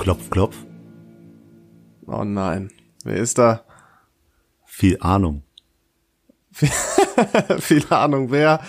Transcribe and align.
Klopf, 0.00 0.30
klopf. 0.30 0.56
Oh 2.06 2.24
nein. 2.24 2.72
Wer 3.04 3.16
ist 3.16 3.36
da? 3.36 3.66
Viel 4.64 4.96
Ahnung. 5.00 5.42
Viel 7.58 7.84
Ahnung, 7.90 8.30
wer? 8.30 8.64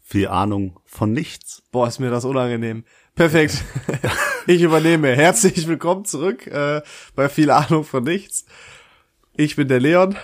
Viel 0.00 0.28
Ahnung 0.28 0.80
von 0.86 1.12
nichts. 1.12 1.62
Boah, 1.70 1.86
ist 1.86 1.98
mir 1.98 2.10
das 2.10 2.24
unangenehm. 2.24 2.84
Perfekt. 3.14 3.62
Ich 4.48 4.60
übernehme. 4.60 5.14
Herzlich 5.14 5.68
willkommen 5.68 6.04
zurück 6.04 6.48
äh, 6.48 6.82
bei 7.14 7.28
Viel 7.28 7.52
Ahnung 7.52 7.84
von 7.84 8.02
nichts. 8.02 8.44
Ich 9.36 9.54
bin 9.54 9.68
der 9.68 9.78
Leon. 9.78 10.16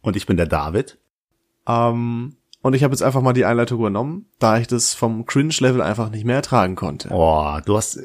Und 0.00 0.16
ich 0.16 0.24
bin 0.24 0.38
der 0.38 0.46
David. 0.46 0.96
Ähm, 1.66 2.36
und 2.62 2.74
ich 2.74 2.82
habe 2.84 2.92
jetzt 2.92 3.02
einfach 3.02 3.20
mal 3.20 3.34
die 3.34 3.44
Einleitung 3.44 3.80
übernommen, 3.80 4.30
da 4.38 4.58
ich 4.58 4.66
das 4.66 4.94
vom 4.94 5.26
Cringe-Level 5.26 5.82
einfach 5.82 6.08
nicht 6.08 6.24
mehr 6.24 6.36
ertragen 6.36 6.74
konnte. 6.74 7.10
Oh, 7.12 7.58
du 7.66 7.76
hast. 7.76 8.00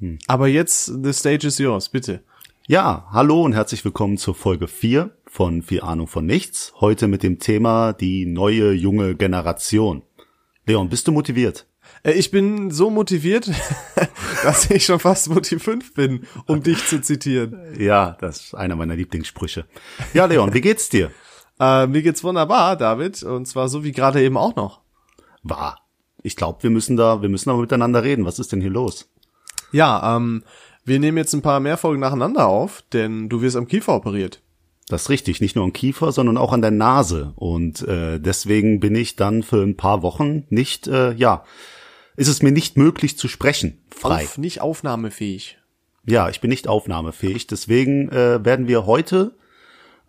Ja. 0.00 0.10
Aber 0.26 0.48
jetzt, 0.48 0.86
the 1.02 1.12
stage 1.12 1.46
is 1.46 1.58
yours, 1.58 1.88
bitte. 1.88 2.22
ja, 2.66 3.06
hallo 3.12 3.42
und 3.42 3.52
herzlich 3.54 3.84
willkommen 3.84 4.18
zur 4.18 4.34
Folge 4.34 4.68
4 4.68 5.10
von 5.26 5.62
Viel 5.62 5.80
Ahnung 5.82 6.06
von 6.06 6.26
nichts. 6.26 6.72
Heute 6.80 7.08
mit 7.08 7.22
dem 7.22 7.38
Thema 7.38 7.92
die 7.92 8.26
neue 8.26 8.72
junge 8.72 9.14
Generation. 9.14 10.02
Leon, 10.66 10.88
bist 10.88 11.06
du 11.08 11.12
motiviert? 11.12 11.66
Äh, 12.02 12.12
Ich 12.12 12.30
bin 12.30 12.70
so 12.70 12.90
motiviert, 12.90 13.50
dass 14.42 14.70
ich 14.70 14.84
schon 14.84 14.98
fast 14.98 15.28
Motiv 15.30 15.62
5 15.62 15.94
bin, 15.94 16.26
um 16.46 16.62
dich 16.62 16.84
zu 16.86 17.00
zitieren. 17.00 17.58
Ja, 17.78 18.16
das 18.20 18.46
ist 18.46 18.54
einer 18.54 18.76
meiner 18.76 18.96
Lieblingssprüche. 18.96 19.66
Ja, 20.12 20.26
Leon, 20.26 20.52
wie 20.54 20.60
geht's 20.60 20.88
dir? 20.88 21.10
Äh, 21.58 21.86
mir 21.86 22.02
geht's 22.02 22.22
wunderbar, 22.22 22.76
David, 22.76 23.22
und 23.22 23.46
zwar 23.48 23.70
so 23.70 23.82
wie 23.82 23.92
gerade 23.92 24.22
eben 24.22 24.36
auch 24.36 24.56
noch. 24.56 24.82
War. 25.42 25.80
Ich 26.22 26.36
glaube, 26.36 26.62
wir 26.64 26.68
müssen 26.68 26.98
da, 26.98 27.22
wir 27.22 27.30
müssen 27.30 27.48
da 27.48 27.56
miteinander 27.56 28.02
reden. 28.02 28.26
Was 28.26 28.38
ist 28.38 28.52
denn 28.52 28.60
hier 28.60 28.68
los? 28.68 29.08
Ja, 29.76 30.16
ähm, 30.16 30.42
wir 30.86 30.98
nehmen 30.98 31.18
jetzt 31.18 31.34
ein 31.34 31.42
paar 31.42 31.60
mehr 31.60 31.76
Folgen 31.76 32.00
nacheinander 32.00 32.46
auf, 32.46 32.82
denn 32.94 33.28
du 33.28 33.42
wirst 33.42 33.56
am 33.56 33.68
Kiefer 33.68 33.94
operiert. 33.94 34.40
Das 34.88 35.02
ist 35.02 35.10
richtig, 35.10 35.42
nicht 35.42 35.54
nur 35.54 35.64
am 35.64 35.74
Kiefer, 35.74 36.12
sondern 36.12 36.38
auch 36.38 36.54
an 36.54 36.62
der 36.62 36.70
Nase. 36.70 37.34
Und 37.36 37.82
äh, 37.82 38.18
deswegen 38.18 38.80
bin 38.80 38.94
ich 38.94 39.16
dann 39.16 39.42
für 39.42 39.62
ein 39.62 39.76
paar 39.76 40.00
Wochen 40.00 40.44
nicht, 40.48 40.86
äh, 40.86 41.12
ja, 41.12 41.44
ist 42.16 42.28
es 42.28 42.40
mir 42.40 42.52
nicht 42.52 42.78
möglich 42.78 43.18
zu 43.18 43.28
sprechen, 43.28 43.84
frei. 43.90 44.24
Auf, 44.24 44.38
nicht 44.38 44.62
aufnahmefähig. 44.62 45.58
Ja, 46.06 46.30
ich 46.30 46.40
bin 46.40 46.48
nicht 46.48 46.68
aufnahmefähig. 46.68 47.46
Deswegen 47.46 48.08
äh, 48.10 48.42
werden 48.42 48.68
wir 48.68 48.86
heute 48.86 49.36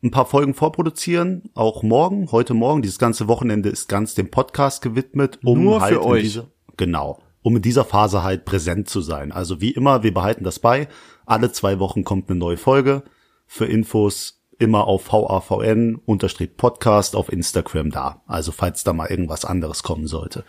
ein 0.02 0.12
paar 0.12 0.28
Folgen 0.28 0.54
vorproduzieren, 0.54 1.50
auch 1.56 1.84
morgen, 1.84 2.32
heute 2.32 2.54
Morgen. 2.54 2.84
Dieses 2.84 3.00
ganze 3.00 3.28
Wochenende 3.28 3.68
ist 3.68 3.90
ganz 3.90 4.16
dem 4.16 4.32
Podcast 4.32 4.82
gewidmet, 4.82 5.40
um 5.44 5.62
Nur 5.62 5.82
halt 5.82 5.96
für 5.96 6.02
in 6.02 6.08
euch. 6.08 6.24
Dieser, 6.24 6.48
genau, 6.78 7.20
um 7.48 7.56
in 7.56 7.62
dieser 7.62 7.86
Phase 7.86 8.24
halt 8.24 8.44
präsent 8.44 8.90
zu 8.90 9.00
sein. 9.00 9.32
Also 9.32 9.62
wie 9.62 9.72
immer, 9.72 10.04
wir 10.04 10.14
behalten 10.14 10.44
das 10.44 10.60
bei. 10.60 10.90
Alle 11.26 11.50
zwei 11.54 11.80
Wochen 11.80 12.04
kommt 12.04 12.30
eine 12.30 12.38
neue 12.38 12.58
Folge. 12.58 13.04
Für 13.46 13.66
Infos 13.66 14.44
immer 14.60 14.86
auf 14.86 15.14
VAVN-Podcast 15.14 17.16
auf 17.16 17.32
Instagram 17.32 17.90
da. 17.90 18.22
Also 18.28 18.52
falls 18.52 18.84
da 18.84 18.92
mal 18.92 19.10
irgendwas 19.10 19.46
anderes 19.46 19.82
kommen 19.82 20.08
sollte. 20.08 20.44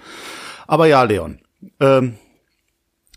Aber 0.67 0.89
ja, 0.89 1.05
Leon, 1.05 1.39
ähm, 1.79 2.17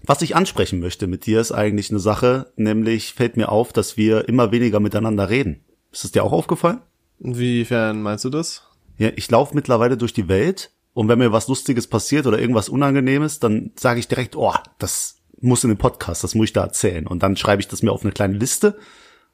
was 0.06 0.22
ich 0.22 0.36
ansprechen 0.36 0.80
möchte 0.80 1.08
mit 1.08 1.26
dir 1.26 1.42
ist 1.42 1.52
eigentlich 1.52 1.90
eine 1.90 2.00
Sache, 2.00 2.54
nämlich 2.58 3.14
fällt 3.14 3.36
mir 3.36 3.50
auf, 3.50 3.73
dass 3.73 3.98
wir 3.98 4.30
immer 4.30 4.52
weniger 4.52 4.80
miteinander 4.80 5.28
reden. 5.28 5.66
Ist 5.92 6.06
es 6.06 6.12
dir 6.12 6.23
auch 6.23 6.34
aufgefallen? 6.34 6.82
Inwiefern 7.20 8.04
meinst 8.04 8.26
du 8.26 8.30
das? 8.30 8.62
Ja, 9.00 9.10
ich 9.16 9.32
laufe 9.32 9.56
mittlerweile 9.56 9.98
durch 9.98 10.14
die 10.14 10.28
Welt 10.28 10.70
und 10.94 11.08
wenn 11.08 11.20
mir 11.20 11.31
was 11.31 11.47
Lustiges 11.47 11.88
passiert 11.88 12.28
oder 12.28 12.39
irgendwas 12.39 12.70
Unangenehmes, 12.70 13.39
dann 13.39 13.72
sage 13.78 14.00
ich 14.00 14.08
direkt, 14.08 14.36
oh, 14.36 14.53
das 14.80 15.17
muss 15.39 15.64
in 15.64 15.70
den 15.70 15.78
Podcast, 15.78 16.23
das 16.23 16.36
muss 16.36 16.45
ich 16.45 16.53
da 16.53 16.64
erzählen. 16.64 17.08
Und 17.08 17.23
dann 17.23 17.36
schreibe 17.38 17.61
ich 17.61 17.67
das 17.67 17.81
mir 17.81 17.92
auf 17.92 18.03
eine 18.03 18.11
kleine 18.11 18.38
Liste 18.38 18.78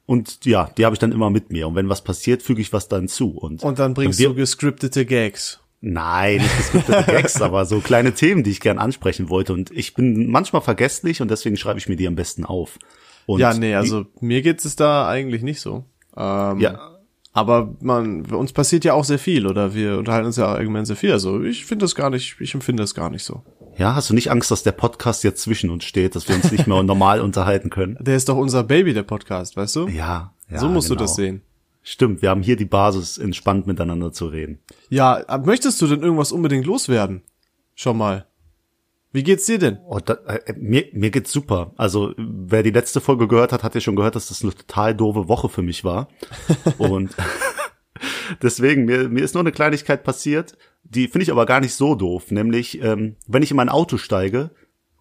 und 0.05 0.45
ja, 0.45 0.69
die 0.77 0.85
habe 0.85 0.93
ich 0.95 0.99
dann 0.99 1.11
immer 1.11 1.29
mit 1.29 1.51
mir. 1.51 1.67
Und 1.67 1.75
wenn 1.75 1.89
was 1.89 2.03
passiert, 2.03 2.41
füge 2.43 2.61
ich 2.61 2.71
was 2.73 2.87
dann 2.87 3.07
zu. 3.09 3.31
Und, 3.31 3.63
Und 3.63 3.79
dann 3.79 3.93
bringst 3.93 4.19
wir- 4.19 4.29
du 4.29 4.35
gescriptete 4.35 5.05
Gags. 5.05 5.59
Nein, 5.81 6.37
nicht 6.37 6.57
gescriptete 6.57 7.03
Gags, 7.11 7.41
aber 7.41 7.65
so 7.65 7.79
kleine 7.81 8.13
Themen, 8.13 8.43
die 8.43 8.49
ich 8.51 8.61
gern 8.61 8.79
ansprechen 8.79 9.29
wollte. 9.29 9.53
Und 9.53 9.69
ich 9.71 9.93
bin 9.93 10.31
manchmal 10.31 10.61
vergesslich 10.61 11.21
und 11.21 11.29
deswegen 11.29 11.55
schreibe 11.57 11.77
ich 11.79 11.87
mir 11.89 11.95
die 11.97 12.07
am 12.07 12.15
besten 12.15 12.45
auf. 12.45 12.79
Und 13.25 13.39
ja, 13.41 13.53
nee, 13.53 13.75
also 13.75 14.05
mir 14.21 14.41
geht 14.41 14.63
es 14.63 14.75
da 14.75 15.07
eigentlich 15.07 15.41
nicht 15.43 15.59
so. 15.61 15.83
Ähm, 16.15 16.59
Ja. 16.61 16.96
Aber 17.37 17.75
man, 17.81 18.25
uns 18.25 18.51
passiert 18.51 18.83
ja 18.83 18.93
auch 18.93 19.03
sehr 19.03 19.19
viel 19.19 19.45
oder 19.45 19.75
wir 19.75 19.99
unterhalten 19.99 20.25
uns 20.25 20.37
ja 20.37 20.47
allgemein 20.47 20.85
sehr 20.85 20.95
viel. 20.95 21.11
Also 21.11 21.43
ich 21.43 21.67
finde 21.67 21.83
das 21.83 21.93
gar 21.93 22.09
nicht, 22.09 22.37
ich 22.39 22.55
empfinde 22.55 22.81
das 22.81 22.95
gar 22.95 23.11
nicht 23.11 23.23
so. 23.23 23.43
Ja, 23.77 23.93
hast 23.93 24.09
du 24.09 24.15
nicht 24.15 24.31
Angst, 24.31 24.49
dass 24.49 24.63
der 24.63 24.71
Podcast 24.71 25.23
jetzt 25.23 25.43
zwischen 25.43 25.69
uns 25.69 25.83
steht, 25.83 26.15
dass 26.15 26.27
wir 26.27 26.35
uns 26.35 26.51
nicht 26.51 26.65
mehr 26.65 26.81
normal 26.83 27.21
unterhalten 27.21 27.69
können? 27.69 27.95
Der 27.99 28.15
ist 28.15 28.27
doch 28.27 28.37
unser 28.37 28.63
Baby, 28.63 28.95
der 28.95 29.03
Podcast, 29.03 29.55
weißt 29.55 29.75
du? 29.75 29.87
Ja, 29.87 30.33
ja 30.49 30.57
so 30.57 30.67
musst 30.67 30.87
genau. 30.87 30.97
du 30.97 31.03
das 31.03 31.15
sehen. 31.15 31.43
Stimmt, 31.83 32.23
wir 32.23 32.31
haben 32.31 32.41
hier 32.41 32.55
die 32.55 32.65
Basis, 32.65 33.19
entspannt 33.19 33.67
miteinander 33.67 34.11
zu 34.11 34.25
reden. 34.25 34.57
Ja, 34.89 35.23
möchtest 35.45 35.79
du 35.79 35.85
denn 35.85 36.01
irgendwas 36.01 36.31
unbedingt 36.31 36.65
loswerden? 36.65 37.21
Schon 37.75 37.97
mal. 37.97 38.25
Wie 39.11 39.23
geht's 39.23 39.45
dir 39.45 39.57
denn? 39.57 39.79
Oh, 39.87 39.99
da, 39.99 40.13
äh, 40.25 40.53
mir, 40.57 40.85
mir 40.91 41.09
geht's 41.09 41.31
super. 41.31 41.73
Also, 41.77 42.13
wer 42.17 42.63
die 42.63 42.71
letzte 42.71 43.01
Folge 43.01 43.27
gehört 43.27 43.51
hat, 43.51 43.63
hat 43.63 43.75
ja 43.75 43.81
schon 43.81 43.95
gehört, 43.95 44.15
dass 44.15 44.27
das 44.27 44.43
eine 44.43 44.53
total 44.53 44.95
doofe 44.95 45.27
Woche 45.27 45.49
für 45.49 45.61
mich 45.61 45.83
war. 45.83 46.09
Und 46.77 47.15
deswegen, 48.41 48.85
mir, 48.85 49.09
mir 49.09 49.23
ist 49.23 49.33
nur 49.33 49.43
eine 49.43 49.51
Kleinigkeit 49.51 50.03
passiert, 50.03 50.57
die 50.83 51.07
finde 51.07 51.23
ich 51.23 51.31
aber 51.31 51.45
gar 51.45 51.61
nicht 51.61 51.73
so 51.73 51.95
doof. 51.95 52.31
Nämlich, 52.31 52.81
ähm, 52.81 53.15
wenn 53.27 53.43
ich 53.43 53.51
in 53.51 53.57
mein 53.57 53.69
Auto 53.69 53.97
steige, 53.97 54.51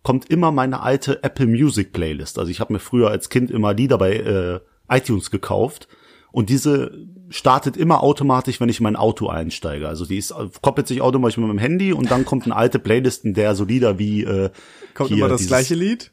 kommt 0.03 0.31
immer 0.31 0.53
meine 0.53 0.83
alte 0.83 1.23
Apple 1.25 1.47
Music 1.47 1.93
Playlist. 1.93 2.38
Also 2.38 2.50
ich 2.50 2.61
habe 2.61 2.73
mir 2.73 2.78
früher 2.78 3.11
als 3.11 3.28
Kind 3.28 3.50
immer 3.50 3.75
Lieder 3.75 3.99
bei 3.99 4.12
äh, 4.15 4.61
iTunes 4.88 5.33
gekauft 5.33 5.88
und 6.36 6.50
diese 6.50 6.91
startet 7.30 7.78
immer 7.78 8.02
automatisch, 8.02 8.60
wenn 8.60 8.69
ich 8.69 8.78
in 8.80 8.84
mein 8.84 8.94
Auto 8.94 9.28
einsteige. 9.28 9.88
Also 9.88 10.04
die 10.04 10.19
ist 10.19 10.34
koppelt 10.60 10.86
sich 10.86 11.00
automatisch 11.00 11.38
mit 11.38 11.47
meinem 11.47 11.56
Handy 11.58 11.94
und 11.94 12.10
dann 12.10 12.26
kommt 12.26 12.44
eine 12.44 12.54
alte 12.54 12.78
Playlist, 12.78 13.24
in 13.24 13.32
der 13.32 13.54
so 13.54 13.64
Lieder 13.64 13.98
wie 13.98 14.22
äh, 14.24 14.50
Kommt 14.92 15.08
hier 15.08 15.16
immer 15.19 15.28
das 15.28 15.38
dieses- 15.38 15.48
gleiche 15.48 15.75
Lied? 15.75 16.12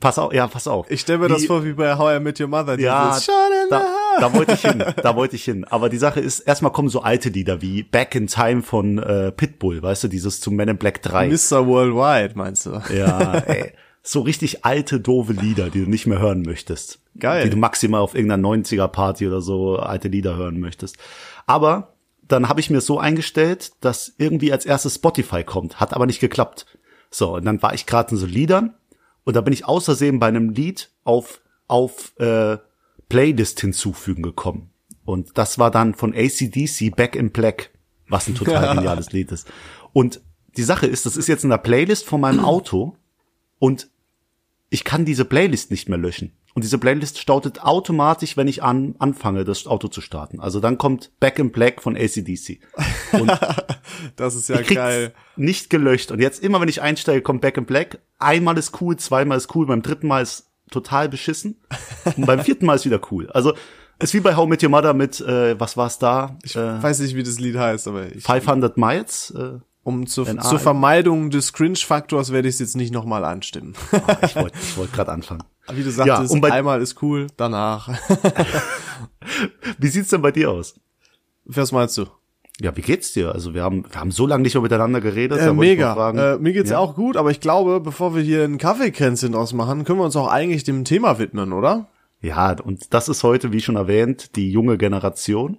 Pass 0.00 0.18
auf, 0.18 0.34
ja, 0.34 0.46
pass 0.48 0.66
auf. 0.66 0.90
Ich 0.90 1.00
stelle 1.02 1.20
mir 1.20 1.28
das 1.28 1.42
Die- 1.42 1.46
vor 1.46 1.64
wie 1.64 1.72
bei 1.72 1.96
How 1.96 2.16
I 2.18 2.20
Met 2.20 2.40
Your 2.40 2.48
Mother. 2.48 2.78
Ja, 2.80 3.10
dieses 3.10 3.26
da, 3.70 3.86
da 4.20 4.34
wollte 4.34 4.52
ich 4.54 4.60
hin, 4.60 4.84
da 5.02 5.14
wollte 5.14 5.36
ich 5.36 5.44
hin. 5.44 5.64
Aber 5.64 5.88
die 5.88 5.96
Sache 5.98 6.18
ist, 6.20 6.40
erstmal 6.40 6.72
kommen 6.72 6.88
so 6.88 7.00
alte 7.02 7.28
Lieder 7.28 7.62
wie 7.62 7.84
Back 7.84 8.14
in 8.16 8.26
Time 8.26 8.62
von 8.62 8.98
äh, 8.98 9.30
Pitbull, 9.30 9.80
weißt 9.82 10.02
du, 10.04 10.08
dieses 10.08 10.40
zu 10.40 10.50
Men 10.50 10.68
in 10.68 10.76
Black 10.78 11.00
3. 11.02 11.28
Mr. 11.28 11.64
Worldwide, 11.66 12.32
meinst 12.36 12.66
du? 12.66 12.72
Ja, 12.94 13.34
ey. 13.46 13.72
So 14.02 14.20
richtig 14.20 14.64
alte, 14.64 15.00
doofe 15.00 15.32
Lieder, 15.32 15.70
die 15.70 15.84
du 15.84 15.88
nicht 15.90 16.06
mehr 16.06 16.18
hören 16.18 16.42
möchtest. 16.42 16.98
Geil. 17.18 17.44
Die 17.44 17.50
du 17.50 17.56
maximal 17.56 18.00
auf 18.00 18.14
irgendeiner 18.14 18.48
90er-Party 18.48 19.26
oder 19.26 19.40
so 19.40 19.76
alte 19.76 20.08
Lieder 20.08 20.36
hören 20.36 20.60
möchtest. 20.60 20.96
Aber 21.46 21.94
dann 22.26 22.48
habe 22.48 22.60
ich 22.60 22.70
mir 22.70 22.80
so 22.80 22.98
eingestellt, 22.98 23.72
dass 23.80 24.14
irgendwie 24.18 24.52
als 24.52 24.66
erstes 24.66 24.96
Spotify 24.96 25.44
kommt. 25.44 25.80
Hat 25.80 25.94
aber 25.94 26.06
nicht 26.06 26.20
geklappt. 26.20 26.66
So, 27.10 27.36
und 27.36 27.44
dann 27.44 27.62
war 27.62 27.74
ich 27.74 27.86
gerade 27.86 28.12
in 28.12 28.16
so 28.18 28.26
Liedern 28.26 28.74
und 29.24 29.34
da 29.34 29.40
bin 29.40 29.52
ich 29.52 29.64
außersehen 29.64 30.18
bei 30.18 30.28
einem 30.28 30.50
Lied 30.50 30.90
auf, 31.04 31.40
auf 31.66 32.12
äh, 32.18 32.58
Playlist 33.08 33.60
hinzufügen 33.60 34.22
gekommen. 34.22 34.70
Und 35.04 35.38
das 35.38 35.58
war 35.58 35.70
dann 35.70 35.94
von 35.94 36.14
ACDC 36.14 36.94
Back 36.94 37.16
in 37.16 37.30
Black, 37.30 37.70
was 38.08 38.28
ein 38.28 38.34
total 38.34 38.74
geniales 38.74 39.12
Lied 39.12 39.32
ist. 39.32 39.50
Und 39.94 40.20
die 40.56 40.62
Sache 40.62 40.86
ist, 40.86 41.06
das 41.06 41.16
ist 41.16 41.28
jetzt 41.28 41.44
in 41.44 41.50
der 41.50 41.58
Playlist 41.58 42.04
von 42.04 42.20
meinem 42.20 42.40
Auto 42.44 42.96
und 43.58 43.88
ich 44.70 44.84
kann 44.84 45.06
diese 45.06 45.24
Playlist 45.24 45.70
nicht 45.70 45.88
mehr 45.88 45.98
löschen. 45.98 46.32
Und 46.54 46.64
diese 46.64 46.78
Playlist 46.78 47.18
startet 47.18 47.62
automatisch, 47.62 48.36
wenn 48.36 48.48
ich 48.48 48.62
an, 48.62 48.96
anfange, 48.98 49.44
das 49.44 49.66
Auto 49.66 49.88
zu 49.88 50.00
starten. 50.00 50.40
Also 50.40 50.60
dann 50.60 50.76
kommt 50.76 51.12
Back 51.20 51.38
in 51.38 51.52
Black 51.52 51.82
von 51.82 51.96
ACDC. 51.96 52.60
Und 53.12 53.30
Das 54.16 54.34
ist 54.34 54.48
ja 54.48 54.60
geil. 54.62 55.14
nicht 55.36 55.70
gelöscht. 55.70 56.10
Und 56.10 56.20
jetzt 56.20 56.42
immer, 56.42 56.60
wenn 56.60 56.68
ich 56.68 56.82
einsteige, 56.82 57.22
kommt 57.22 57.40
Back 57.40 57.56
in 57.56 57.64
Black. 57.64 58.00
Einmal 58.18 58.58
ist 58.58 58.80
cool, 58.80 58.96
zweimal 58.96 59.38
ist 59.38 59.54
cool, 59.54 59.66
beim 59.66 59.82
dritten 59.82 60.08
Mal 60.08 60.22
ist 60.22 60.50
total 60.70 61.08
beschissen. 61.08 61.56
Und 62.16 62.26
beim 62.26 62.40
vierten 62.40 62.66
Mal 62.66 62.74
ist 62.74 62.84
wieder 62.84 63.00
cool. 63.10 63.30
Also 63.30 63.54
ist 64.00 64.14
wie 64.14 64.20
bei 64.20 64.36
How 64.36 64.48
Met 64.48 64.62
Your 64.62 64.70
Mother 64.70 64.94
mit, 64.94 65.20
äh, 65.20 65.58
was 65.58 65.76
war's 65.76 65.98
da? 65.98 66.36
Ich 66.44 66.54
äh, 66.54 66.82
weiß 66.82 67.00
nicht, 67.00 67.16
wie 67.16 67.22
das 67.22 67.40
Lied 67.40 67.56
heißt, 67.56 67.88
aber 67.88 68.06
ich, 68.14 68.22
500 68.24 68.76
Miles? 68.76 69.32
Äh, 69.36 69.58
um 69.82 70.06
zur, 70.06 70.26
Wenn 70.26 70.40
zur 70.40 70.58
Vermeidung 70.58 71.30
des 71.30 71.52
Cringe-Faktors 71.52 72.30
werde 72.30 72.48
ich 72.48 72.56
es 72.56 72.60
jetzt 72.60 72.76
nicht 72.76 72.92
nochmal 72.92 73.24
anstimmen. 73.24 73.74
ich 74.22 74.36
wollte 74.36 74.58
ich 74.60 74.76
wollt 74.76 74.92
gerade 74.92 75.10
anfangen. 75.12 75.42
Wie 75.72 75.82
du 75.82 75.90
sagtest, 75.90 76.32
und 76.32 76.40
bei- 76.40 76.52
einmal 76.52 76.80
ist 76.82 77.02
cool, 77.02 77.26
danach. 77.36 77.88
Wie 79.78 79.88
sieht's 79.88 80.10
denn 80.10 80.22
bei 80.22 80.30
dir 80.32 80.50
aus? 80.50 80.74
Was 81.44 81.72
meinst 81.72 81.96
du? 81.98 82.06
Ja, 82.60 82.76
wie 82.76 82.80
geht's 82.82 83.12
dir? 83.12 83.32
Also 83.32 83.54
wir 83.54 83.62
haben, 83.62 83.84
wir 83.88 84.00
haben 84.00 84.10
so 84.10 84.26
lange 84.26 84.42
nicht 84.42 84.54
mehr 84.54 84.62
miteinander 84.62 85.00
geredet. 85.00 85.38
Äh, 85.38 85.52
mega. 85.52 85.94
fragen. 85.94 86.18
Äh, 86.18 86.38
mir 86.38 86.52
geht's 86.52 86.70
Ja. 86.70 86.78
auch 86.78 86.96
gut, 86.96 87.16
aber 87.16 87.30
ich 87.30 87.40
glaube, 87.40 87.80
bevor 87.80 88.16
wir 88.16 88.22
hier 88.22 88.42
einen 88.42 88.58
Kaffeekränzchen 88.58 89.32
draus 89.32 89.52
machen, 89.52 89.84
können 89.84 90.00
wir 90.00 90.04
uns 90.04 90.16
auch 90.16 90.26
eigentlich 90.26 90.64
dem 90.64 90.84
Thema 90.84 91.18
widmen, 91.20 91.52
oder? 91.52 91.86
Ja, 92.20 92.56
und 92.64 92.92
das 92.92 93.08
ist 93.08 93.22
heute, 93.22 93.52
wie 93.52 93.60
schon 93.60 93.76
erwähnt, 93.76 94.34
die 94.34 94.50
junge 94.50 94.76
Generation. 94.76 95.58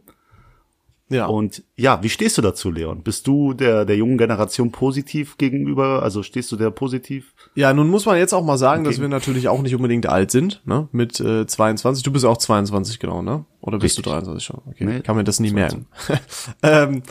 Ja. 1.09 1.25
Und 1.25 1.63
ja, 1.75 2.03
wie 2.03 2.09
stehst 2.09 2.37
du 2.37 2.41
dazu, 2.43 2.69
Leon? 2.71 3.01
Bist 3.01 3.25
du 3.25 3.53
der, 3.53 3.83
der 3.85 3.97
jungen 3.97 4.17
Generation 4.19 4.71
positiv 4.71 5.37
gegenüber? 5.37 6.03
Also 6.03 6.21
stehst 6.21 6.51
du 6.51 6.55
der 6.55 6.69
positiv? 6.69 7.33
Ja, 7.55 7.73
nun 7.73 7.89
muss 7.89 8.05
man 8.05 8.17
jetzt 8.17 8.33
auch 8.33 8.43
mal 8.43 8.57
sagen, 8.59 8.81
Okay. 8.81 8.91
dass 8.91 9.01
wir 9.01 9.07
natürlich 9.07 9.47
auch 9.47 9.61
nicht 9.63 9.73
unbedingt 9.75 10.05
alt 10.05 10.29
sind, 10.29 10.61
ne? 10.65 10.87
Mit 10.91 11.19
äh, 11.19 11.47
22. 11.47 12.03
Du 12.03 12.11
bist 12.11 12.25
auch 12.25 12.37
22 12.37 12.99
genau, 12.99 13.23
ne? 13.23 13.45
Oder 13.59 13.79
bist 13.79 13.97
Richtig. 13.97 14.03
du 14.05 14.09
23 14.11 14.43
schon? 14.45 14.61
Okay, 14.67 14.85
Nee, 14.85 14.99
kann 15.01 15.15
mir 15.15 15.23
das 15.23 15.39
nie 15.39 15.51
merken. 15.51 15.87
ähm, 16.63 17.01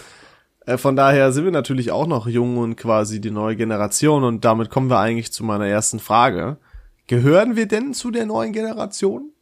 äh, 0.64 0.78
von 0.78 0.94
daher 0.94 1.32
sind 1.32 1.44
wir 1.44 1.50
natürlich 1.52 1.90
auch 1.90 2.06
noch 2.06 2.28
jung 2.28 2.56
und 2.58 2.76
quasi 2.76 3.20
die 3.20 3.32
neue 3.32 3.56
Generation 3.56 4.22
und 4.22 4.44
damit 4.44 4.70
kommen 4.70 4.90
wir 4.90 5.00
eigentlich 5.00 5.32
zu 5.32 5.42
meiner 5.42 5.66
ersten 5.66 5.98
Frage. 5.98 6.58
Gehören 7.08 7.56
wir 7.56 7.66
denn 7.66 7.94
zu 7.94 8.12
der 8.12 8.26
neuen 8.26 8.52
Generation? 8.52 9.32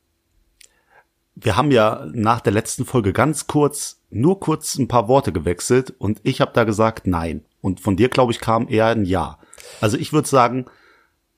Wir 1.35 1.57
haben 1.57 1.71
ja 1.71 2.07
nach 2.15 2.41
der 2.41 2.53
letzten 2.55 2.87
Folge 2.87 3.13
ganz 3.13 3.47
kurz, 3.47 4.01
nur 4.21 4.41
kurz 4.41 4.77
ein 4.77 4.89
paar 4.89 5.09
Worte 5.09 5.33
gewechselt 5.33 5.95
und 5.99 6.21
ich 6.23 6.41
habe 6.41 6.53
da 6.55 6.65
gesagt 6.65 7.07
nein. 7.07 7.45
Und 7.61 7.81
von 7.81 7.97
dir, 7.97 8.09
glaube 8.09 8.33
ich, 8.33 8.41
kam 8.41 8.69
eher 8.69 8.87
ein 8.87 9.05
Ja. 9.05 9.39
Also 9.81 9.97
ich 9.97 10.13
würde 10.13 10.29
sagen, 10.29 10.67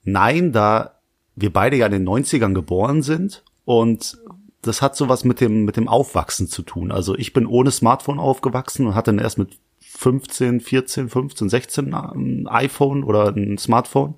nein, 0.03 0.51
da 0.51 0.99
wir 1.35 1.51
beide 1.51 1.77
ja 1.77 1.85
in 1.85 1.91
den 1.91 2.07
90ern 2.07 2.53
geboren 2.53 3.01
sind 3.01 3.43
und 3.65 4.17
das 4.61 4.81
hat 4.81 4.95
sowas 4.95 5.23
mit 5.23 5.39
dem, 5.39 5.63
mit 5.63 5.77
dem 5.77 5.87
Aufwachsen 5.87 6.47
zu 6.47 6.63
tun. 6.63 6.91
Also 6.91 7.15
ich 7.15 7.33
bin 7.33 7.45
ohne 7.45 7.71
Smartphone 7.71 8.19
aufgewachsen 8.19 8.87
und 8.87 8.95
hatte 8.95 9.11
dann 9.11 9.23
erst 9.23 9.37
mit 9.37 9.57
15, 9.79 10.59
14, 10.59 11.09
15, 11.09 11.49
16 11.49 11.93
ein 11.93 12.47
iPhone 12.47 13.03
oder 13.03 13.29
ein 13.29 13.57
Smartphone 13.57 14.15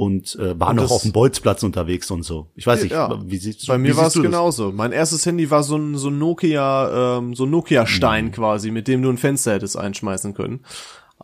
und 0.00 0.34
äh, 0.36 0.58
war 0.58 0.70
Und 0.70 0.76
noch 0.76 0.90
auf 0.90 1.02
dem 1.02 1.12
Bolzplatz 1.12 1.62
unterwegs 1.62 2.10
und 2.10 2.22
so. 2.22 2.46
Ich 2.54 2.66
weiß 2.66 2.82
nicht, 2.84 2.92
Ja. 2.92 3.20
wie 3.26 3.36
siehst 3.36 3.66
Bei 3.66 3.76
wie 3.76 3.82
mir 3.82 3.96
war 3.98 4.06
es 4.06 4.14
du 4.14 4.22
genauso. 4.22 4.72
Mein 4.72 4.92
erstes 4.92 5.26
Handy 5.26 5.50
war 5.50 5.62
so 5.62 5.76
ein, 5.76 5.98
so 5.98 6.08
Nokia, 6.08 7.18
ähm, 7.18 7.34
so 7.34 7.44
ein 7.44 7.50
Nokia-Stein 7.50 8.26
Mhm. 8.26 8.32
quasi, 8.32 8.70
mit 8.70 8.88
dem 8.88 9.02
du 9.02 9.10
ein 9.10 9.18
Fenster 9.18 9.52
hättest 9.52 9.76
einschmeißen 9.76 10.32
können. 10.32 10.60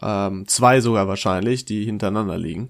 Ähm, 0.02 0.46
zwei 0.46 0.82
sogar 0.82 1.08
wahrscheinlich, 1.08 1.64
die 1.64 1.86
hintereinander 1.86 2.36
liegen. 2.36 2.68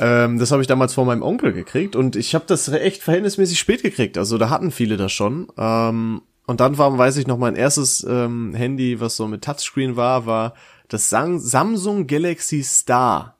Ähm, 0.00 0.38
das 0.38 0.50
habe 0.50 0.62
ich 0.62 0.66
damals 0.68 0.94
von 0.94 1.06
meinem 1.06 1.22
Onkel 1.22 1.52
gekriegt 1.52 1.94
und 1.94 2.16
ich 2.16 2.34
habe 2.34 2.46
das 2.48 2.66
echt 2.68 3.02
verhältnismäßig 3.02 3.58
spät 3.58 3.82
gekriegt. 3.82 4.16
Also 4.16 4.38
da 4.38 4.48
hatten 4.48 4.70
viele 4.70 4.96
das 4.96 5.12
schon. 5.12 5.48
Ähm, 5.58 6.22
und 6.46 6.60
dann 6.60 6.78
war, 6.78 6.96
weiß 6.96 7.18
ich 7.18 7.26
noch, 7.26 7.36
mein 7.36 7.54
erstes 7.54 8.02
ähm, 8.08 8.54
Handy, 8.54 8.98
was 8.98 9.16
so 9.16 9.28
mit 9.28 9.44
Touchscreen 9.44 9.94
war, 9.96 10.24
war 10.24 10.54
das 10.88 11.10
Samsung 11.10 12.06
Galaxy 12.06 12.62
Star 12.62 13.36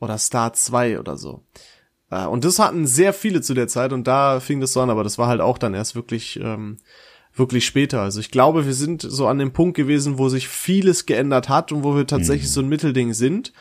oder 0.00 0.18
Star 0.18 0.52
2 0.52 0.98
oder 0.98 1.16
so. 1.16 1.44
Äh, 2.10 2.26
Und 2.26 2.44
das 2.44 2.58
hatten 2.58 2.86
sehr 2.86 3.12
viele 3.12 3.40
zu 3.40 3.54
der 3.54 3.68
Zeit 3.68 3.92
und 3.92 4.06
da 4.06 4.40
fing 4.40 4.60
das 4.60 4.72
so 4.72 4.80
an, 4.80 4.90
aber 4.90 5.04
das 5.04 5.18
war 5.18 5.28
halt 5.28 5.40
auch 5.40 5.58
dann 5.58 5.74
erst 5.74 5.94
wirklich, 5.94 6.38
ähm, 6.42 6.78
wirklich 7.34 7.66
später. 7.66 8.00
Also 8.00 8.20
ich 8.20 8.30
glaube, 8.30 8.66
wir 8.66 8.74
sind 8.74 9.02
so 9.02 9.26
an 9.26 9.38
dem 9.38 9.52
Punkt 9.52 9.76
gewesen, 9.76 10.18
wo 10.18 10.28
sich 10.28 10.48
vieles 10.48 11.06
geändert 11.06 11.48
hat 11.48 11.70
und 11.72 11.84
wo 11.84 11.94
wir 11.94 12.06
tatsächlich 12.06 12.50
so 12.50 12.60
ein 12.60 12.68
Mittelding 12.68 13.12
sind. 13.12 13.52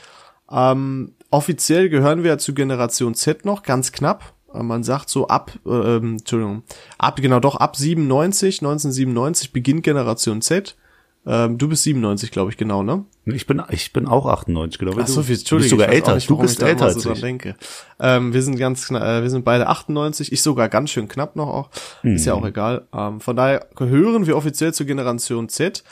Ähm, 0.50 1.16
offiziell 1.32 1.90
gehören 1.90 2.24
wir 2.24 2.32
ja 2.32 2.38
zu 2.38 2.54
Generation 2.54 3.16
Z 3.16 3.46
noch, 3.46 3.64
ganz 3.64 3.92
knapp. 3.92 4.34
Äh, 4.54 4.64
Man 4.64 4.84
sagt 4.84 5.10
so 5.10 5.28
ab, 5.28 5.52
äh, 5.66 5.70
ähm, 5.98 6.14
Entschuldigung, 6.20 6.64
ab, 6.98 7.18
genau 7.22 7.40
doch, 7.40 7.56
ab 7.56 7.76
97, 7.76 8.60
1997 8.62 9.52
beginnt 9.52 9.84
Generation 9.84 10.42
Z. 10.42 10.78
Ähm, 11.27 11.57
du 11.57 11.68
bist 11.68 11.83
97, 11.83 12.30
glaube 12.31 12.51
ich, 12.51 12.57
genau, 12.57 12.83
ne? 12.83 13.04
Ich 13.25 13.48
bin, 13.48 13.62
ich 13.69 13.92
bin 13.94 14.07
auch 14.07 14.27
98, 14.27 14.77
genau. 14.77 14.95
wie 14.95 15.01
Ach 15.01 15.07
so 15.07 15.22
du. 15.22 15.27
viel, 15.27 15.36
Du 15.36 15.39
Entschuldigung. 15.42 15.60
bist 15.60 15.69
sogar 15.72 15.88
ich 15.89 15.95
älter. 15.95 16.16
nicht, 16.16 16.30
du 16.30 16.38
bist 16.38 16.62
ich 16.62 16.68
älter 16.68 16.86
als 16.86 17.01
so 17.01 17.12
ich. 17.13 17.22
denke. 17.22 17.56
Ähm, 18.00 18.33
wir 18.33 18.42
sind 18.44 18.57
ganz, 18.57 18.92
äh, 18.92 19.22
wir 19.24 19.30
sind 19.31 19.44
beide 19.44 19.68
98, 19.68 20.31
ich 20.31 20.42
sogar 20.44 20.69
ganz 20.69 20.92
schön 20.92 21.07
knapp 21.07 21.36
noch 21.36 21.48
auch. 21.48 21.69
Ist 22.04 22.25
ja 22.25 22.36
Mhm. 22.36 22.42
auch 22.44 22.48
egal. 22.48 22.88
Ähm, 22.94 23.19
von 23.22 23.36
daher 23.36 23.68
gehören 23.75 24.27
wir 24.27 24.38
offiziell 24.38 24.74
zur 24.74 24.86
Generation 24.86 25.50
Z. 25.50 25.83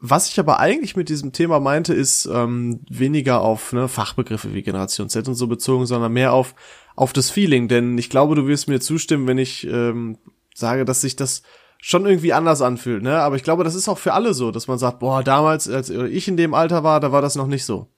Was 0.00 0.28
ich 0.28 0.38
aber 0.38 0.60
eigentlich 0.60 0.94
mit 0.94 1.08
diesem 1.08 1.32
Thema 1.32 1.58
meinte, 1.58 1.92
ist 1.92 2.26
ähm, 2.32 2.80
weniger 2.88 3.40
auf 3.40 3.72
ne, 3.72 3.88
Fachbegriffe 3.88 4.54
wie 4.54 4.62
Generation 4.62 5.08
Z 5.08 5.26
und 5.26 5.34
so 5.34 5.48
bezogen, 5.48 5.86
sondern 5.86 6.12
mehr 6.12 6.32
auf 6.32 6.54
auf 6.94 7.12
das 7.12 7.30
Feeling. 7.30 7.66
Denn 7.66 7.98
ich 7.98 8.10
glaube, 8.10 8.36
du 8.36 8.46
wirst 8.46 8.68
mir 8.68 8.80
zustimmen, 8.80 9.26
wenn 9.26 9.38
ich 9.38 9.66
ähm, 9.66 10.18
sage, 10.54 10.84
dass 10.84 11.00
sich 11.00 11.16
das 11.16 11.42
schon 11.78 12.06
irgendwie 12.06 12.32
anders 12.32 12.60
anfühlt. 12.60 13.02
Ne? 13.02 13.18
Aber 13.18 13.36
ich 13.36 13.42
glaube, 13.42 13.64
das 13.64 13.74
ist 13.74 13.88
auch 13.88 13.98
für 13.98 14.12
alle 14.12 14.34
so, 14.34 14.50
dass 14.50 14.68
man 14.68 14.78
sagt, 14.78 14.98
boah, 14.98 15.22
damals, 15.22 15.68
als 15.68 15.90
ich 15.90 16.28
in 16.28 16.36
dem 16.36 16.54
Alter 16.54 16.84
war, 16.84 17.00
da 17.00 17.12
war 17.12 17.22
das 17.22 17.36
noch 17.36 17.46
nicht 17.46 17.64
so. 17.64 17.88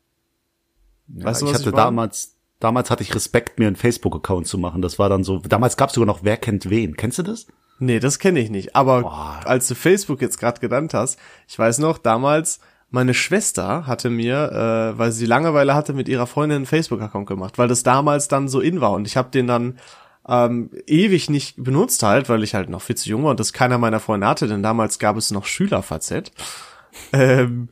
Weißt 1.09 1.43
du, 1.43 1.47
ich 1.47 1.53
was 1.53 1.61
hatte 1.61 1.71
ich 1.71 1.77
damals, 1.77 2.37
damals 2.61 2.91
hatte 2.91 3.03
ich 3.03 3.15
Respekt, 3.15 3.59
mir 3.59 3.67
einen 3.67 3.77
Facebook-Account 3.77 4.47
zu 4.47 4.59
machen. 4.59 4.82
Das 4.82 4.99
war 4.99 5.09
dann 5.09 5.25
so, 5.25 5.38
damals 5.38 5.77
gab 5.77 5.88
es 5.88 5.94
sogar 5.94 6.06
noch 6.06 6.23
Wer 6.23 6.37
kennt 6.37 6.71
wen. 6.71 6.97
Kennst 6.97 7.19
du 7.19 7.23
das? 7.23 7.47
Nee, 7.79 7.99
das 7.99 8.19
kenne 8.19 8.41
ich 8.41 8.50
nicht. 8.50 8.77
Aber 8.77 9.03
Boah. 9.03 9.41
als 9.44 9.67
du 9.67 9.75
Facebook 9.75 10.21
jetzt 10.21 10.38
gerade 10.38 10.61
genannt 10.61 10.93
hast, 10.94 11.19
ich 11.49 11.59
weiß 11.59 11.79
noch, 11.79 11.99
damals 11.99 12.61
meine 12.91 13.15
Schwester 13.15 13.87
hatte 13.87 14.11
mir, 14.11 14.53
äh, 14.53 14.99
weil 14.99 15.12
sie 15.12 15.25
Langeweile 15.25 15.75
hatte, 15.75 15.93
mit 15.93 16.09
ihrer 16.09 16.27
Freundin 16.27 16.56
einen 16.56 16.67
Facebook-Account 16.67 17.27
gemacht, 17.27 17.56
weil 17.56 17.69
das 17.69 17.82
damals 17.82 18.29
dann 18.29 18.49
so 18.49 18.61
in 18.61 18.81
war 18.81 18.93
und 18.93 19.06
ich 19.06 19.17
habe 19.17 19.31
den 19.31 19.47
dann 19.47 19.79
ähm, 20.31 20.71
ewig 20.87 21.29
nicht 21.29 21.62
benutzt 21.62 22.03
halt, 22.05 22.29
weil 22.29 22.44
ich 22.44 22.55
halt 22.55 22.71
noch 22.71 22.82
viel 22.82 22.97
zu 22.97 23.11
jung 23.11 23.25
war 23.25 23.32
und 23.32 23.41
das 23.41 23.53
keiner 23.53 23.79
meiner 23.79 23.99
Freunde 24.00 24.29
hatte, 24.29 24.47
denn 24.47 24.62
damals 24.62 24.99
gab 25.00 25.17
es 25.17 25.32
noch 25.32 25.44
SchülerVZ. 25.44 26.31
Ähm, 27.12 27.69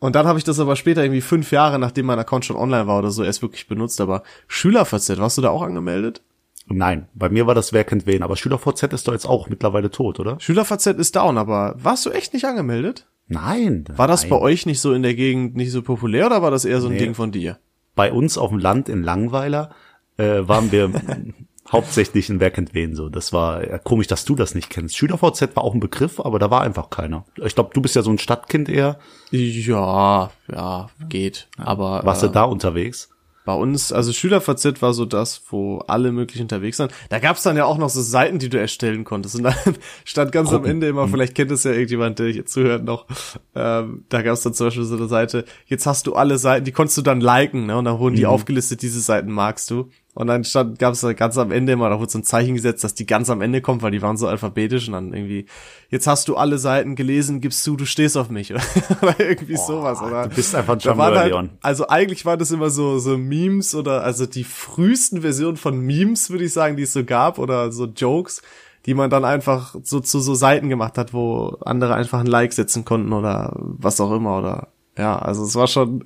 und 0.00 0.14
dann 0.14 0.26
habe 0.26 0.38
ich 0.38 0.44
das 0.44 0.60
aber 0.60 0.76
später 0.76 1.02
irgendwie 1.02 1.22
fünf 1.22 1.50
Jahre, 1.50 1.78
nachdem 1.78 2.06
mein 2.06 2.18
Account 2.18 2.44
schon 2.44 2.56
online 2.56 2.86
war 2.86 2.98
oder 2.98 3.10
so, 3.10 3.24
erst 3.24 3.40
wirklich 3.40 3.66
benutzt. 3.68 4.00
Aber 4.02 4.22
SchülerVZ, 4.48 5.18
warst 5.18 5.38
du 5.38 5.42
da 5.42 5.48
auch 5.48 5.62
angemeldet? 5.62 6.22
Nein, 6.66 7.08
bei 7.14 7.30
mir 7.30 7.46
war 7.46 7.54
das 7.54 7.72
Wer 7.72 7.84
kennt 7.84 8.06
wen. 8.06 8.22
Aber 8.22 8.36
SchülerVZ 8.36 8.92
ist 8.92 9.08
doch 9.08 9.12
jetzt 9.14 9.26
auch 9.26 9.48
mittlerweile 9.48 9.90
tot, 9.90 10.20
oder? 10.20 10.38
SchülerVZ 10.40 10.86
ist 10.98 11.16
down, 11.16 11.38
aber 11.38 11.74
warst 11.78 12.04
du 12.04 12.10
echt 12.10 12.34
nicht 12.34 12.44
angemeldet? 12.44 13.06
Nein. 13.28 13.84
War 13.96 14.08
das 14.08 14.22
nein. 14.22 14.30
bei 14.30 14.38
euch 14.38 14.66
nicht 14.66 14.80
so 14.80 14.92
in 14.92 15.02
der 15.02 15.14
Gegend 15.14 15.56
nicht 15.56 15.72
so 15.72 15.80
populär 15.82 16.26
oder 16.26 16.42
war 16.42 16.50
das 16.50 16.66
eher 16.66 16.82
so 16.82 16.88
ein 16.88 16.94
Nee. 16.94 16.98
Ding 16.98 17.14
von 17.14 17.32
dir? 17.32 17.58
Bei 17.94 18.12
uns 18.12 18.36
auf 18.36 18.50
dem 18.50 18.58
Land 18.58 18.90
in 18.90 19.02
Langweiler 19.02 19.70
äh, 20.18 20.40
waren 20.46 20.70
wir 20.72 20.90
hauptsächlich 21.74 22.30
in 22.30 22.40
Wer 22.40 22.50
kennt 22.50 22.74
wen 22.74 22.94
so. 22.94 23.08
Das 23.08 23.32
war 23.32 23.66
ja, 23.66 23.78
komisch, 23.78 24.06
dass 24.06 24.24
du 24.24 24.34
das 24.34 24.54
nicht 24.54 24.70
kennst. 24.70 24.96
SchülerVZ 24.96 25.54
war 25.54 25.64
auch 25.64 25.74
ein 25.74 25.80
Begriff, 25.80 26.20
aber 26.20 26.38
da 26.38 26.50
war 26.50 26.62
einfach 26.62 26.90
keiner. 26.90 27.24
Ich 27.44 27.54
glaube, 27.54 27.70
du 27.74 27.82
bist 27.82 27.94
ja 27.96 28.02
so 28.02 28.10
ein 28.10 28.18
Stadtkind 28.18 28.68
eher. 28.68 28.98
Ja, 29.30 30.30
ja, 30.50 30.90
geht. 31.08 31.48
Aber 31.58 32.02
Warst 32.04 32.22
äh, 32.22 32.26
du 32.26 32.32
da 32.32 32.44
unterwegs? 32.44 33.10
bei 33.44 33.54
uns, 33.54 33.92
also 33.92 34.12
SchülerVZ 34.12 34.80
war 34.80 34.94
so 34.94 35.04
das, 35.04 35.42
wo 35.50 35.78
alle 35.86 36.12
möglich 36.12 36.40
unterwegs 36.40 36.78
waren. 36.78 36.90
Da 37.10 37.18
gab's 37.18 37.42
dann 37.42 37.56
ja 37.58 37.66
auch 37.66 37.76
noch 37.76 37.90
so 37.90 38.00
Seiten, 38.00 38.38
die 38.38 38.48
du 38.48 38.58
erstellen 38.58 39.04
konntest. 39.04 39.36
Und 39.36 39.42
dann 39.42 39.54
stand 40.04 40.32
ganz 40.32 40.48
am 40.48 40.56
Gruppen. 40.56 40.70
Ende 40.70 40.88
immer, 40.88 41.06
vielleicht 41.08 41.34
kennt 41.34 41.50
es 41.50 41.64
ja 41.64 41.72
irgendjemand, 41.72 42.18
der 42.18 42.28
hier 42.28 42.46
zuhört 42.46 42.84
noch, 42.84 43.06
ähm, 43.54 44.04
da 44.08 44.22
gab's 44.22 44.42
dann 44.42 44.54
zum 44.54 44.68
Beispiel 44.68 44.84
so 44.84 44.96
eine 44.96 45.08
Seite, 45.08 45.44
jetzt 45.66 45.86
hast 45.86 46.06
du 46.06 46.14
alle 46.14 46.38
Seiten, 46.38 46.64
die 46.64 46.72
konntest 46.72 46.96
du 46.96 47.02
dann 47.02 47.20
liken, 47.20 47.66
ne? 47.66 47.76
Und 47.76 47.84
dann 47.84 47.98
wurden 47.98 48.16
die 48.16 48.26
aufgelistet, 48.26 48.80
diese 48.80 49.00
Seiten 49.00 49.30
magst 49.30 49.70
du. 49.70 49.90
Und 50.14 50.28
dann 50.28 50.44
stand, 50.44 50.78
gab's 50.78 51.00
da 51.00 51.12
ganz 51.12 51.36
am 51.38 51.50
Ende 51.50 51.72
immer, 51.72 51.90
da 51.90 51.98
wurde 51.98 52.12
so 52.12 52.18
ein 52.18 52.24
Zeichen 52.24 52.54
gesetzt, 52.54 52.84
dass 52.84 52.94
die 52.94 53.04
ganz 53.04 53.30
am 53.30 53.40
Ende 53.40 53.60
kommt, 53.60 53.82
weil 53.82 53.90
die 53.90 54.00
waren 54.00 54.16
so 54.16 54.28
alphabetisch 54.28 54.86
und 54.86 54.92
dann 54.92 55.12
irgendwie, 55.12 55.46
jetzt 55.90 56.06
hast 56.06 56.28
du 56.28 56.36
alle 56.36 56.58
Seiten 56.58 56.94
gelesen, 56.94 57.40
gibst 57.40 57.66
du, 57.66 57.76
du 57.76 57.84
stehst 57.84 58.16
auf 58.16 58.30
mich. 58.30 58.54
oder 59.02 59.18
irgendwie 59.18 59.56
sowas, 59.56 60.00
oder? 60.00 60.28
Du 60.28 60.36
bist 60.36 60.54
einfach 60.54 60.80
Charmeur, 60.80 61.16
halt, 61.16 61.32
Leon. 61.32 61.50
also 61.60 61.88
eigentlich 61.88 62.24
waren 62.24 62.38
das 62.38 62.52
immer 62.52 62.70
so, 62.70 63.00
so 63.00 63.18
Memes 63.18 63.74
oder 63.74 64.04
also 64.04 64.24
die 64.24 64.44
frühesten 64.44 65.22
Versionen 65.22 65.56
von 65.56 65.80
Memes, 65.80 66.30
würde 66.30 66.44
ich 66.44 66.52
sagen, 66.52 66.76
die 66.76 66.84
es 66.84 66.92
so 66.92 67.04
gab 67.04 67.40
oder 67.40 67.72
so 67.72 67.86
Jokes, 67.86 68.40
die 68.86 68.94
man 68.94 69.10
dann 69.10 69.24
einfach 69.24 69.74
so 69.82 69.98
zu 69.98 70.20
so 70.20 70.34
Seiten 70.34 70.68
gemacht 70.68 70.96
hat, 70.96 71.12
wo 71.12 71.58
andere 71.64 71.94
einfach 71.94 72.20
ein 72.20 72.26
Like 72.26 72.52
setzen 72.52 72.84
konnten 72.84 73.12
oder 73.12 73.52
was 73.56 74.00
auch 74.00 74.12
immer 74.12 74.38
oder 74.38 74.68
ja, 74.96 75.18
also 75.18 75.44
es 75.44 75.54
war 75.56 75.66
schon 75.66 76.04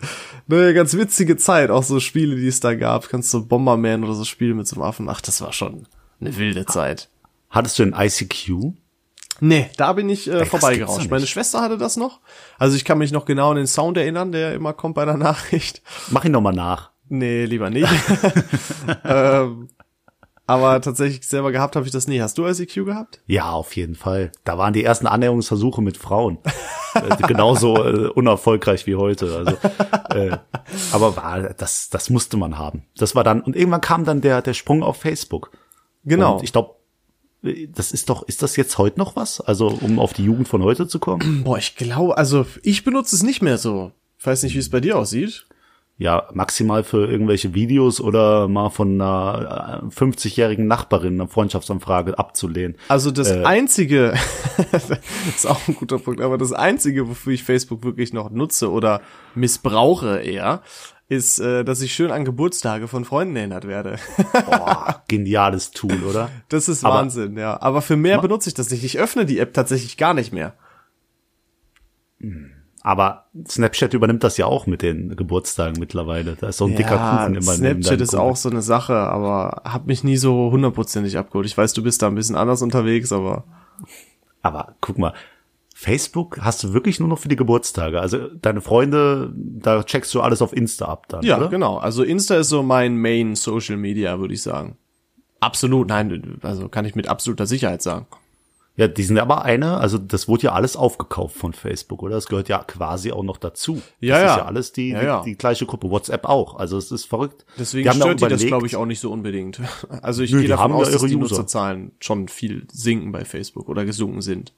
eine 0.50 0.74
ganz 0.74 0.94
witzige 0.94 1.36
Zeit, 1.36 1.70
auch 1.70 1.82
so 1.82 2.00
Spiele, 2.00 2.36
die 2.36 2.46
es 2.46 2.60
da 2.60 2.74
gab, 2.74 3.08
kannst 3.08 3.32
du 3.34 3.46
Bomberman 3.46 4.04
oder 4.04 4.14
so 4.14 4.24
Spiele 4.24 4.54
mit 4.54 4.66
so 4.66 4.76
einem 4.76 4.84
Affen, 4.84 5.08
ach, 5.08 5.20
das 5.20 5.40
war 5.40 5.52
schon 5.52 5.86
eine 6.20 6.36
wilde 6.36 6.66
Zeit. 6.66 7.08
Hattest 7.50 7.78
du 7.78 7.82
ein 7.82 7.94
ICQ? 7.96 8.74
Nee, 9.40 9.70
da 9.76 9.92
bin 9.92 10.08
ich 10.08 10.28
äh, 10.28 10.38
das 10.38 10.48
vorbeigerauscht. 10.48 11.10
Meine. 11.10 11.26
Schwester 11.26 11.60
hatte 11.60 11.78
das 11.78 11.96
noch. 11.96 12.20
Also 12.58 12.76
ich 12.76 12.84
kann 12.84 12.98
mich 12.98 13.12
noch 13.12 13.24
genau 13.24 13.50
an 13.50 13.56
den 13.56 13.66
Sound 13.66 13.96
erinnern, 13.96 14.32
der 14.32 14.54
immer 14.54 14.72
kommt 14.72 14.96
bei 14.96 15.04
der 15.04 15.16
Nachricht. 15.18 15.82
Mach 16.10 16.24
ihn 16.24 16.32
noch 16.32 16.40
mal 16.40 16.52
nach. 16.52 16.90
Nee, 17.08 17.44
lieber 17.44 17.70
nicht. 17.70 17.88
ähm, 19.04 19.68
aber 20.48 20.80
tatsächlich 20.80 21.26
selber 21.28 21.52
gehabt 21.52 21.76
habe 21.76 21.84
ich 21.84 21.92
das 21.92 22.08
nie. 22.08 22.22
Hast 22.22 22.38
du 22.38 22.46
ICQ 22.46 22.86
gehabt? 22.86 23.20
Ja, 23.26 23.50
auf 23.50 23.76
jeden 23.76 23.94
Fall. 23.94 24.32
Da 24.44 24.56
waren 24.56 24.72
die 24.72 24.82
ersten 24.82 25.06
Annäherungsversuche 25.06 25.82
mit 25.82 25.96
Frauen. 25.96 26.38
Äh, 26.94 27.16
Genauso 27.28 27.76
äh, 27.84 28.08
unerfolgreich 28.08 28.86
wie 28.86 28.96
heute. 28.96 29.36
Also, 29.36 30.18
äh, 30.18 30.38
aber 30.90 31.16
war, 31.16 31.42
das, 31.52 31.90
das 31.90 32.08
musste 32.08 32.38
man 32.38 32.56
haben. 32.56 32.84
Das 32.96 33.14
war 33.14 33.24
dann, 33.24 33.42
und 33.42 33.54
irgendwann 33.54 33.82
kam 33.82 34.06
dann 34.06 34.22
der, 34.22 34.40
der 34.40 34.54
Sprung 34.54 34.82
auf 34.82 34.96
Facebook. 34.96 35.50
Genau. 36.04 36.36
Und 36.36 36.44
ich 36.44 36.52
glaube, 36.52 36.76
das 37.42 37.92
ist 37.92 38.08
doch, 38.08 38.22
ist 38.22 38.42
das 38.42 38.56
jetzt 38.56 38.78
heute 38.78 38.98
noch 38.98 39.16
was? 39.16 39.42
Also, 39.42 39.68
um 39.68 39.98
auf 39.98 40.14
die 40.14 40.24
Jugend 40.24 40.48
von 40.48 40.62
heute 40.62 40.88
zu 40.88 40.98
kommen? 40.98 41.44
Boah, 41.44 41.58
ich 41.58 41.76
glaube, 41.76 42.16
also 42.16 42.46
ich 42.62 42.84
benutze 42.84 43.14
es 43.14 43.22
nicht 43.22 43.42
mehr 43.42 43.58
so. 43.58 43.92
Ich 44.18 44.26
weiß 44.26 44.42
nicht, 44.42 44.54
wie 44.54 44.60
es 44.60 44.70
bei 44.70 44.80
dir 44.80 44.96
aussieht. 44.98 45.46
Ja 45.98 46.28
maximal 46.32 46.84
für 46.84 47.10
irgendwelche 47.10 47.54
Videos 47.54 48.00
oder 48.00 48.46
mal 48.46 48.70
von 48.70 49.00
einer 49.00 49.82
50-jährigen 49.90 50.66
Nachbarin 50.66 51.20
eine 51.20 51.28
Freundschaftsanfrage 51.28 52.18
abzulehnen. 52.18 52.76
Also 52.86 53.10
das 53.10 53.32
äh, 53.32 53.42
einzige, 53.44 54.14
das 54.70 54.90
ist 55.28 55.46
auch 55.46 55.60
ein 55.66 55.74
guter 55.74 55.98
Punkt, 55.98 56.20
aber 56.20 56.38
das 56.38 56.52
einzige, 56.52 57.08
wofür 57.08 57.32
ich 57.32 57.42
Facebook 57.42 57.82
wirklich 57.82 58.12
noch 58.12 58.30
nutze 58.30 58.70
oder 58.70 59.00
missbrauche 59.34 60.20
eher, 60.20 60.62
ist, 61.08 61.40
äh, 61.40 61.64
dass 61.64 61.82
ich 61.82 61.92
schön 61.94 62.12
an 62.12 62.24
Geburtstage 62.24 62.86
von 62.86 63.04
Freunden 63.04 63.34
erinnert 63.34 63.66
werde. 63.66 63.96
Boah, 64.46 65.02
geniales 65.08 65.72
Tool, 65.72 66.04
oder? 66.04 66.30
Das 66.48 66.68
ist 66.68 66.84
aber, 66.84 66.96
Wahnsinn, 66.96 67.36
ja. 67.36 67.60
Aber 67.60 67.82
für 67.82 67.96
mehr 67.96 68.20
benutze 68.20 68.48
ich 68.48 68.54
das 68.54 68.70
nicht. 68.70 68.84
Ich 68.84 68.98
öffne 68.98 69.26
die 69.26 69.38
App 69.40 69.52
tatsächlich 69.52 69.96
gar 69.96 70.14
nicht 70.14 70.32
mehr. 70.32 70.54
Aber 72.88 73.26
Snapchat 73.46 73.92
übernimmt 73.92 74.24
das 74.24 74.38
ja 74.38 74.46
auch 74.46 74.66
mit 74.66 74.80
den 74.80 75.14
Geburtstagen 75.14 75.78
mittlerweile. 75.78 76.38
Da 76.40 76.48
ist 76.48 76.56
so 76.56 76.64
ein 76.64 76.70
ja, 76.70 76.78
dicker 76.78 76.96
Kuchen 76.96 77.34
immer 77.34 77.52
Snapchat 77.52 78.00
ist 78.00 78.14
auch 78.14 78.34
so 78.34 78.48
eine 78.48 78.62
Sache, 78.62 78.94
aber 78.94 79.60
hab 79.66 79.86
mich 79.86 80.04
nie 80.04 80.16
so 80.16 80.50
hundertprozentig 80.50 81.18
abgeholt. 81.18 81.46
Ich 81.46 81.58
weiß, 81.58 81.74
du 81.74 81.82
bist 81.82 82.00
da 82.00 82.06
ein 82.06 82.14
bisschen 82.14 82.34
anders 82.34 82.62
unterwegs, 82.62 83.12
aber. 83.12 83.44
Aber 84.40 84.74
guck 84.80 84.96
mal, 84.96 85.12
Facebook 85.74 86.38
hast 86.40 86.64
du 86.64 86.72
wirklich 86.72 86.98
nur 86.98 87.10
noch 87.10 87.18
für 87.18 87.28
die 87.28 87.36
Geburtstage. 87.36 88.00
Also 88.00 88.28
deine 88.40 88.62
Freunde, 88.62 89.34
da 89.36 89.82
checkst 89.82 90.14
du 90.14 90.22
alles 90.22 90.40
auf 90.40 90.56
Insta 90.56 90.86
ab 90.86 91.08
dann. 91.10 91.22
Ja, 91.26 91.36
oder? 91.36 91.48
genau. 91.48 91.76
Also 91.76 92.02
Insta 92.02 92.36
ist 92.36 92.48
so 92.48 92.62
mein 92.62 92.96
Main 92.96 93.34
Social 93.34 93.76
Media, 93.76 94.18
würde 94.18 94.32
ich 94.32 94.40
sagen. 94.40 94.78
Absolut, 95.40 95.88
nein, 95.88 96.38
also 96.40 96.70
kann 96.70 96.86
ich 96.86 96.94
mit 96.94 97.06
absoluter 97.06 97.44
Sicherheit 97.44 97.82
sagen. 97.82 98.06
Ja, 98.78 98.86
die 98.86 99.02
sind 99.02 99.18
aber 99.18 99.44
eine, 99.44 99.78
also 99.78 99.98
das 99.98 100.28
wurde 100.28 100.44
ja 100.44 100.52
alles 100.52 100.76
aufgekauft 100.76 101.36
von 101.36 101.52
Facebook, 101.52 102.00
oder? 102.00 102.14
Das 102.14 102.28
gehört 102.28 102.48
ja 102.48 102.62
quasi 102.62 103.10
auch 103.10 103.24
noch 103.24 103.36
dazu. 103.36 103.82
Ja, 103.98 104.14
das 104.14 104.22
ja. 104.22 104.30
ist 104.30 104.36
ja 104.36 104.44
alles 104.44 104.72
die, 104.72 104.90
ja, 104.90 105.02
ja. 105.02 105.22
Die, 105.22 105.30
die 105.30 105.36
gleiche 105.36 105.66
Gruppe. 105.66 105.90
WhatsApp 105.90 106.24
auch. 106.26 106.54
Also 106.56 106.78
es 106.78 106.92
ist 106.92 107.06
verrückt. 107.06 107.44
Deswegen 107.58 107.92
stört 107.92 108.20
die 108.20 108.28
das, 108.28 108.46
glaube 108.46 108.68
ich, 108.68 108.76
auch 108.76 108.86
nicht 108.86 109.00
so 109.00 109.10
unbedingt. 109.10 109.60
Also 110.02 110.22
ich 110.22 110.30
Nö, 110.30 110.38
gehe 110.38 110.42
die 110.44 110.48
davon 110.48 110.64
haben 110.64 110.72
aus, 110.74 110.90
dass 110.92 111.02
ihre 111.02 111.08
die 111.08 111.16
User. 111.16 111.34
Nutzerzahlen 111.34 111.92
schon 111.98 112.28
viel 112.28 112.66
sinken 112.70 113.10
bei 113.10 113.24
Facebook 113.24 113.68
oder 113.68 113.84
gesunken 113.84 114.22
sind. 114.22 114.52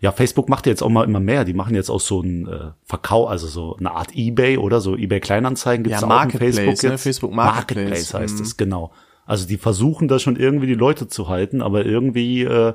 Ja, 0.00 0.12
Facebook 0.12 0.48
macht 0.48 0.66
ja 0.66 0.70
jetzt 0.70 0.82
auch 0.82 0.90
mal 0.90 1.04
immer 1.04 1.20
mehr. 1.20 1.44
Die 1.44 1.54
machen 1.54 1.74
jetzt 1.74 1.88
auch 1.88 2.00
so 2.00 2.20
einen 2.20 2.46
äh, 2.48 2.70
Verkauf, 2.84 3.30
also 3.30 3.46
so 3.46 3.76
eine 3.76 3.92
Art 3.92 4.14
eBay 4.14 4.58
oder 4.58 4.80
so 4.80 4.94
eBay 4.94 5.20
Kleinanzeigen 5.20 5.84
gibt's 5.84 6.00
Ja, 6.00 6.06
auch 6.06 6.10
in 6.10 6.16
Marketplace, 6.16 6.56
Facebook 6.56 6.82
ne? 6.82 6.90
jetzt. 6.90 7.02
Facebook 7.02 7.32
Marketplace, 7.32 8.12
heißt 8.12 8.36
mhm. 8.36 8.42
es 8.42 8.56
genau. 8.56 8.92
Also 9.24 9.46
die 9.46 9.56
versuchen 9.56 10.08
da 10.08 10.18
schon 10.18 10.36
irgendwie 10.36 10.66
die 10.66 10.74
Leute 10.74 11.06
zu 11.08 11.28
halten, 11.28 11.62
aber 11.62 11.86
irgendwie 11.86 12.42
äh, 12.42 12.74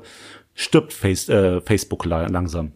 stirbt 0.58 0.92
Face, 0.92 1.28
äh, 1.28 1.60
Facebook 1.60 2.04
la 2.04 2.26
langsam. 2.26 2.72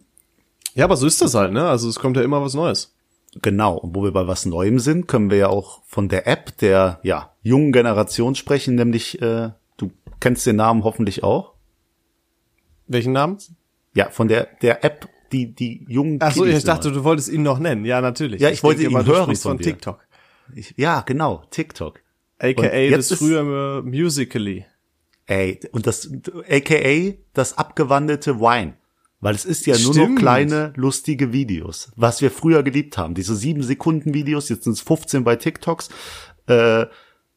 Ja, 0.74 0.84
aber 0.84 0.96
so 0.96 1.06
ist 1.06 1.20
das 1.20 1.34
halt, 1.34 1.52
ne? 1.52 1.68
Also 1.68 1.88
es 1.88 1.98
kommt 1.98 2.16
ja 2.16 2.22
immer 2.22 2.40
was 2.40 2.54
Neues. 2.54 2.94
Genau. 3.42 3.76
Und 3.76 3.94
wo 3.94 4.04
wir 4.04 4.12
bei 4.12 4.26
was 4.26 4.46
Neuem 4.46 4.78
sind, 4.78 5.08
können 5.08 5.30
wir 5.30 5.38
ja 5.38 5.48
auch 5.48 5.82
von 5.84 6.08
der 6.08 6.26
App 6.26 6.56
der 6.58 7.00
ja 7.02 7.34
jungen 7.42 7.72
Generation 7.72 8.34
sprechen, 8.34 8.76
nämlich 8.76 9.20
äh, 9.20 9.50
du 9.76 9.90
kennst 10.20 10.46
den 10.46 10.56
Namen 10.56 10.84
hoffentlich 10.84 11.24
auch. 11.24 11.54
Welchen 12.86 13.12
Namen? 13.12 13.38
Ja, 13.94 14.10
von 14.10 14.28
der 14.28 14.48
der 14.62 14.84
App, 14.84 15.08
die 15.32 15.52
die 15.52 15.84
jungen. 15.88 16.18
Ach 16.22 16.32
so, 16.32 16.42
Kiddies 16.42 16.58
ich 16.58 16.64
dachte, 16.64 16.92
du 16.92 17.04
wolltest 17.04 17.30
ihn 17.30 17.42
noch 17.42 17.58
nennen. 17.58 17.84
Ja, 17.84 18.00
natürlich. 18.00 18.40
Ja, 18.40 18.50
ich 18.50 18.62
wollte 18.62 18.80
denke 18.80 18.92
ihn 18.92 18.94
mal, 18.94 19.04
du 19.04 19.12
hören 19.12 19.34
von 19.36 19.36
von. 19.36 19.58
TikTok. 19.58 19.98
Ich, 20.54 20.74
ja, 20.76 21.00
genau, 21.00 21.42
TikTok. 21.50 22.00
AKA 22.38 22.90
das 22.90 23.12
frühere 23.12 23.82
Musically. 23.82 24.66
Ey, 25.26 25.60
und 25.72 25.86
das, 25.86 26.10
aka 26.50 27.14
das 27.32 27.56
abgewandelte 27.58 28.40
Wine. 28.40 28.74
Weil 29.20 29.36
es 29.36 29.44
ist 29.44 29.66
ja 29.66 29.78
nur 29.78 29.92
Stimmt. 29.94 30.14
noch 30.16 30.20
kleine, 30.20 30.72
lustige 30.74 31.32
Videos. 31.32 31.92
Was 31.94 32.20
wir 32.22 32.30
früher 32.32 32.64
geliebt 32.64 32.98
haben. 32.98 33.14
Diese 33.14 33.36
sieben 33.36 33.62
Sekunden 33.62 34.14
Videos, 34.14 34.48
jetzt 34.48 34.64
sind 34.64 34.72
es 34.72 34.80
15 34.80 35.22
bei 35.22 35.36
TikToks. 35.36 35.90
Äh, 36.46 36.86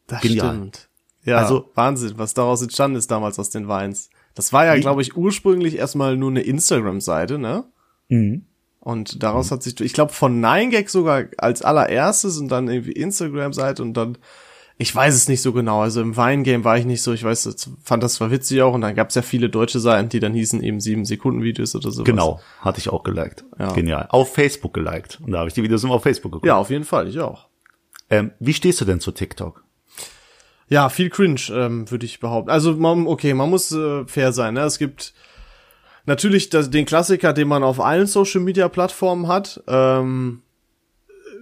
Das 0.07 0.21
Genial. 0.21 0.49
stimmt. 0.55 0.89
Ja, 1.25 1.37
Also- 1.37 1.69
Wahnsinn, 1.75 2.13
was 2.17 2.33
daraus 2.33 2.61
entstanden 2.63 2.97
ist 2.97 3.11
damals 3.11 3.37
aus 3.37 3.49
den 3.51 3.67
Vines. 3.67 4.09
Das 4.33 4.51
war 4.51 4.65
ja, 4.65 4.75
glaube 4.77 5.01
ich, 5.03 5.15
ursprünglich 5.15 5.77
erstmal 5.77 6.17
nur 6.17 6.29
eine 6.31 6.41
Instagram-Seite, 6.41 7.37
ne? 7.37 7.65
mhm. 8.09 8.45
Und 8.79 9.23
daraus 9.23 9.49
hat 9.49 9.63
sich, 9.63 9.79
ich 9.81 9.93
glaube, 9.93 10.13
von 10.13 10.39
9gag 10.39 10.89
sogar 10.89 11.23
als 11.39 11.63
allererstes 11.63 12.37
und 12.37 12.49
dann 12.49 12.67
irgendwie 12.67 12.91
Instagram-Seite 12.91 13.81
und 13.81 13.93
dann, 13.95 14.17
ich 14.77 14.93
weiß 14.93 15.15
es 15.15 15.29
nicht 15.29 15.41
so 15.41 15.53
genau, 15.53 15.81
also 15.81 16.01
im 16.01 16.17
Vine-Game 16.17 16.63
war 16.65 16.77
ich 16.77 16.85
nicht 16.85 17.01
so, 17.01 17.13
ich 17.13 17.23
weiß, 17.23 17.43
das- 17.43 17.69
fand 17.83 18.03
das 18.03 18.15
zwar 18.15 18.29
witzig 18.31 18.61
auch 18.61 18.73
und 18.73 18.81
dann 18.81 18.93
gab 18.95 19.09
es 19.09 19.15
ja 19.15 19.21
viele 19.21 19.49
deutsche 19.49 19.79
Seiten, 19.79 20.09
die 20.09 20.19
dann 20.19 20.33
hießen 20.33 20.61
eben 20.61 20.79
7-Sekunden-Videos 20.79 21.75
oder 21.75 21.91
sowas. 21.91 22.05
Genau, 22.05 22.41
hatte 22.59 22.79
ich 22.79 22.89
auch 22.89 23.03
geliked. 23.03 23.45
Ja. 23.57 23.71
Genial. 23.71 24.07
Auf 24.09 24.33
Facebook 24.33 24.73
geliked. 24.73 25.19
Und 25.21 25.31
da 25.31 25.39
habe 25.39 25.47
ich 25.47 25.53
die 25.53 25.63
Videos 25.63 25.83
immer 25.83 25.93
auf 25.93 26.03
Facebook 26.03 26.31
geguckt. 26.33 26.45
Ja, 26.47 26.57
auf 26.57 26.69
jeden 26.69 26.83
Fall, 26.83 27.07
ich 27.07 27.19
auch. 27.21 27.47
Ähm, 28.09 28.31
wie 28.39 28.53
stehst 28.53 28.81
du 28.81 28.85
denn 28.85 28.99
zu 28.99 29.11
TikTok? 29.11 29.63
Ja, 30.67 30.89
viel 30.89 31.09
cringe, 31.09 31.41
ähm, 31.51 31.89
würde 31.89 32.05
ich 32.05 32.19
behaupten. 32.19 32.49
Also, 32.49 32.73
man, 32.73 33.07
okay, 33.07 33.33
man 33.33 33.49
muss 33.49 33.71
äh, 33.71 34.05
fair 34.07 34.33
sein. 34.33 34.55
Ne? 34.55 34.61
Es 34.61 34.77
gibt 34.79 35.13
natürlich 36.05 36.49
das, 36.49 36.69
den 36.69 36.85
Klassiker, 36.85 37.33
den 37.33 37.47
man 37.47 37.63
auf 37.63 37.79
allen 37.79 38.07
Social-Media-Plattformen 38.07 39.27
hat. 39.27 39.63
Ähm, 39.67 40.41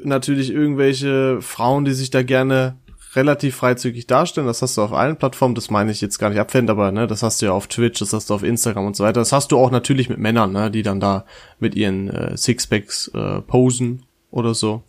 natürlich 0.04 0.52
irgendwelche 0.52 1.42
Frauen, 1.42 1.86
die 1.86 1.94
sich 1.94 2.10
da 2.12 2.22
gerne 2.24 2.78
relativ 3.15 3.55
freizügig 3.55 4.08
darstellen. 4.08 4.48
Das 4.48 4.62
hast 4.62 4.77
du 4.77 4.82
auf 4.82 4.93
allen 4.93 5.17
Plattformen. 5.17 5.55
Das 5.55 5.70
meine 5.70 5.91
ich 5.91 6.01
jetzt 6.01 6.20
gar 6.20 6.29
nicht 6.29 6.39
abfällt, 6.39 6.70
aber 6.70 6.91
ne, 6.91 7.08
das 7.08 7.24
hast 7.24 7.41
du 7.41 7.48
ja 7.48 7.51
auf 7.51 7.67
Twitch, 7.67 8.00
das 8.00 8.13
hast 8.13 8.29
du 8.29 8.34
auf 8.34 8.43
Instagram 8.43 8.88
und 8.88 8.96
so 8.96 9.03
weiter. 9.03 9.20
Das 9.20 9.32
hast 9.32 9.51
du 9.51 9.58
auch 9.58 9.72
natürlich 9.72 10.10
mit 10.10 10.20
Männern, 10.20 10.51
ne, 10.51 10.72
die 10.72 10.84
dann 10.84 11.00
da 11.00 11.25
mit 11.60 11.75
ihren 11.75 12.10
äh, 12.10 12.38
Sixpacks 12.38 13.10
äh, 13.10 13.41
posen 13.41 14.05
oder 14.32 14.53
so. 14.53 14.84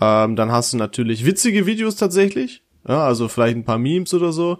Ähm, 0.00 0.36
dann 0.36 0.52
hast 0.52 0.72
du 0.72 0.76
natürlich 0.76 1.24
witzige 1.24 1.66
Videos 1.66 1.96
tatsächlich. 1.96 2.62
Ja, 2.86 3.04
also 3.04 3.28
vielleicht 3.28 3.56
ein 3.56 3.64
paar 3.64 3.78
Memes 3.78 4.14
oder 4.14 4.32
so. 4.32 4.58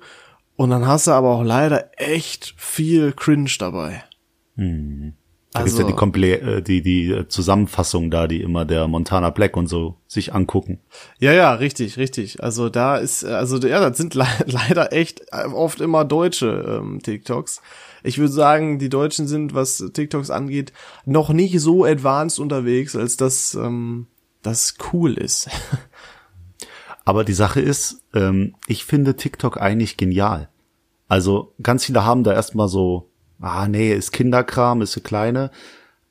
Und 0.56 0.70
dann 0.70 0.86
hast 0.86 1.06
du 1.06 1.12
aber 1.12 1.30
auch 1.30 1.44
leider 1.44 1.90
echt 1.96 2.54
viel 2.56 3.12
Cringe 3.12 3.50
dabei. 3.58 4.02
Da 5.52 5.62
gibt's 5.62 5.78
ja 5.78 5.84
die, 5.84 5.94
Komple 5.94 6.40
äh, 6.40 6.62
die, 6.62 6.82
die 6.82 7.10
äh, 7.10 7.28
Zusammenfassung 7.28 8.10
da, 8.10 8.28
die 8.28 8.42
immer 8.42 8.66
der 8.66 8.86
Montana 8.86 9.30
Black 9.30 9.56
und 9.56 9.66
so 9.66 9.96
sich 10.06 10.34
angucken. 10.34 10.78
Ja, 11.18 11.32
ja, 11.32 11.54
richtig, 11.54 11.96
richtig. 11.96 12.42
Also 12.42 12.68
da 12.68 12.96
ist, 12.96 13.24
also 13.24 13.56
ja, 13.66 13.80
das 13.88 13.96
sind 13.96 14.14
le 14.14 14.26
leider 14.46 14.92
echt 14.92 15.22
oft 15.32 15.80
immer 15.80 16.04
deutsche 16.04 16.80
ähm, 16.80 17.00
TikToks. 17.02 17.62
Ich 18.02 18.18
würde 18.18 18.32
sagen, 18.32 18.78
die 18.78 18.90
Deutschen 18.90 19.26
sind, 19.26 19.54
was 19.54 19.82
TikToks 19.92 20.30
angeht, 20.30 20.72
noch 21.06 21.30
nicht 21.30 21.58
so 21.60 21.84
advanced 21.84 22.38
unterwegs, 22.38 22.94
als 22.94 23.16
dass 23.16 23.54
ähm, 23.54 24.06
das 24.42 24.74
cool 24.92 25.14
ist. 25.14 25.48
Aber 27.06 27.24
die 27.24 27.32
Sache 27.32 27.62
ist, 27.62 28.02
ähm, 28.12 28.54
ich 28.66 28.84
finde 28.84 29.16
TikTok 29.16 29.58
eigentlich 29.58 29.96
genial. 29.96 30.50
Also 31.08 31.54
ganz 31.62 31.86
viele 31.86 32.04
haben 32.04 32.22
da 32.22 32.34
erstmal 32.34 32.68
so, 32.68 33.08
ah 33.40 33.68
nee, 33.68 33.92
ist 33.92 34.12
Kinderkram, 34.12 34.82
ist 34.82 34.94
für 34.94 35.00
Kleine. 35.00 35.50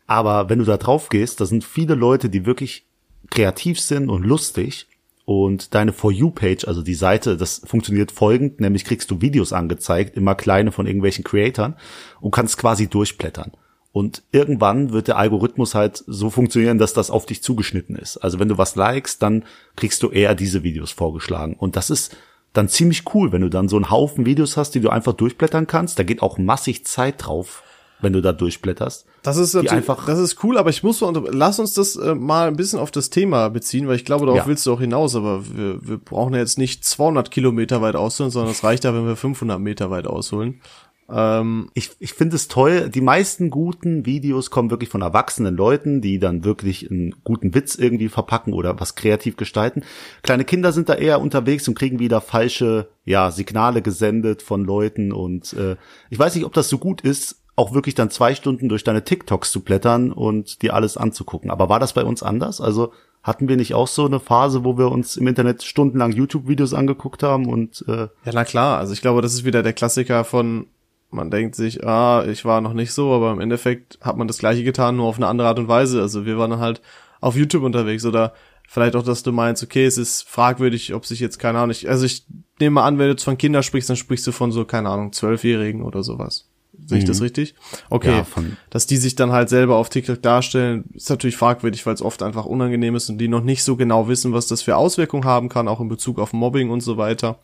Aber 0.05 0.49
wenn 0.49 0.59
du 0.59 0.65
da 0.65 0.77
drauf 0.77 1.09
gehst, 1.09 1.41
da 1.41 1.45
sind 1.45 1.63
viele 1.63 1.95
Leute, 1.95 2.29
die 2.29 2.45
wirklich 2.45 2.85
kreativ 3.29 3.79
sind 3.79 4.09
und 4.09 4.23
lustig. 4.23 4.87
Und 5.25 5.75
deine 5.75 5.91
For 5.91 6.09
You-Page, 6.09 6.65
also 6.69 6.81
die 6.81 6.93
Seite, 6.93 7.35
das 7.35 7.61
funktioniert 7.65 8.13
folgend, 8.13 8.61
nämlich 8.61 8.85
kriegst 8.85 9.11
du 9.11 9.19
Videos 9.19 9.51
angezeigt, 9.51 10.15
immer 10.15 10.35
kleine 10.35 10.71
von 10.71 10.87
irgendwelchen 10.87 11.25
Creatoren 11.25 11.75
und 12.21 12.31
kannst 12.31 12.57
quasi 12.57 12.87
durchblättern. 12.87 13.51
Und 13.91 14.23
irgendwann 14.31 14.93
wird 14.93 15.09
der 15.09 15.17
Algorithmus 15.17 15.75
halt 15.75 16.01
so 16.07 16.29
funktionieren, 16.29 16.77
dass 16.77 16.93
das 16.93 17.09
auf 17.09 17.25
dich 17.25 17.43
zugeschnitten 17.43 17.97
ist. 17.97 18.17
Also 18.17 18.39
wenn 18.39 18.47
du 18.47 18.57
was 18.57 18.75
likest, 18.75 19.21
dann 19.21 19.43
kriegst 19.75 20.01
du 20.01 20.11
eher 20.11 20.33
diese 20.33 20.63
Videos 20.63 20.91
vorgeschlagen. 20.91 21.55
Und 21.55 21.75
das 21.75 21.89
ist 21.89 22.15
dann 22.57 22.67
ziemlich 22.69 23.03
cool, 23.13 23.31
wenn 23.31 23.41
du 23.41 23.49
dann 23.49 23.69
so 23.69 23.75
einen 23.75 23.89
Haufen 23.91 24.25
Videos 24.25 24.57
hast, 24.57 24.71
die 24.75 24.79
du 24.81 24.89
einfach 24.89 25.13
durchblättern 25.13 25.67
kannst. 25.67 25.99
Da 25.99 26.03
geht 26.03 26.21
auch 26.21 26.37
massig 26.37 26.85
Zeit 26.85 27.15
drauf, 27.25 27.63
wenn 28.01 28.13
du 28.13 28.21
da 28.21 28.31
durchblätterst. 28.33 29.05
Das 29.23 29.37
ist 29.37 29.55
einfach- 29.55 30.05
das 30.05 30.19
ist 30.19 30.43
cool, 30.43 30.57
aber 30.57 30.69
ich 30.69 30.83
muss 30.83 31.01
lass 31.01 31.59
uns 31.59 31.73
das 31.73 31.95
äh, 31.95 32.15
mal 32.15 32.47
ein 32.47 32.55
bisschen 32.55 32.79
auf 32.79 32.91
das 32.91 33.09
Thema 33.09 33.49
beziehen, 33.49 33.87
weil 33.87 33.95
ich 33.95 34.05
glaube, 34.05 34.25
darauf 34.25 34.39
Ja. 34.41 34.47
willst 34.47 34.65
du 34.65 34.73
auch 34.73 34.79
hinaus, 34.79 35.15
aber 35.15 35.43
wir, 35.55 35.79
wir 35.87 35.97
brauchen 35.97 36.33
ja 36.33 36.39
jetzt 36.39 36.57
nicht 36.57 36.85
200 36.85 37.31
Kilometer 37.31 37.81
weit 37.81 37.95
ausholen, 37.95 38.31
sondern 38.31 38.51
es 38.51 38.63
reicht 38.63 38.83
ja, 38.85 38.93
wenn 38.93 39.05
wir 39.05 39.15
500 39.15 39.59
Meter 39.59 39.89
weit 39.91 40.07
ausholen. 40.07 40.61
Ähm, 41.09 41.69
Ich, 41.73 41.91
ich 41.99 42.13
finde 42.13 42.35
es 42.35 42.47
toll. 42.47 42.89
Die 42.89 43.01
meisten 43.01 43.49
guten 43.49 44.05
Videos 44.05 44.51
kommen 44.51 44.71
wirklich 44.71 44.89
von 44.89 45.01
erwachsenen 45.01 45.55
Leuten, 45.55 46.01
die 46.01 46.19
dann 46.19 46.43
wirklich 46.43 46.89
einen 46.89 47.15
guten 47.23 47.53
Witz 47.53 47.75
irgendwie 47.75 48.09
verpacken 48.09 48.53
oder 48.53 48.79
was 48.79 48.95
kreativ 48.95 49.37
gestalten. 49.37 49.83
Kleine 50.23 50.45
Kinder 50.45 50.71
sind 50.71 50.89
da 50.89 50.95
eher 50.95 51.21
unterwegs 51.21 51.67
und 51.67 51.77
kriegen 51.77 51.99
wieder 51.99 52.21
falsche 52.21 52.89
ja, 53.05 53.31
Signale 53.31 53.81
gesendet 53.81 54.41
von 54.41 54.65
Leuten. 54.65 55.11
Und 55.11 55.53
äh, 55.53 55.77
ich 56.09 56.19
weiß 56.19 56.35
nicht, 56.35 56.45
ob 56.45 56.53
das 56.53 56.69
so 56.69 56.77
gut 56.77 57.01
ist, 57.01 57.41
auch 57.55 57.73
wirklich 57.73 57.95
dann 57.95 58.11
zwei 58.11 58.35
Stunden 58.35 58.69
durch 58.69 58.83
deine 58.83 59.03
TikToks 59.03 59.51
zu 59.51 59.61
blättern 59.61 60.11
und 60.11 60.61
dir 60.61 60.75
alles 60.75 60.95
anzugucken. 60.95 61.49
Aber 61.49 61.69
war 61.69 61.79
das 61.79 61.93
bei 61.93 62.03
uns 62.03 62.21
anders? 62.21 62.61
Also 62.61 62.93
hatten 63.23 63.49
wir 63.49 63.57
nicht 63.57 63.73
auch 63.73 63.87
so 63.87 64.05
eine 64.05 64.19
Phase, 64.19 64.63
wo 64.63 64.77
wir 64.77 64.91
uns 64.91 65.17
im 65.17 65.27
Internet 65.27 65.63
stundenlang 65.63 66.11
YouTube-Videos 66.11 66.73
angeguckt 66.73 67.23
haben 67.23 67.47
und 67.47 67.83
äh, 67.87 68.07
ja, 68.25 68.31
na 68.31 68.45
klar, 68.45 68.77
also 68.77 68.93
ich 68.93 69.01
glaube, 69.01 69.21
das 69.21 69.33
ist 69.33 69.43
wieder 69.43 69.63
der 69.63 69.73
Klassiker 69.73 70.23
von, 70.23 70.67
man 71.09 71.31
denkt 71.31 71.55
sich, 71.55 71.85
ah, 71.85 72.25
ich 72.27 72.45
war 72.45 72.61
noch 72.61 72.73
nicht 72.73 72.91
so, 72.91 73.13
aber 73.13 73.31
im 73.31 73.39
Endeffekt 73.39 73.97
hat 74.01 74.17
man 74.17 74.27
das 74.27 74.37
gleiche 74.37 74.63
getan, 74.63 74.97
nur 74.97 75.07
auf 75.07 75.17
eine 75.17 75.27
andere 75.27 75.47
Art 75.47 75.59
und 75.59 75.67
Weise. 75.67 76.01
Also 76.01 76.25
wir 76.25 76.37
waren 76.37 76.51
dann 76.51 76.59
halt 76.59 76.81
auf 77.21 77.35
YouTube 77.35 77.63
unterwegs 77.63 78.05
oder 78.05 78.33
Vielleicht 78.69 78.97
auch, 78.97 79.03
dass 79.03 79.23
du 79.23 79.31
meinst, 79.31 79.63
okay, 79.63 79.85
es 79.85 79.97
ist 79.97 80.27
fragwürdig, 80.27 80.93
ob 80.93 81.05
sich 81.05 81.21
jetzt, 81.21 81.39
keine 81.39 81.59
Ahnung, 81.59 81.71
ich, 81.71 81.89
also 81.89 82.05
ich 82.05 82.25
nehme 82.59 82.75
mal 82.75 82.83
an, 82.85 82.99
wenn 82.99 83.05
du 83.05 83.11
jetzt 83.11 83.23
von 83.23 83.37
Kindern 83.37 83.63
sprichst, 83.63 83.89
dann 83.89 83.95
sprichst 83.95 84.27
du 84.27 84.33
von 84.33 84.51
so, 84.51 84.65
keine 84.65 84.89
Ahnung, 84.89 85.13
Zwölfjährigen 85.13 85.83
oder 85.83 86.03
sowas. 86.03 86.49
Sehe 86.85 86.99
ich 86.99 87.05
das 87.05 87.21
richtig? 87.21 87.55
Okay. 87.89 88.17
Ja, 88.17 88.27
dass 88.69 88.85
die 88.85 88.97
sich 88.97 89.15
dann 89.15 89.31
halt 89.31 89.47
selber 89.49 89.77
auf 89.77 89.89
TikTok 89.89 90.21
darstellen, 90.21 90.83
ist 90.93 91.09
natürlich 91.09 91.37
fragwürdig, 91.37 91.85
weil 91.85 91.93
es 91.93 92.01
oft 92.01 92.21
einfach 92.21 92.45
unangenehm 92.45 92.95
ist 92.95 93.09
und 93.09 93.17
die 93.17 93.29
noch 93.29 93.41
nicht 93.41 93.63
so 93.63 93.77
genau 93.77 94.09
wissen, 94.09 94.33
was 94.33 94.47
das 94.47 94.61
für 94.61 94.75
Auswirkungen 94.75 95.23
haben 95.23 95.47
kann, 95.47 95.69
auch 95.69 95.79
in 95.79 95.87
Bezug 95.87 96.19
auf 96.19 96.33
Mobbing 96.33 96.69
und 96.69 96.81
so 96.81 96.97
weiter. 96.97 97.39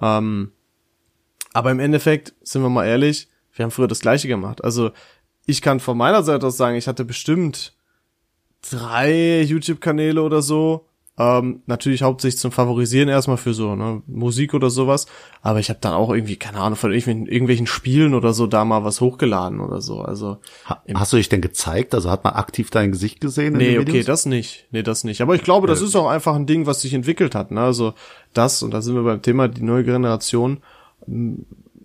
Ähm, 0.00 0.52
aber 1.58 1.72
im 1.72 1.80
Endeffekt, 1.80 2.34
sind 2.42 2.62
wir 2.62 2.68
mal 2.68 2.86
ehrlich, 2.86 3.26
wir 3.52 3.64
haben 3.64 3.72
früher 3.72 3.88
das 3.88 3.98
Gleiche 3.98 4.28
gemacht. 4.28 4.62
Also 4.62 4.92
ich 5.44 5.60
kann 5.60 5.80
von 5.80 5.98
meiner 5.98 6.22
Seite 6.22 6.46
aus 6.46 6.56
sagen, 6.56 6.76
ich 6.76 6.86
hatte 6.86 7.04
bestimmt 7.04 7.74
drei 8.70 9.42
YouTube-Kanäle 9.42 10.22
oder 10.22 10.40
so. 10.40 10.84
Ähm, 11.18 11.62
natürlich 11.66 12.02
hauptsächlich 12.02 12.38
zum 12.40 12.52
Favorisieren 12.52 13.08
erstmal 13.08 13.38
für 13.38 13.54
so 13.54 13.74
ne, 13.74 14.02
Musik 14.06 14.54
oder 14.54 14.70
sowas. 14.70 15.06
Aber 15.42 15.58
ich 15.58 15.68
habe 15.68 15.80
dann 15.82 15.94
auch 15.94 16.12
irgendwie, 16.14 16.36
keine 16.36 16.60
Ahnung, 16.60 16.76
von 16.76 16.92
irgendwelchen, 16.92 17.26
irgendwelchen 17.26 17.66
Spielen 17.66 18.14
oder 18.14 18.32
so 18.32 18.46
da 18.46 18.64
mal 18.64 18.84
was 18.84 19.00
hochgeladen 19.00 19.58
oder 19.58 19.80
so. 19.80 20.00
Also 20.00 20.38
Ha 20.66 20.80
hast 20.94 21.12
du 21.12 21.16
dich 21.16 21.28
denn 21.28 21.40
gezeigt? 21.40 21.92
Also 21.92 22.08
hat 22.08 22.22
man 22.22 22.34
aktiv 22.34 22.70
dein 22.70 22.92
Gesicht 22.92 23.20
gesehen? 23.20 23.54
Nee, 23.54 23.80
okay, 23.80 24.04
das 24.04 24.26
nicht. 24.26 24.68
Nee, 24.70 24.84
das 24.84 25.02
nicht. 25.02 25.22
Aber 25.22 25.34
ich 25.34 25.42
glaube, 25.42 25.66
das 25.66 25.82
ist 25.82 25.96
auch 25.96 26.08
einfach 26.08 26.36
ein 26.36 26.46
Ding, 26.46 26.66
was 26.66 26.82
sich 26.82 26.94
entwickelt 26.94 27.34
hat. 27.34 27.50
Ne? 27.50 27.62
Also 27.62 27.94
das, 28.32 28.62
und 28.62 28.70
da 28.70 28.80
sind 28.80 28.94
wir 28.94 29.02
beim 29.02 29.22
Thema, 29.22 29.48
die 29.48 29.62
neue 29.62 29.82
Generation, 29.82 30.62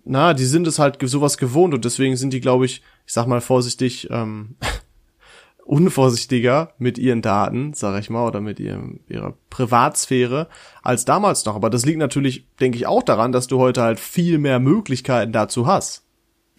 na, 0.04 0.34
die 0.34 0.44
sind 0.44 0.66
es 0.66 0.78
halt 0.78 0.98
sowas 1.02 1.38
gewohnt 1.38 1.74
und 1.74 1.84
deswegen 1.84 2.16
sind 2.16 2.32
die, 2.32 2.40
glaube 2.40 2.66
ich, 2.66 2.82
ich 3.06 3.12
sag 3.12 3.26
mal 3.26 3.40
vorsichtig, 3.40 4.08
ähm, 4.10 4.56
unvorsichtiger 5.64 6.74
mit 6.78 6.98
ihren 6.98 7.22
Daten, 7.22 7.72
sag 7.72 7.98
ich 7.98 8.10
mal, 8.10 8.26
oder 8.26 8.40
mit 8.40 8.60
ihrem, 8.60 9.00
ihrer 9.08 9.34
Privatsphäre 9.48 10.48
als 10.82 11.06
damals 11.06 11.44
noch. 11.46 11.56
Aber 11.56 11.70
das 11.70 11.86
liegt 11.86 11.98
natürlich, 11.98 12.46
denke 12.60 12.76
ich, 12.76 12.86
auch 12.86 13.02
daran, 13.02 13.32
dass 13.32 13.46
du 13.46 13.58
heute 13.58 13.82
halt 13.82 13.98
viel 13.98 14.38
mehr 14.38 14.60
Möglichkeiten 14.60 15.32
dazu 15.32 15.66
hast. 15.66 16.02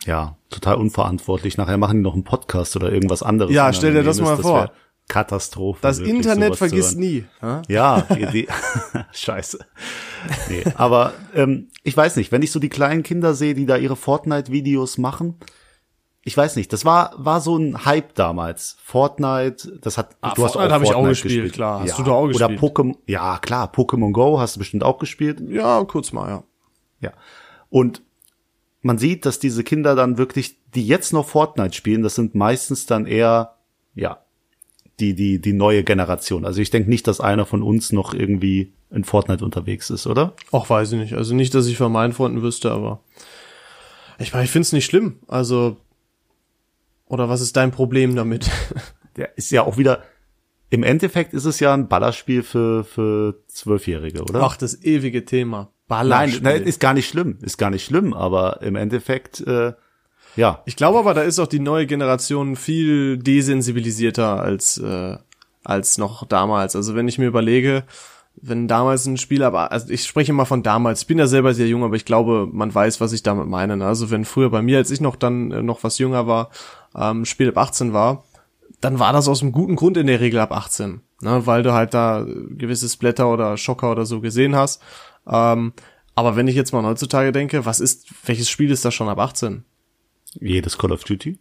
Ja, 0.05 0.37
total 0.49 0.75
unverantwortlich. 0.75 1.57
Nachher 1.57 1.77
machen 1.77 1.97
die 1.97 2.03
noch 2.03 2.13
einen 2.13 2.23
Podcast 2.23 2.75
oder 2.75 2.91
irgendwas 2.91 3.23
anderes. 3.23 3.53
Ja, 3.53 3.73
stell 3.73 3.93
dir 3.93 4.03
das 4.03 4.19
mal 4.19 4.37
vor. 4.37 4.71
Katastrophe. 5.07 5.79
Das 5.81 5.99
wirklich, 5.99 6.15
Internet 6.15 6.55
vergisst 6.55 6.97
nie. 6.97 7.25
hä? 7.39 7.61
Ja, 7.67 8.01
die, 8.01 8.25
die 8.27 8.47
scheiße. 9.11 9.59
Nee, 10.49 10.63
aber 10.75 11.13
ähm, 11.35 11.69
ich 11.83 11.95
weiß 11.95 12.15
nicht, 12.15 12.31
wenn 12.31 12.41
ich 12.41 12.51
so 12.51 12.59
die 12.59 12.69
kleinen 12.69 13.03
Kinder 13.03 13.35
sehe, 13.35 13.53
die 13.53 13.65
da 13.65 13.77
ihre 13.77 13.95
Fortnite-Videos 13.95 14.97
machen, 14.97 15.35
ich 16.23 16.35
weiß 16.35 16.55
nicht, 16.55 16.73
das 16.73 16.85
war 16.85 17.13
war 17.17 17.39
so 17.39 17.55
ein 17.55 17.85
Hype 17.85 18.15
damals. 18.15 18.77
Fortnite, 18.81 19.77
das 19.79 19.99
hat 19.99 20.17
Ah, 20.21 20.33
Fortnite 20.33 20.73
hab 20.73 20.81
ich 20.81 20.95
auch 20.95 21.07
gespielt, 21.07 21.53
klar. 21.53 21.81
Hast 21.81 21.89
ja. 21.89 21.97
du 21.97 22.03
da 22.03 22.11
auch 22.11 22.23
Oder 22.23 22.47
gespielt? 22.47 22.59
Pokémon, 22.59 22.95
ja 23.05 23.37
klar, 23.37 23.71
Pokémon 23.71 24.11
Go 24.11 24.39
hast 24.39 24.55
du 24.55 24.59
bestimmt 24.59 24.83
auch 24.83 24.97
gespielt. 24.97 25.39
Ja, 25.47 25.83
kurz 25.83 26.11
mal, 26.13 26.29
ja. 26.29 26.43
Ja. 26.99 27.13
Und 27.69 28.01
man 28.81 28.97
sieht, 28.97 29.27
dass 29.27 29.37
diese 29.37 29.63
Kinder 29.63 29.95
dann 29.95 30.17
wirklich, 30.17 30.57
die 30.73 30.87
jetzt 30.87 31.13
noch 31.13 31.27
Fortnite 31.27 31.75
spielen, 31.75 32.01
das 32.01 32.15
sind 32.15 32.33
meistens 32.33 32.87
dann 32.87 33.05
eher, 33.05 33.57
ja, 33.93 34.24
die, 34.99 35.13
die, 35.13 35.39
die 35.39 35.53
neue 35.53 35.83
Generation. 35.83 36.45
Also 36.45 36.61
ich 36.61 36.69
denke 36.69 36.89
nicht, 36.89 37.07
dass 37.07 37.19
einer 37.19 37.45
von 37.45 37.61
uns 37.63 37.91
noch 37.91 38.13
irgendwie 38.13 38.73
in 38.91 39.03
Fortnite 39.03 39.43
unterwegs 39.43 39.89
ist, 39.89 40.07
oder? 40.07 40.33
Ach, 40.51 40.69
weiß 40.69 40.93
ich 40.93 40.99
nicht. 40.99 41.13
Also 41.13 41.35
nicht, 41.35 41.53
dass 41.53 41.67
ich 41.67 41.77
von 41.77 41.91
meinen 41.91 42.13
Freunden 42.13 42.41
wüsste, 42.41 42.71
aber 42.71 43.01
ich 44.19 44.31
meine, 44.31 44.45
ich 44.45 44.51
find's 44.51 44.71
nicht 44.71 44.85
schlimm. 44.85 45.19
Also 45.27 45.77
oder 47.07 47.29
was 47.29 47.41
ist 47.41 47.55
dein 47.55 47.71
Problem 47.71 48.15
damit? 48.15 48.49
Der 49.15 49.37
ist 49.37 49.51
ja 49.51 49.63
auch 49.63 49.77
wieder, 49.77 50.03
im 50.69 50.83
Endeffekt 50.83 51.33
ist 51.33 51.45
es 51.45 51.59
ja 51.59 51.73
ein 51.73 51.87
Ballerspiel 51.87 52.43
für, 52.43 52.83
für 52.83 53.41
Zwölfjährige, 53.47 54.23
oder? 54.23 54.41
Ach, 54.43 54.57
das 54.57 54.83
ewige 54.83 55.23
Thema. 55.23 55.57
nein, 55.57 55.69
Ballerspiel. 55.87 56.41
nein, 56.41 56.63
ist 56.63 56.79
gar 56.79 56.93
nicht 56.93 57.07
schlimm, 57.07 57.37
ist 57.41 57.57
gar 57.57 57.69
nicht 57.69 57.85
schlimm, 57.85 58.13
aber 58.13 58.61
im 58.61 58.75
Endeffekt, 58.75 59.39
äh, 59.41 59.73
ja, 60.35 60.61
ich 60.65 60.75
glaube 60.75 60.99
aber, 60.99 61.13
da 61.13 61.21
ist 61.21 61.39
auch 61.39 61.47
die 61.47 61.59
neue 61.59 61.87
Generation 61.87 62.55
viel 62.55 63.17
desensibilisierter 63.17 64.41
als 64.41 64.77
äh, 64.77 65.17
als 65.63 65.97
noch 65.97 66.25
damals. 66.27 66.75
Also 66.75 66.95
wenn 66.95 67.07
ich 67.07 67.17
mir 67.17 67.25
überlege, 67.25 67.83
wenn 68.41 68.67
damals 68.67 69.05
ein 69.05 69.17
Spiel, 69.17 69.43
aber 69.43 69.71
also 69.71 69.89
ich 69.89 70.03
spreche 70.03 70.31
immer 70.31 70.45
von 70.45 70.63
damals. 70.63 71.01
Ich 71.01 71.07
bin 71.07 71.17
ja 71.17 71.27
selber 71.27 71.53
sehr 71.53 71.67
jung, 71.67 71.83
aber 71.83 71.95
ich 71.95 72.05
glaube, 72.05 72.47
man 72.51 72.73
weiß, 72.73 73.01
was 73.01 73.13
ich 73.13 73.23
damit 73.23 73.47
meine. 73.47 73.77
ne? 73.77 73.85
Also 73.85 74.11
wenn 74.11 74.25
früher 74.25 74.49
bei 74.49 74.61
mir, 74.61 74.77
als 74.77 74.91
ich 74.91 75.01
noch 75.01 75.15
dann 75.15 75.51
äh, 75.51 75.61
noch 75.61 75.83
was 75.83 75.97
jünger 75.97 76.27
war, 76.27 76.49
ähm, 76.95 77.25
Spiel 77.25 77.49
ab 77.49 77.57
18 77.57 77.93
war, 77.93 78.23
dann 78.81 78.99
war 78.99 79.13
das 79.13 79.27
aus 79.27 79.41
einem 79.41 79.51
guten 79.51 79.75
Grund 79.75 79.97
in 79.97 80.07
der 80.07 80.19
Regel 80.19 80.39
ab 80.39 80.51
18, 80.51 81.01
ne? 81.21 81.45
weil 81.45 81.63
du 81.63 81.73
halt 81.73 81.93
da 81.93 82.23
äh, 82.23 82.25
gewisse 82.55 82.89
Splatter 82.89 83.31
oder 83.31 83.57
Schocker 83.57 83.91
oder 83.91 84.05
so 84.05 84.21
gesehen 84.21 84.55
hast. 84.55 84.81
Ähm, 85.27 85.73
aber 86.13 86.35
wenn 86.35 86.47
ich 86.47 86.55
jetzt 86.55 86.71
mal 86.71 86.83
heutzutage 86.83 87.31
denke, 87.31 87.65
was 87.65 87.79
ist, 87.79 88.07
welches 88.25 88.49
Spiel 88.49 88.71
ist 88.71 88.85
da 88.85 88.91
schon 88.91 89.09
ab 89.09 89.19
18? 89.19 89.65
Jedes 90.39 90.77
Call 90.77 90.91
of 90.91 91.03
Duty. 91.03 91.37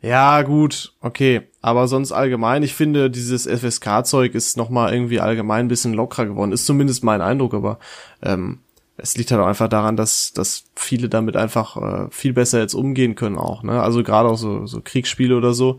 Ja, 0.00 0.42
gut, 0.42 0.94
okay. 1.00 1.42
Aber 1.60 1.88
sonst 1.88 2.12
allgemein, 2.12 2.62
ich 2.62 2.74
finde, 2.74 3.10
dieses 3.10 3.46
FSK-Zeug 3.46 4.34
ist 4.34 4.56
nochmal 4.56 4.92
irgendwie 4.92 5.20
allgemein 5.20 5.66
ein 5.66 5.68
bisschen 5.68 5.92
lockerer 5.92 6.26
geworden. 6.26 6.52
Ist 6.52 6.66
zumindest 6.66 7.02
mein 7.02 7.20
Eindruck, 7.20 7.54
aber 7.54 7.78
ähm, 8.22 8.60
es 8.96 9.16
liegt 9.16 9.30
halt 9.30 9.40
auch 9.40 9.46
einfach 9.46 9.68
daran, 9.68 9.96
dass, 9.96 10.32
dass 10.32 10.64
viele 10.76 11.08
damit 11.08 11.36
einfach 11.36 11.76
äh, 11.76 12.10
viel 12.10 12.32
besser 12.32 12.60
jetzt 12.60 12.74
umgehen 12.74 13.16
können 13.16 13.38
auch. 13.38 13.62
Ne? 13.62 13.80
Also 13.82 14.02
gerade 14.02 14.28
auch 14.28 14.36
so, 14.36 14.66
so 14.66 14.80
Kriegsspiele 14.82 15.36
oder 15.36 15.52
so 15.52 15.78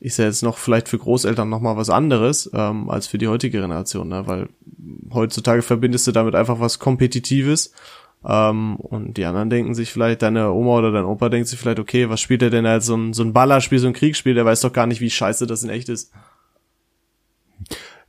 ist 0.00 0.18
ja 0.18 0.26
jetzt 0.26 0.42
noch 0.42 0.58
vielleicht 0.58 0.88
für 0.88 0.98
Großeltern 0.98 1.48
nochmal 1.48 1.76
was 1.76 1.88
anderes 1.88 2.50
ähm, 2.52 2.90
als 2.90 3.06
für 3.06 3.16
die 3.16 3.28
heutige 3.28 3.58
Generation, 3.60 4.08
ne? 4.08 4.26
weil 4.26 4.48
heutzutage 5.12 5.62
verbindest 5.62 6.06
du 6.06 6.12
damit 6.12 6.34
einfach 6.34 6.60
was 6.60 6.78
Kompetitives 6.78 7.72
ähm, 8.26 8.76
und 8.76 9.16
die 9.16 9.24
anderen 9.24 9.50
denken 9.50 9.74
sich 9.74 9.92
vielleicht, 9.92 10.22
deine 10.22 10.50
Oma 10.52 10.78
oder 10.78 10.92
dein 10.92 11.04
Opa 11.04 11.28
denkt 11.28 11.48
sich 11.48 11.58
vielleicht, 11.58 11.78
okay, 11.78 12.08
was 12.08 12.20
spielt 12.20 12.42
er 12.42 12.50
denn 12.50 12.64
als 12.64 12.86
so 12.86 12.96
ein, 12.96 13.12
so 13.12 13.22
ein 13.22 13.32
Ballerspiel, 13.32 13.78
so 13.78 13.86
ein 13.86 13.92
Kriegsspiel, 13.92 14.34
der 14.34 14.46
weiß 14.46 14.62
doch 14.62 14.72
gar 14.72 14.86
nicht, 14.86 15.00
wie 15.00 15.10
scheiße 15.10 15.46
das 15.46 15.62
in 15.62 15.70
echt 15.70 15.88
ist. 15.88 16.10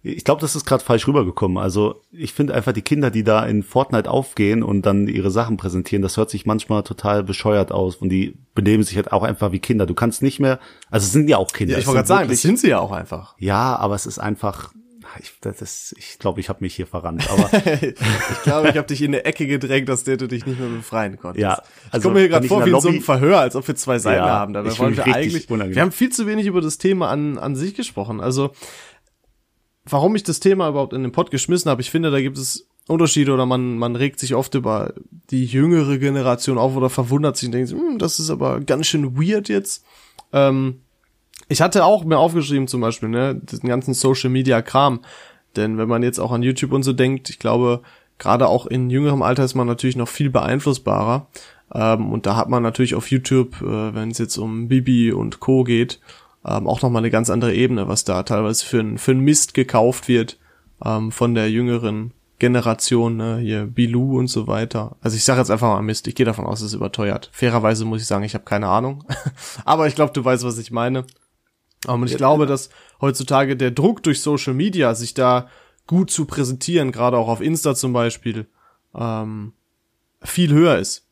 Ich 0.08 0.24
glaube, 0.24 0.40
das 0.40 0.56
ist 0.56 0.66
gerade 0.66 0.84
falsch 0.84 1.08
rübergekommen. 1.08 1.58
Also 1.58 2.02
ich 2.12 2.32
finde 2.32 2.54
einfach 2.54 2.74
die 2.74 2.84
Kinder, 2.84 3.10
die 3.10 3.24
da 3.24 3.44
in 3.44 3.64
Fortnite 3.64 4.10
aufgehen 4.10 4.62
und 4.62 4.86
dann 4.86 5.08
ihre 5.08 5.32
Sachen 5.32 5.58
präsentieren, 5.58 6.04
das 6.04 6.16
hört 6.16 6.30
sich 6.30 6.46
manchmal 6.46 6.84
total 6.84 7.24
bescheuert 7.24 7.72
aus 7.72 7.96
und 7.96 8.10
die 8.10 8.38
benehmen 8.54 8.84
sich 8.84 8.96
halt 8.98 9.12
auch 9.12 9.24
einfach 9.24 9.52
wie 9.52 9.60
Kinder. 9.60 9.88
Du 9.88 9.96
kannst 9.96 10.22
nicht 10.22 10.40
mehr, 10.40 10.60
also 10.92 11.06
es 11.06 11.12
sind 11.12 11.28
ja 11.28 11.38
auch 11.38 11.52
Kinder. 11.52 11.74
Ja, 11.74 11.80
ich 11.80 11.88
wollte 11.88 11.98
gerade 11.98 12.08
sagen, 12.08 12.30
das 12.30 12.42
sind 12.42 12.60
sie 12.60 12.70
ja 12.70 12.80
auch 12.80 12.92
einfach. 12.92 13.36
Ja, 13.40 13.76
aber 13.78 13.96
es 13.96 14.06
ist 14.06 14.20
einfach, 14.20 14.72
ich 15.20 15.34
das 15.42 15.62
ist, 15.62 15.96
ich 15.98 16.20
glaube, 16.20 16.40
ich 16.40 16.50
habe 16.50 16.64
mich 16.64 16.76
hier 16.76 16.88
verrannt. 16.88 17.30
Aber 17.30 17.50
ich 17.82 18.44
glaube, 18.44 18.70
ich 18.70 18.78
habe 18.78 18.88
dich 18.88 19.02
in 19.02 19.14
eine 19.14 19.26
Ecke 19.26 19.48
gedrängt, 19.48 19.90
aus 19.90 20.04
der 20.04 20.18
du 20.18 20.28
dich 20.28 20.46
nicht 20.46 20.60
mehr 20.60 20.70
befreien 20.70 21.18
konntest. 21.18 21.42
Ja, 21.42 21.62
ich 21.88 21.94
also, 21.94 22.10
komme 22.10 22.22
mir 22.22 22.30
gerade 22.30 22.46
ich 22.46 22.50
vor 22.50 22.66
wie 22.66 22.72
in 22.72 22.80
so 22.80 22.90
einem 22.90 23.02
Verhör, 23.02 23.40
als 23.40 23.56
ob 23.56 23.68
wir 23.68 23.76
zwei 23.76 24.00
Seiten 24.00 24.26
Ja, 24.26 24.30
haben. 24.30 24.54
Dabei 24.54 24.70
ich 24.70 24.80
wollen 24.80 24.98
wir 24.98 25.06
eigentlich, 25.06 25.50
unangenehm. 25.50 25.76
wir 25.76 25.82
haben 25.82 25.92
viel 25.92 26.12
zu 26.12 26.28
wenig 26.28 26.46
über 26.46 26.62
das 26.62 26.78
Thema 26.78 27.10
an, 27.10 27.38
an 27.38 27.56
sich 27.56 27.76
gesprochen. 27.76 28.22
Also, 28.22 28.52
warum 29.86 30.16
ich 30.16 30.24
das 30.24 30.40
Thema 30.40 30.70
überhaupt 30.70 30.94
in 30.94 31.04
den 31.04 31.12
Pod 31.12 31.32
geschmissen 31.32 31.70
habe, 31.70 31.82
ich 31.82 31.92
finde, 31.92 32.12
da 32.12 32.20
gibt 32.20 32.38
es 32.38 32.68
Unterschiede 32.88 33.34
oder 33.34 33.46
man, 33.46 33.78
man 33.78 33.96
regt 33.96 34.20
sich 34.20 34.36
oft 34.36 34.54
über 34.54 34.94
die 35.32 35.46
jüngere 35.46 35.98
Generation 35.98 36.58
auf 36.58 36.76
oder 36.76 36.90
verwundert 36.90 37.36
sich 37.38 37.48
und 37.48 37.54
denkt, 37.54 37.72
hm, 37.72 37.98
das 37.98 38.20
ist 38.20 38.30
aber 38.30 38.60
ganz 38.60 38.88
schön 38.88 39.18
weird 39.18 39.50
jetzt. 39.50 39.84
Ähm, 40.34 40.82
ich 41.48 41.62
hatte 41.62 41.86
auch 41.86 42.04
mir 42.04 42.18
aufgeschrieben 42.18 42.68
zum 42.68 42.82
Beispiel, 42.82 43.10
ne, 43.10 43.36
diesen 43.36 43.70
ganzen 43.70 43.94
Social 43.94 44.30
Media 44.30 44.62
Kram. 44.62 45.02
Denn 45.56 45.78
wenn 45.78 45.88
man 45.88 46.04
jetzt 46.04 46.20
auch 46.20 46.32
an 46.32 46.44
YouTube 46.44 46.74
und 46.74 46.84
so 46.84 46.94
denkt, 46.94 47.30
ich 47.30 47.40
glaube, 47.40 47.82
gerade 48.18 48.48
auch 48.48 48.66
in 48.66 48.90
jüngerem 48.90 49.22
Alter 49.22 49.44
ist 49.44 49.56
man 49.56 49.68
natürlich 49.68 49.96
noch 49.96 50.08
viel 50.08 50.30
beeinflussbarer. 50.30 51.28
Ähm, 51.74 52.12
und 52.12 52.26
da 52.26 52.36
hat 52.36 52.50
man 52.50 52.64
natürlich 52.64 52.96
auf 52.96 53.10
YouTube, 53.10 53.62
äh, 53.62 53.96
wenn 53.96 54.12
es 54.12 54.18
jetzt 54.18 54.38
um 54.38 54.68
Bibi 54.68 55.12
und 55.12 55.40
Co. 55.40 55.64
geht, 55.64 56.00
ähm, 56.46 56.68
auch 56.68 56.82
nochmal 56.82 57.02
eine 57.02 57.12
ganz 57.12 57.30
andere 57.30 57.54
Ebene, 57.54 57.88
was 57.88 58.04
da 58.04 58.24
teilweise 58.24 58.66
für 58.66 58.80
ein, 58.80 58.98
für 58.98 59.12
ein 59.12 59.20
Mist 59.20 59.54
gekauft 59.54 60.08
wird 60.08 60.38
ähm, 60.84 61.12
von 61.12 61.34
der 61.36 61.50
jüngeren 61.50 62.12
Generation, 62.38 63.16
ne, 63.16 63.38
hier 63.38 63.66
Bilou 63.66 64.20
und 64.20 64.28
so 64.28 64.48
weiter. 64.48 64.98
Also 65.02 65.16
ich 65.16 65.24
sage 65.24 65.40
jetzt 65.40 65.52
einfach 65.52 65.70
mal 65.70 65.82
Mist, 65.82 66.08
ich 66.08 66.16
gehe 66.16 66.26
davon 66.26 66.46
aus, 66.46 66.60
es 66.60 66.68
ist 66.68 66.74
überteuert. 66.74 67.30
Fairerweise 67.32 67.86
muss 67.86 68.02
ich 68.02 68.08
sagen, 68.08 68.26
ich 68.26 68.34
habe 68.34 68.44
keine 68.44 68.68
Ahnung. 68.68 69.04
Aber 69.66 69.88
ich 69.88 69.96
glaube, 69.96 70.12
du 70.14 70.24
weißt, 70.24 70.44
was 70.44 70.58
ich 70.58 70.72
meine. 70.72 71.06
Und 71.88 72.10
ich 72.10 72.18
glaube, 72.18 72.46
dass 72.46 72.70
heutzutage 73.02 73.56
der 73.56 73.72
Druck 73.72 74.02
durch 74.04 74.22
Social 74.22 74.54
Media, 74.54 74.96
sich 74.96 75.14
da 75.14 75.50
gut 75.88 76.10
zu 76.10 76.26
präsentieren, 76.26 76.92
gerade 76.92 77.18
auch 77.18 77.28
auf 77.28 77.42
Insta 77.42 77.76
zum 77.76 77.94
Beispiel, 77.94 78.48
ähm, 78.96 79.54
viel 80.22 80.52
höher 80.52 80.78
ist. 80.78 81.06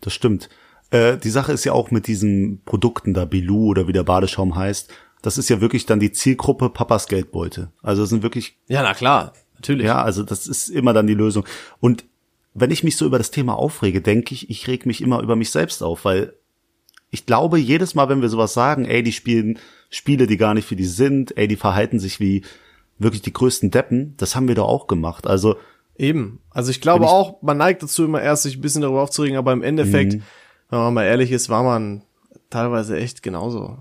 Das 0.00 0.12
stimmt. 0.12 0.48
Äh, 0.90 1.16
die 1.16 1.30
Sache 1.30 1.52
ist 1.52 1.64
ja 1.64 1.72
auch 1.72 1.90
mit 1.90 2.06
diesen 2.06 2.62
Produkten 2.64 3.14
da, 3.14 3.24
Bilou 3.24 3.68
oder 3.68 3.88
wie 3.88 3.92
der 3.92 4.04
Badeschaum 4.04 4.54
heißt, 4.54 4.92
das 5.22 5.38
ist 5.38 5.48
ja 5.48 5.60
wirklich 5.60 5.86
dann 5.86 6.00
die 6.00 6.12
Zielgruppe 6.12 6.68
Papas 6.68 7.06
Geldbeute. 7.06 7.72
Also 7.82 8.02
es 8.02 8.10
sind 8.10 8.22
wirklich, 8.22 8.58
Ja, 8.68 8.82
na 8.82 8.92
klar, 8.92 9.32
natürlich. 9.54 9.86
ja, 9.86 10.02
also 10.02 10.22
das 10.22 10.46
ist 10.46 10.68
immer 10.68 10.92
dann 10.92 11.06
die 11.06 11.14
Lösung. 11.14 11.44
Und 11.80 12.04
wenn 12.54 12.70
ich 12.70 12.84
mich 12.84 12.96
so 12.96 13.06
über 13.06 13.18
das 13.18 13.30
Thema 13.30 13.54
aufrege, 13.54 14.02
denke 14.02 14.34
ich, 14.34 14.50
ich 14.50 14.68
reg 14.68 14.84
mich 14.84 15.00
immer 15.00 15.22
über 15.22 15.36
mich 15.36 15.50
selbst 15.50 15.82
auf, 15.82 16.04
weil 16.04 16.34
ich 17.12 17.24
glaube, 17.26 17.58
jedes 17.58 17.94
Mal, 17.94 18.08
wenn 18.08 18.20
wir 18.22 18.28
sowas 18.28 18.52
sagen, 18.54 18.84
ey, 18.86 19.02
die 19.04 19.12
spielen 19.12 19.58
Spiele, 19.90 20.26
die 20.26 20.36
gar 20.38 20.54
nicht 20.54 20.66
für 20.66 20.74
die 20.76 20.86
sind, 20.86 21.36
ey, 21.36 21.46
die 21.46 21.56
verhalten 21.56 22.00
sich 22.00 22.18
wie, 22.18 22.42
wirklich 22.98 23.22
die 23.22 23.32
größten 23.32 23.70
Deppen, 23.70 24.14
das 24.16 24.34
haben 24.34 24.48
wir 24.48 24.54
doch 24.56 24.66
auch 24.68 24.86
gemacht. 24.88 25.26
Also 25.28 25.56
Eben. 25.98 26.40
Also 26.50 26.70
ich 26.70 26.80
glaube 26.80 27.04
ich- 27.04 27.10
auch, 27.10 27.42
man 27.42 27.58
neigt 27.58 27.82
dazu 27.82 28.04
immer 28.04 28.20
erst 28.22 28.44
sich 28.44 28.56
ein 28.56 28.60
bisschen 28.62 28.80
darüber 28.82 29.02
aufzuregen, 29.02 29.36
aber 29.36 29.52
im 29.52 29.62
Endeffekt, 29.62 30.14
Mhm. 30.14 30.22
wenn 30.70 30.78
man 30.78 30.94
mal 30.94 31.04
ehrlich 31.04 31.30
ist, 31.30 31.48
war 31.50 31.62
man 31.62 32.02
teilweise 32.50 32.96
echt 32.98 33.22
genauso. 33.22 33.78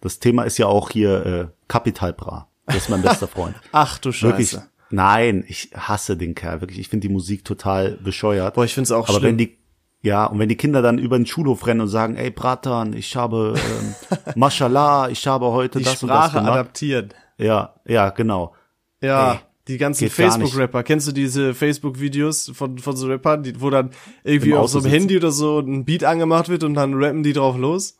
das 0.00 0.18
Thema 0.20 0.44
ist 0.44 0.58
ja 0.58 0.66
auch 0.66 0.90
hier 0.90 1.26
äh, 1.26 1.46
Kapital 1.66 2.12
Bra. 2.12 2.48
Das 2.66 2.76
ist 2.76 2.88
mein 2.90 3.02
bester 3.02 3.26
Freund. 3.28 3.56
Ach 3.72 3.98
du 3.98 4.10
Wirklich. 4.12 4.50
Scheiße. 4.50 4.68
Nein, 4.90 5.44
ich 5.48 5.70
hasse 5.74 6.16
den 6.16 6.34
Kerl. 6.34 6.60
Wirklich, 6.60 6.78
ich 6.78 6.88
finde 6.88 7.08
die 7.08 7.12
Musik 7.12 7.44
total 7.44 7.92
bescheuert. 8.02 8.54
Boah, 8.54 8.64
ich 8.64 8.74
find's 8.74 8.90
auch 8.92 9.08
Aber 9.08 9.18
schlimm. 9.18 9.30
wenn 9.30 9.38
die, 9.38 9.57
ja, 10.00 10.26
und 10.26 10.38
wenn 10.38 10.48
die 10.48 10.56
Kinder 10.56 10.80
dann 10.80 10.98
über 10.98 11.16
den 11.16 11.26
Schulhof 11.26 11.66
rennen 11.66 11.80
und 11.80 11.88
sagen, 11.88 12.16
ey 12.16 12.30
Bratan, 12.30 12.92
ich 12.92 13.16
habe, 13.16 13.54
ähm, 13.56 13.94
Mashallah, 14.36 15.08
ich 15.08 15.26
habe 15.26 15.46
heute 15.46 15.78
die 15.78 15.84
das 15.84 16.02
und 16.02 16.08
das 16.08 16.18
Sprache 16.18 16.38
gemacht. 16.38 16.52
adaptiert. 16.52 17.14
Ja, 17.36 17.74
ja, 17.84 18.10
genau. 18.10 18.54
Ja, 19.00 19.32
Ey, 19.32 19.38
die 19.68 19.78
ganzen. 19.78 20.08
Facebook-Rapper. 20.08 20.82
Kennst 20.82 21.06
du 21.08 21.12
diese 21.12 21.54
Facebook-Videos 21.54 22.50
von, 22.54 22.78
von 22.78 22.96
so 22.96 23.06
Rappern, 23.06 23.42
die, 23.42 23.60
wo 23.60 23.70
dann 23.70 23.90
irgendwie 24.24 24.54
auf 24.54 24.70
so 24.70 24.80
einem. 24.80 24.90
Handy 24.90 25.16
oder 25.16 25.30
so 25.30 25.60
ein 25.60 25.84
Beat 25.84 26.04
angemacht 26.04 26.48
wird 26.48 26.64
und 26.64 26.74
dann 26.74 26.94
rappen 26.94 27.22
die 27.22 27.32
drauf 27.32 27.56
los? 27.56 27.96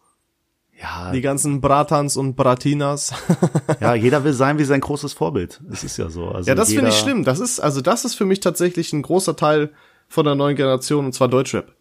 Ja, 0.80 1.10
Die 1.10 1.20
ganzen 1.20 1.60
Bratans 1.60 2.16
und 2.16 2.36
Bratinas. 2.36 3.12
ja, 3.80 3.94
jeder 3.94 4.22
will 4.22 4.32
sein 4.32 4.58
wie 4.58 4.64
sein 4.64 4.80
großes 4.80 5.12
Vorbild. 5.12 5.60
Es 5.72 5.82
ist 5.82 5.96
ja 5.96 6.08
so. 6.08 6.28
Also 6.28 6.48
ja, 6.48 6.54
das 6.54 6.72
finde 6.72 6.90
ich 6.90 6.98
schlimm. 6.98 7.24
Das 7.24 7.40
ist, 7.40 7.58
also 7.58 7.80
das 7.80 8.04
ist 8.04 8.14
für 8.14 8.24
mich 8.24 8.38
tatsächlich 8.38 8.92
ein 8.92 9.02
großer 9.02 9.34
Teil 9.34 9.70
von 10.08 10.24
der 10.24 10.36
neuen 10.36 10.54
Generation, 10.54 11.06
und 11.06 11.12
zwar 11.12 11.26
Deutschrap. 11.26 11.72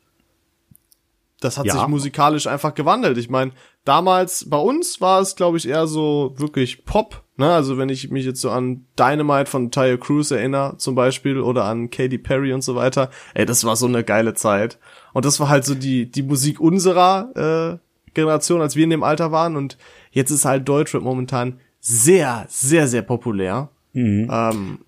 Das 1.39 1.58
hat 1.58 1.65
Ja. 1.67 1.73
sich 1.73 1.88
musikalisch 1.88 2.47
einfach 2.47 2.73
gewandelt. 2.73 3.17
Ich 3.17 3.30
meine, 3.30 3.52
damals 3.86 4.50
bei 4.50 4.58
uns 4.58 5.02
war 5.02 5.21
es, 5.21 5.36
glaube 5.36 5.58
ich, 5.58 5.67
eher 5.67 5.86
so 5.86 6.34
wirklich 6.38 6.84
Pop. 6.86 7.23
Ne? 7.38 7.52
Also 7.54 7.78
wenn 7.78 7.89
ich 7.89 8.10
mich 8.10 8.26
jetzt 8.26 8.41
so 8.41 8.50
an 8.50 8.86
Dynamite 8.97 9.50
von 9.50 9.69
Tyre 9.69 10.00
Cruz 10.00 10.32
erinnere, 10.32 10.78
zum 10.78 10.95
Beispiel, 10.95 11.39
oder 11.39 11.65
an 11.65 11.91
Katy 11.91 12.17
Perry 12.17 12.54
und 12.54 12.63
so 12.63 12.73
weiter, 12.76 13.12
ey, 13.36 13.45
das 13.45 13.63
war 13.65 13.76
so 13.76 13.86
eine 13.86 14.04
geile 14.04 14.34
Zeit. 14.34 14.80
Und 15.13 15.26
das 15.26 15.39
war 15.39 15.47
halt 15.50 15.63
so 15.63 15.76
die, 15.76 16.10
die 16.10 16.23
Musik 16.23 16.60
unserer 16.60 17.78
äh, 17.78 18.12
Generation, 18.15 18.62
als 18.62 18.76
wir 18.76 18.84
in 18.84 18.89
dem 18.89 19.04
Alter 19.04 19.32
waren. 19.32 19.56
Und 19.56 19.78
jetzt 20.12 20.32
ist 20.32 20.45
halt 20.45 20.67
Deutschrap 20.67 21.04
momentan 21.04 21.60
sehr, 21.80 22.45
sehr, 22.50 22.88
sehr 22.88 23.04
populär. 23.04 23.69
Ähm, 23.93 24.80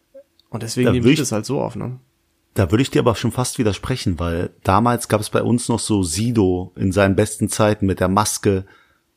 und 0.49 0.63
deswegen 0.63 0.87
Da 0.87 0.91
nehmen 0.93 1.05
wir 1.05 1.15
das 1.15 1.31
halt 1.31 1.45
so 1.45 1.61
auf, 1.61 1.75
ne? 1.75 1.99
Da 2.59 2.71
würde 2.71 2.81
ich 2.81 2.91
dir 2.91 2.99
aber 2.99 3.15
schon 3.15 3.31
fast 3.31 3.57
widersprechen, 3.57 4.19
weil 4.19 4.49
damals 4.65 5.07
gab 5.07 5.21
es 5.21 5.29
bei 5.29 5.41
uns 5.41 5.69
noch 5.69 5.79
so 5.79 6.03
Sido 6.03 6.73
in 6.75 6.91
seinen 6.91 7.15
besten 7.15 7.47
Zeiten 7.47 7.85
mit 7.85 8.01
der 8.01 8.09
Maske 8.09 8.65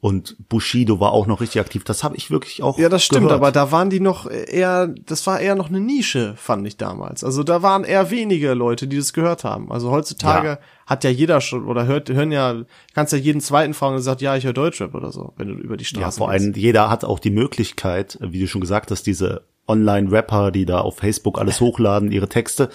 und 0.01 0.37
Bushido 0.49 1.01
war 1.01 1.11
auch 1.11 1.27
noch 1.27 1.41
richtig 1.41 1.61
aktiv. 1.61 1.83
Das 1.83 2.05
habe 2.05 2.17
ich 2.17 2.31
wirklich 2.31 2.63
auch 2.63 2.79
Ja, 2.79 2.89
das 2.89 3.03
stimmt, 3.03 3.23
gehört. 3.23 3.35
aber 3.41 3.51
da 3.51 3.73
waren 3.73 3.91
die 3.91 3.99
noch 3.99 4.31
eher, 4.31 4.95
das 5.07 5.27
war 5.27 5.41
eher 5.41 5.57
noch 5.57 5.71
eine 5.71 5.81
Nische, 5.81 6.35
fand 6.37 6.65
ich 6.69 6.77
damals. 6.77 7.25
Also 7.25 7.43
da 7.43 7.63
waren 7.63 7.83
eher 7.83 8.13
wenige 8.13 8.55
Leute, 8.55 8.87
die 8.87 8.97
das 8.97 9.13
gehört 9.13 9.43
haben. 9.43 9.73
Also 9.73 9.91
heutzutage 9.91 10.47
Ja. 10.49 10.59
hat 10.87 11.03
ja 11.03 11.11
jeder 11.11 11.41
schon, 11.41 11.67
oder 11.67 11.87
hört, 11.87 12.11
hören 12.11 12.31
ja, 12.31 12.63
kannst 12.95 13.13
ja 13.13 13.19
jeden 13.19 13.41
zweiten 13.41 13.75
fragen 13.75 13.97
und 13.97 14.03
sagt, 14.03 14.21
ja, 14.21 14.37
ich 14.37 14.45
höre 14.45 14.53
Deutschrap 14.53 14.95
oder 14.95 15.11
so, 15.11 15.33
wenn 15.37 15.49
du 15.49 15.55
über 15.55 15.77
die 15.77 15.85
Straße 15.85 16.01
Ja, 16.01 16.11
vor 16.13 16.31
allem 16.31 16.53
jeder 16.55 16.91
hat 16.91 17.05
auch 17.05 17.19
die 17.19 17.31
Möglichkeit, 17.31 18.19
wie 18.21 18.39
du 18.39 18.47
schon 18.47 18.61
gesagt 18.61 18.93
hast, 18.93 19.05
diese 19.05 19.43
Online-Rapper, 19.67 20.53
die 20.53 20.65
da 20.65 20.81
auf 20.81 20.99
Facebook 20.99 21.41
alles 21.41 21.61
hochladen, 21.61 22.13
ihre 22.13 22.29
Texte, 22.29 22.69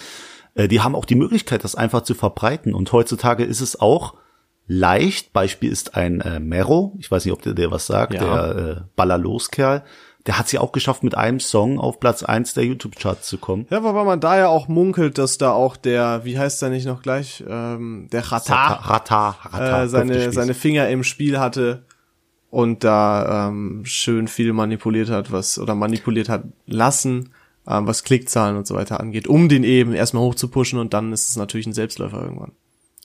äh, 0.58 0.67
die 0.67 0.82
haben 0.82 0.96
auch 0.96 1.06
die 1.06 1.15
Möglichkeit, 1.15 1.63
das 1.63 1.76
einfach 1.76 2.02
zu 2.02 2.13
verbreiten. 2.13 2.74
Und 2.74 2.91
heutzutage 2.91 3.43
ist 3.43 3.62
es 3.62 3.80
auch 3.80 4.15
leicht. 4.67 5.32
Beispiel 5.34 5.72
ist 5.72 5.96
ein 5.96 6.20
äh, 6.22 6.39
Mero, 6.39 6.96
ich 7.00 7.10
weiß 7.10 7.24
nicht, 7.26 7.34
ob 7.34 7.41
der 7.41 7.54
dir 7.54 7.72
was 7.72 7.88
sagt, 7.88 8.13
Ja. 8.13 8.20
der 8.54 8.56
äh, 8.56 8.82
Ballerlos-Kerl. 8.96 9.84
Der 10.26 10.38
hat 10.38 10.50
sie 10.50 10.60
auch 10.60 10.74
geschafft, 10.74 11.04
mit 11.04 11.15
einem 11.15 11.39
Song 11.39 11.80
auf 11.80 12.02
Platz 12.02 12.22
eins 12.22 12.54
der 12.54 12.65
YouTube-Charts 12.65 13.26
zu 13.30 13.38
kommen. 13.38 13.65
Ja, 13.70 13.82
wobei 13.82 14.04
man 14.04 14.20
da 14.20 14.38
ja 14.38 14.48
auch 14.50 14.67
munkelt, 14.67 15.17
dass 15.17 15.38
da 15.38 15.52
auch 15.54 15.78
der, 15.78 16.26
wie 16.26 16.38
heißt 16.38 16.62
der 16.62 16.67
nicht 16.70 16.86
noch 16.86 17.02
gleich, 17.02 17.46
ähm, 17.48 18.10
der 18.12 18.30
Rata, 18.30 18.74
Rata, 18.74 19.30
Rata, 19.30 19.84
äh, 19.84 19.88
seine, 19.88 20.34
seine 20.34 20.54
Finger 20.54 20.89
im 20.89 21.06
Spiel 21.06 21.39
hatte 21.39 21.86
und 22.50 22.84
da 22.84 23.48
ähm, 23.48 23.84
schön 23.86 24.28
viel 24.28 24.52
manipuliert 24.52 25.10
hat, 25.10 25.32
was 25.32 25.60
oder 25.60 25.76
manipuliert 25.76 26.28
hat 26.28 26.43
lassen, 26.65 27.30
ähm, 27.67 27.88
was 27.88 28.03
Klickzahlen 28.03 28.58
und 28.58 28.67
so 28.67 28.75
weiter 28.75 28.99
angeht, 28.99 29.27
um 29.27 29.49
den 29.49 29.63
eben 29.63 29.93
erstmal 29.93 30.23
hochzupushen 30.23 30.80
und 30.80 30.93
dann 30.93 31.13
ist 31.13 31.30
es 31.30 31.36
natürlich 31.36 31.67
ein 31.67 31.73
Selbstläufer 31.73 32.21
irgendwann. 32.21 32.53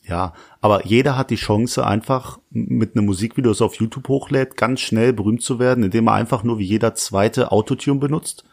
Ja, 0.04 0.34
aber 0.60 0.84
jeder 0.84 1.16
hat 1.16 1.30
die 1.30 1.36
Chance, 1.36 1.86
einfach 1.86 2.40
mit 2.50 2.96
einem 2.96 3.06
Musikvideo, 3.06 3.52
das 3.52 3.62
auf 3.62 3.76
YouTube 3.76 4.08
hochlädt, 4.08 4.56
ganz 4.56 4.80
schnell 4.80 5.12
berühmt 5.12 5.42
zu 5.42 5.60
werden, 5.60 5.84
indem 5.84 6.08
er 6.08 6.14
einfach 6.14 6.42
nur 6.42 6.58
wie 6.58 6.64
jeder 6.64 6.94
zweite 6.94 7.52
Autotune 7.52 8.00
benutzt 8.00 8.44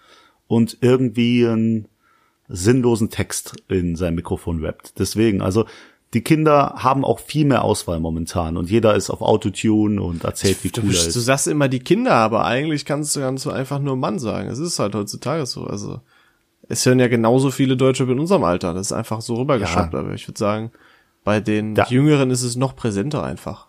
und 0.48 0.78
irgendwie 0.82 1.48
einen 1.48 1.88
sinnlosen 2.48 3.10
Text 3.10 3.56
in 3.67 3.95
sein 3.95 4.15
Mikrofon 4.15 4.63
rappt. 4.63 5.00
Deswegen, 5.00 5.41
also 5.41 5.65
die 6.13 6.22
Kinder 6.22 6.74
haben 6.78 7.06
auch 7.06 7.19
viel 7.19 7.45
mehr 7.45 7.63
Auswahl 7.63 8.00
momentan 8.00 8.58
und 8.58 8.69
jeder 8.69 8.95
ist 8.95 9.10
auf 9.12 9.22
Autotune 9.22 10.02
und 10.02 10.24
erzählt, 10.24 10.63
wie 10.63 10.69
Du, 10.69 10.82
cool 10.82 10.88
er 10.95 11.04
du 11.04 11.08
ist. 11.10 11.13
sagst 11.13 11.48
immer 11.48 11.67
die 11.67 11.80
Kinder, 11.80 12.13
aber 12.13 12.45
eigentlich 12.45 12.86
kannst 12.86 13.15
du 13.15 13.19
ganz 13.19 13.43
so 13.43 13.52
einfach 13.52 13.80
nur 13.80 13.95
Mann 13.95 14.17
sagen. 14.17 14.50
Es 14.50 14.58
ist 14.60 14.80
halt 14.80 14.95
heutzutage 14.95 15.45
so. 15.45 15.65
Also 15.65 16.00
es 16.67 16.86
hören 16.86 17.00
ja 17.00 17.08
genauso 17.08 17.52
viele 17.52 17.78
Deutsche 17.78 18.04
in 18.06 18.19
unserem 18.19 18.43
Alter. 18.43 18.74
Das 18.74 18.88
ist 18.88 18.91
einfach 18.93 19.22
so 19.22 19.36
rübergeschafft. 19.36 19.93
Aber 19.95 20.13
ich 20.13 20.28
würde 20.28 20.38
sagen, 20.39 20.72
bei 21.24 21.39
den 21.39 21.76
Da- 21.76 21.86
Jüngeren 21.88 22.32
ist 22.32 22.43
es 22.43 22.56
noch 22.56 22.76
präsenter 22.76 23.24
einfach. 23.24 23.67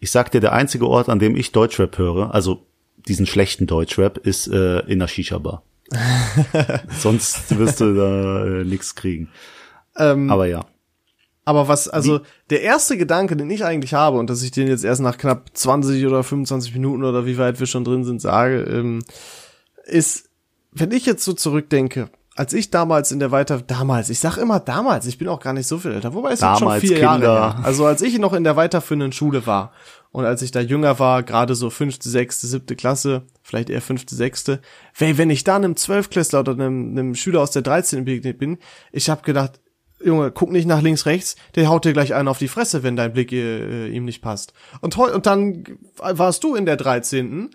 Ich 0.00 0.10
sag 0.10 0.30
dir, 0.30 0.40
der 0.40 0.52
einzige 0.54 0.86
Ort, 0.86 1.08
an 1.08 1.18
dem 1.18 1.36
ich 1.36 1.52
Deutschrap 1.52 1.96
höre, 1.98 2.34
also 2.34 2.66
diesen 3.08 3.26
schlechten 3.26 3.66
Deutschrap, 3.66 4.18
ist 4.18 4.46
äh, 4.48 4.80
in 4.80 4.98
der 5.00 5.08
Shisha-Bar. 5.08 5.62
Sonst 6.98 7.56
wirst 7.58 7.80
du 7.80 7.94
da 7.94 8.44
äh, 8.60 8.64
nichts 8.64 8.94
kriegen. 8.94 9.28
Ähm, 9.96 10.30
Aber 10.30 10.46
ja. 10.46 10.64
Aber 11.44 11.68
was, 11.68 11.88
also 11.88 12.20
der 12.50 12.62
erste 12.62 12.96
Gedanke, 12.96 13.36
den 13.36 13.50
ich 13.50 13.64
eigentlich 13.64 13.94
habe, 13.94 14.18
und 14.18 14.30
dass 14.30 14.42
ich 14.42 14.50
den 14.50 14.66
jetzt 14.66 14.84
erst 14.84 15.02
nach 15.02 15.18
knapp 15.18 15.50
20 15.52 16.06
oder 16.06 16.22
25 16.22 16.72
Minuten 16.72 17.04
oder 17.04 17.26
wie 17.26 17.38
weit 17.38 17.60
wir 17.60 17.66
schon 17.66 17.84
drin 17.84 18.04
sind, 18.04 18.20
sage, 18.20 18.62
ähm, 18.62 19.00
ist, 19.84 20.30
wenn 20.72 20.90
ich 20.90 21.04
jetzt 21.04 21.24
so 21.24 21.34
zurückdenke, 21.34 22.08
als 22.36 22.52
ich 22.52 22.70
damals 22.70 23.12
in 23.12 23.20
der 23.20 23.30
Weiter, 23.30 23.60
damals, 23.60 24.10
ich 24.10 24.18
sag 24.18 24.38
immer 24.38 24.58
damals, 24.58 25.06
ich 25.06 25.18
bin 25.18 25.28
auch 25.28 25.38
gar 25.38 25.52
nicht 25.52 25.68
so 25.68 25.78
viel 25.78 25.92
älter, 25.92 26.14
wobei 26.14 26.32
es 26.32 26.40
sind 26.40 26.48
schon 26.58 26.60
Damals 26.66 26.80
vier 26.80 26.98
Jahre 26.98 27.20
Kinder. 27.20 27.56
her. 27.56 27.64
Also 27.64 27.86
als 27.86 28.02
ich 28.02 28.18
noch 28.18 28.32
in 28.32 28.42
der 28.42 28.56
weiterführenden 28.56 29.12
Schule 29.12 29.46
war 29.46 29.72
und 30.10 30.24
als 30.24 30.42
ich 30.42 30.50
da 30.50 30.60
jünger 30.60 30.98
war, 30.98 31.22
gerade 31.22 31.54
so 31.54 31.70
fünfte, 31.70 32.08
sechste, 32.08 32.48
siebte 32.48 32.74
Klasse, 32.74 33.22
vielleicht 33.42 33.70
eher 33.70 33.82
fünfte, 33.82 34.16
sechste, 34.16 34.60
wenn, 34.98 35.16
wenn 35.16 35.30
ich 35.30 35.44
da 35.44 35.54
einem 35.54 35.76
Zwölfklässler 35.76 36.40
oder 36.40 36.52
einem, 36.52 36.90
einem 36.90 37.14
Schüler 37.14 37.40
aus 37.40 37.52
der 37.52 37.62
13. 37.62 38.04
begegnet 38.04 38.38
bin, 38.38 38.58
ich 38.90 39.10
habe 39.10 39.22
gedacht, 39.22 39.60
Junge, 40.04 40.30
guck 40.30 40.50
nicht 40.50 40.66
nach 40.66 40.82
links, 40.82 41.06
rechts, 41.06 41.36
der 41.54 41.68
haut 41.68 41.84
dir 41.84 41.92
gleich 41.92 42.14
einen 42.14 42.28
auf 42.28 42.38
die 42.38 42.48
Fresse, 42.48 42.82
wenn 42.82 42.96
dein 42.96 43.12
Blick 43.12 43.32
äh, 43.32 43.88
ihm 43.88 44.04
nicht 44.04 44.22
passt. 44.22 44.52
Und, 44.80 44.96
und 44.96 45.26
dann 45.26 45.64
warst 45.98 46.44
du 46.44 46.54
in 46.54 46.66
der 46.66 46.76
13. 46.76 47.50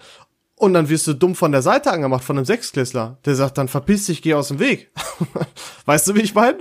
Und 0.55 0.73
dann 0.73 0.89
wirst 0.89 1.07
du 1.07 1.13
dumm 1.13 1.35
von 1.35 1.53
der 1.53 1.61
Seite 1.61 1.91
angemacht 1.91 2.23
von 2.23 2.37
einem 2.37 2.45
Sechsklässler. 2.45 3.17
Der 3.23 3.35
sagt 3.35 3.57
dann, 3.57 3.69
verpiss 3.69 4.07
dich, 4.07 4.21
geh 4.21 4.33
aus 4.33 4.49
dem 4.49 4.59
Weg. 4.59 4.91
weißt 5.85 6.07
du, 6.07 6.15
wie 6.15 6.21
ich 6.21 6.35
meine? 6.35 6.57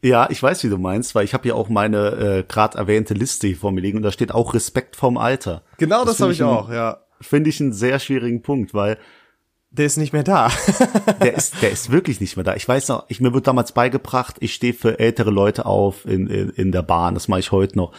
Ja, 0.00 0.28
ich 0.30 0.42
weiß, 0.42 0.64
wie 0.64 0.68
du 0.68 0.78
meinst, 0.78 1.14
weil 1.14 1.24
ich 1.24 1.34
habe 1.34 1.48
ja 1.48 1.54
auch 1.54 1.68
meine 1.68 2.08
äh, 2.10 2.44
gerade 2.46 2.76
erwähnte 2.76 3.14
Liste 3.14 3.46
hier 3.46 3.56
vor 3.56 3.72
mir 3.72 3.80
liegen 3.80 3.96
und 3.96 4.02
da 4.02 4.12
steht 4.12 4.32
auch 4.32 4.54
Respekt 4.54 4.96
vorm 4.96 5.16
Alter. 5.16 5.62
Genau 5.78 6.04
das, 6.04 6.16
find 6.16 6.22
habe 6.24 6.32
ich 6.32 6.42
auch, 6.42 6.70
ja. 6.70 6.98
Finde 7.20 7.48
ich 7.48 7.60
einen 7.60 7.72
sehr 7.72 7.98
schwierigen 7.98 8.42
Punkt, 8.42 8.74
weil 8.74 8.98
Der 9.76 9.86
ist 9.86 9.96
nicht 9.96 10.12
mehr 10.12 10.22
da. 10.22 10.50
der 11.20 11.34
ist, 11.34 11.60
der 11.60 11.70
ist 11.70 11.90
wirklich 11.90 12.20
nicht 12.20 12.36
mehr 12.36 12.44
da. 12.44 12.54
Ich 12.54 12.66
weiß 12.68 12.88
noch, 12.88 13.04
ich 13.08 13.20
mir 13.20 13.34
wird 13.34 13.46
damals 13.48 13.72
beigebracht, 13.72 14.36
ich 14.38 14.54
stehe 14.54 14.72
für 14.72 14.98
ältere 15.00 15.30
Leute 15.30 15.66
auf 15.66 16.04
in, 16.06 16.28
in, 16.28 16.50
in 16.50 16.72
der 16.72 16.82
Bahn, 16.82 17.14
das 17.14 17.26
mache 17.28 17.40
ich 17.40 17.50
heute 17.52 17.76
noch. 17.76 17.92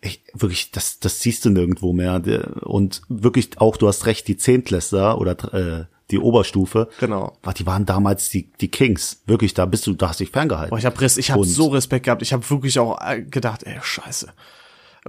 Ich, 0.00 0.22
wirklich, 0.34 0.70
das, 0.70 1.00
das 1.00 1.20
siehst 1.20 1.44
du 1.44 1.50
nirgendwo 1.50 1.92
mehr. 1.92 2.22
Und 2.62 3.02
wirklich 3.08 3.60
auch, 3.60 3.76
du 3.76 3.88
hast 3.88 4.06
recht, 4.06 4.28
die 4.28 4.36
Zehntklässler 4.36 5.18
oder 5.20 5.32
äh, 5.54 5.84
die 6.12 6.18
Oberstufe, 6.18 6.88
Genau. 7.00 7.36
war- 7.42 7.54
die 7.54 7.66
waren 7.66 7.86
damals 7.86 8.28
die, 8.28 8.52
die 8.60 8.68
Kings. 8.68 9.22
Wirklich, 9.26 9.52
da 9.54 9.66
bist 9.66 9.84
du, 9.88 9.94
da 9.94 10.10
hast 10.10 10.20
dich 10.20 10.30
ferngehalten. 10.30 10.70
Boah, 10.70 10.78
ich 10.78 10.86
habe 10.86 11.04
ich 11.04 11.30
hab 11.32 11.38
Und- 11.38 11.48
so 11.48 11.68
Respekt 11.68 12.04
gehabt. 12.04 12.22
Ich 12.22 12.32
habe 12.32 12.48
wirklich 12.48 12.78
auch 12.78 13.00
äh, 13.04 13.22
gedacht, 13.22 13.64
ey, 13.64 13.78
scheiße. 13.82 14.28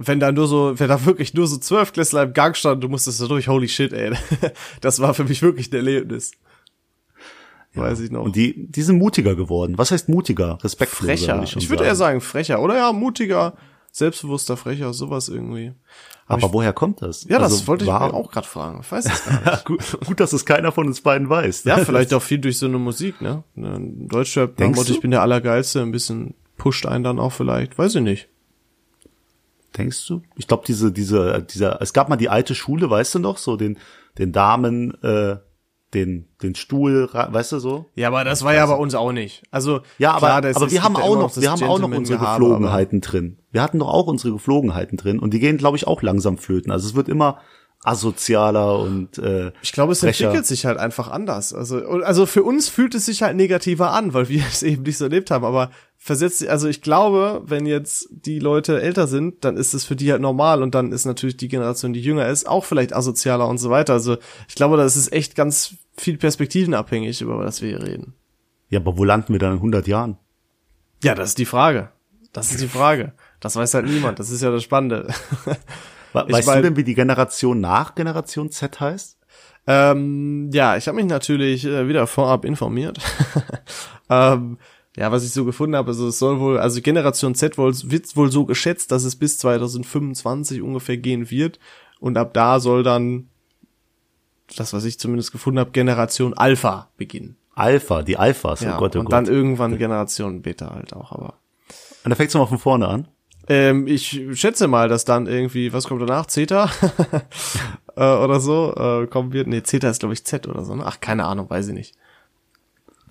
Wenn 0.00 0.20
da 0.20 0.30
nur 0.32 0.46
so, 0.46 0.78
wenn 0.78 0.88
da 0.88 1.04
wirklich 1.04 1.34
nur 1.34 1.46
so 1.48 1.56
Zwölfklässler 1.56 2.22
im 2.22 2.32
Gang 2.32 2.56
stand, 2.56 2.82
du 2.84 2.88
musstest 2.88 3.20
da 3.20 3.26
durch, 3.26 3.48
holy 3.48 3.68
shit, 3.68 3.92
ey. 3.92 4.12
Das 4.80 5.00
war 5.00 5.12
für 5.14 5.24
mich 5.24 5.42
wirklich 5.42 5.70
ein 5.72 5.76
Erlebnis. 5.76 6.30
Weiß 7.74 8.00
ich 8.00 8.10
noch. 8.10 8.22
Und 8.24 8.34
die, 8.34 8.66
die 8.70 8.82
sind 8.82 8.98
mutiger 8.98 9.34
geworden. 9.36 9.76
Was 9.78 9.90
heißt 9.90 10.08
mutiger? 10.08 10.58
Respektloser, 10.62 11.06
frecher. 11.06 11.34
würde 11.34 11.44
Ich, 11.44 11.50
schon 11.50 11.68
würde 11.68 11.84
eher 11.84 11.94
sagen 11.94 12.20
frecher. 12.20 12.60
Oder 12.62 12.76
ja, 12.76 12.92
mutiger, 12.92 13.54
selbstbewusster, 13.92 14.56
frecher, 14.56 14.92
sowas 14.92 15.28
irgendwie. 15.28 15.72
Aber 16.26 16.52
woher 16.52 16.72
kommt 16.72 17.02
das? 17.02 17.24
Ja, 17.24 17.38
das 17.38 17.52
Also, 17.52 17.66
wollte 17.68 17.84
ich 17.84 17.90
war- 17.90 18.06
mir 18.08 18.14
auch 18.14 18.30
gerade 18.32 18.46
fragen. 18.48 18.80
Ich 18.82 18.90
weiß 18.90 19.06
es 19.06 19.24
gar 19.24 19.44
nicht. 19.52 19.64
gut, 19.64 19.98
gut, 20.06 20.20
dass 20.20 20.32
es 20.32 20.44
keiner 20.44 20.72
von 20.72 20.86
uns 20.86 21.00
beiden 21.00 21.28
weiß. 21.28 21.64
Ja, 21.64 21.76
vielleicht 21.84 22.12
auch 22.14 22.22
viel 22.22 22.38
durch 22.38 22.58
so 22.58 22.66
eine 22.66 22.78
Musik, 22.78 23.20
ne? 23.20 23.44
Deutschrap, 23.54 24.56
Denkst 24.56 24.76
Motto, 24.76 24.88
du? 24.88 24.94
ich 24.94 25.00
bin 25.00 25.10
der 25.10 25.22
Allergeilste, 25.22 25.80
ein 25.82 25.92
bisschen 25.92 26.34
pusht 26.56 26.84
einen 26.86 27.04
dann 27.04 27.18
auch 27.18 27.32
vielleicht. 27.32 27.78
Weiß 27.78 27.94
ich 27.94 28.02
nicht. 28.02 28.28
Denkst 29.76 30.06
du? 30.06 30.22
Ich 30.36 30.46
glaube, 30.46 30.64
diese, 30.66 30.92
diese, 30.92 31.42
dieser, 31.42 31.80
es 31.82 31.92
gab 31.92 32.08
mal 32.08 32.16
die 32.16 32.28
alte 32.28 32.54
Schule, 32.54 32.88
weißt 32.88 33.16
du 33.16 33.18
noch, 33.18 33.38
so 33.38 33.56
den, 33.56 33.78
den 34.18 34.32
Damen, 34.32 34.94
äh, 35.02 35.36
den, 35.94 36.28
den 36.42 36.54
Stuhl, 36.54 37.08
weißt 37.12 37.52
du 37.52 37.58
so? 37.60 37.86
Ja, 37.94 38.08
aber 38.08 38.24
das 38.24 38.44
war 38.44 38.54
ja 38.54 38.66
bei 38.66 38.74
uns 38.74 38.94
auch 38.94 39.12
nicht. 39.12 39.42
Also 39.50 39.80
ja, 39.98 40.10
aber, 40.10 40.26
klar, 40.26 40.42
das 40.42 40.56
aber 40.56 40.70
wir 40.70 40.82
haben 40.82 40.96
auch 40.96 41.16
noch, 41.16 41.36
wir 41.36 41.50
haben 41.50 41.62
auch 41.62 41.78
noch 41.78 41.90
unsere 41.90 42.18
Gehabe, 42.18 42.44
Geflogenheiten 42.44 43.00
drin. 43.00 43.38
Wir 43.50 43.62
hatten 43.62 43.78
doch 43.78 43.88
auch 43.88 44.06
unsere 44.06 44.32
Geflogenheiten 44.32 44.98
drin 44.98 45.18
und 45.18 45.32
die 45.32 45.40
gehen, 45.40 45.56
glaube 45.56 45.76
ich, 45.76 45.86
auch 45.86 46.02
langsam 46.02 46.36
flöten. 46.36 46.70
Also 46.70 46.86
es 46.86 46.94
wird 46.94 47.08
immer 47.08 47.38
asozialer 47.84 48.78
und 48.80 49.18
äh, 49.18 49.52
Ich 49.62 49.72
glaube, 49.72 49.92
es 49.92 50.00
frecher. 50.00 50.24
entwickelt 50.26 50.46
sich 50.46 50.66
halt 50.66 50.78
einfach 50.78 51.08
anders. 51.08 51.54
Also, 51.54 51.78
also 52.02 52.26
für 52.26 52.42
uns 52.42 52.68
fühlt 52.68 52.94
es 52.94 53.06
sich 53.06 53.22
halt 53.22 53.36
negativer 53.36 53.92
an, 53.92 54.14
weil 54.14 54.28
wir 54.28 54.42
es 54.50 54.62
eben 54.62 54.82
nicht 54.82 54.98
so 54.98 55.04
erlebt 55.04 55.30
haben. 55.30 55.44
Aber 55.44 55.70
versetzt, 55.96 56.46
also 56.46 56.68
ich 56.68 56.82
glaube, 56.82 57.42
wenn 57.44 57.66
jetzt 57.66 58.08
die 58.10 58.40
Leute 58.40 58.80
älter 58.80 59.06
sind, 59.06 59.44
dann 59.44 59.56
ist 59.56 59.74
es 59.74 59.84
für 59.84 59.96
die 59.96 60.10
halt 60.10 60.20
normal 60.20 60.62
und 60.62 60.74
dann 60.74 60.92
ist 60.92 61.04
natürlich 61.04 61.36
die 61.36 61.48
Generation, 61.48 61.92
die 61.92 62.00
jünger 62.00 62.26
ist, 62.28 62.48
auch 62.48 62.64
vielleicht 62.64 62.94
asozialer 62.94 63.48
und 63.48 63.58
so 63.58 63.70
weiter. 63.70 63.92
Also 63.94 64.16
ich 64.48 64.54
glaube, 64.54 64.76
das 64.76 64.96
ist 64.96 65.12
echt 65.12 65.34
ganz 65.34 65.74
viel 65.96 66.18
perspektivenabhängig, 66.18 67.20
über 67.20 67.42
das 67.44 67.62
wir 67.62 67.68
hier 67.70 67.82
reden. 67.82 68.14
Ja, 68.70 68.80
aber 68.80 68.98
wo 68.98 69.04
landen 69.04 69.32
wir 69.32 69.38
dann 69.40 69.52
in 69.52 69.58
100 69.58 69.86
Jahren? 69.86 70.18
Ja, 71.02 71.14
das 71.14 71.30
ist 71.30 71.38
die 71.38 71.46
Frage. 71.46 71.90
Das 72.32 72.50
ist 72.50 72.60
die 72.60 72.68
Frage. 72.68 73.12
Das 73.40 73.56
weiß 73.56 73.72
halt 73.74 73.86
niemand. 73.86 74.18
Das 74.18 74.30
ist 74.30 74.42
ja 74.42 74.50
das 74.50 74.62
Spannende. 74.62 75.08
Weißt 76.12 76.46
mein- 76.46 76.56
du 76.56 76.62
denn, 76.62 76.76
wie 76.76 76.84
die 76.84 76.94
Generation 76.94 77.60
nach 77.60 77.94
Generation 77.94 78.50
Z 78.50 78.80
heißt? 78.80 79.16
Ähm, 79.66 80.50
ja, 80.52 80.76
ich 80.76 80.88
habe 80.88 80.96
mich 80.96 81.04
natürlich 81.06 81.64
äh, 81.66 81.88
wieder 81.88 82.06
vorab 82.06 82.44
informiert. 82.46 82.98
ähm, 84.10 84.58
ja, 84.96 85.12
was 85.12 85.24
ich 85.24 85.30
so 85.32 85.44
gefunden 85.44 85.76
habe, 85.76 85.88
also 85.88 86.08
es 86.08 86.18
soll 86.18 86.40
wohl, 86.40 86.58
also 86.58 86.80
Generation 86.80 87.34
Z 87.34 87.58
wohl, 87.58 87.72
wird 87.84 88.16
wohl 88.16 88.30
so 88.32 88.46
geschätzt, 88.46 88.90
dass 88.90 89.04
es 89.04 89.16
bis 89.16 89.38
2025 89.38 90.62
ungefähr 90.62 90.96
gehen 90.96 91.30
wird. 91.30 91.58
Und 92.00 92.16
ab 92.16 92.32
da 92.32 92.60
soll 92.60 92.82
dann, 92.82 93.28
das 94.56 94.72
was 94.72 94.84
ich 94.84 94.98
zumindest 94.98 95.32
gefunden 95.32 95.58
habe, 95.60 95.70
Generation 95.72 96.32
Alpha 96.34 96.88
beginnen. 96.96 97.36
Alpha, 97.54 98.02
die 98.02 98.16
Alphas, 98.16 98.60
Ja, 98.60 98.76
oh 98.76 98.80
Gott, 98.80 98.96
oh 98.96 99.00
und 99.00 99.04
Gott. 99.06 99.12
dann 99.12 99.26
irgendwann 99.26 99.76
Generation 99.78 100.42
Beta 100.42 100.72
halt 100.74 100.94
auch, 100.94 101.12
aber. 101.12 101.34
und 102.04 102.10
da 102.10 102.14
fängt's 102.14 102.32
nochmal 102.34 102.48
von 102.48 102.58
vorne 102.58 102.88
an. 102.88 103.08
Ähm, 103.48 103.86
ich 103.86 104.22
schätze 104.34 104.68
mal, 104.68 104.88
dass 104.88 105.04
dann 105.04 105.26
irgendwie, 105.26 105.72
was 105.72 105.86
kommt 105.86 106.02
danach? 106.02 106.26
Zeta? 106.26 106.70
äh, 107.96 108.00
oder 108.00 108.40
so, 108.40 108.74
äh, 108.76 109.06
kommen 109.06 109.32
wird. 109.32 109.46
Nee, 109.46 109.62
Zeta 109.62 109.88
ist 109.88 110.00
glaube 110.00 110.12
ich 110.14 110.24
Z 110.24 110.46
oder 110.48 110.64
so, 110.64 110.74
ne? 110.74 110.84
Ach, 110.86 111.00
keine 111.00 111.24
Ahnung, 111.24 111.48
weiß 111.48 111.68
ich 111.68 111.74
nicht. 111.74 111.94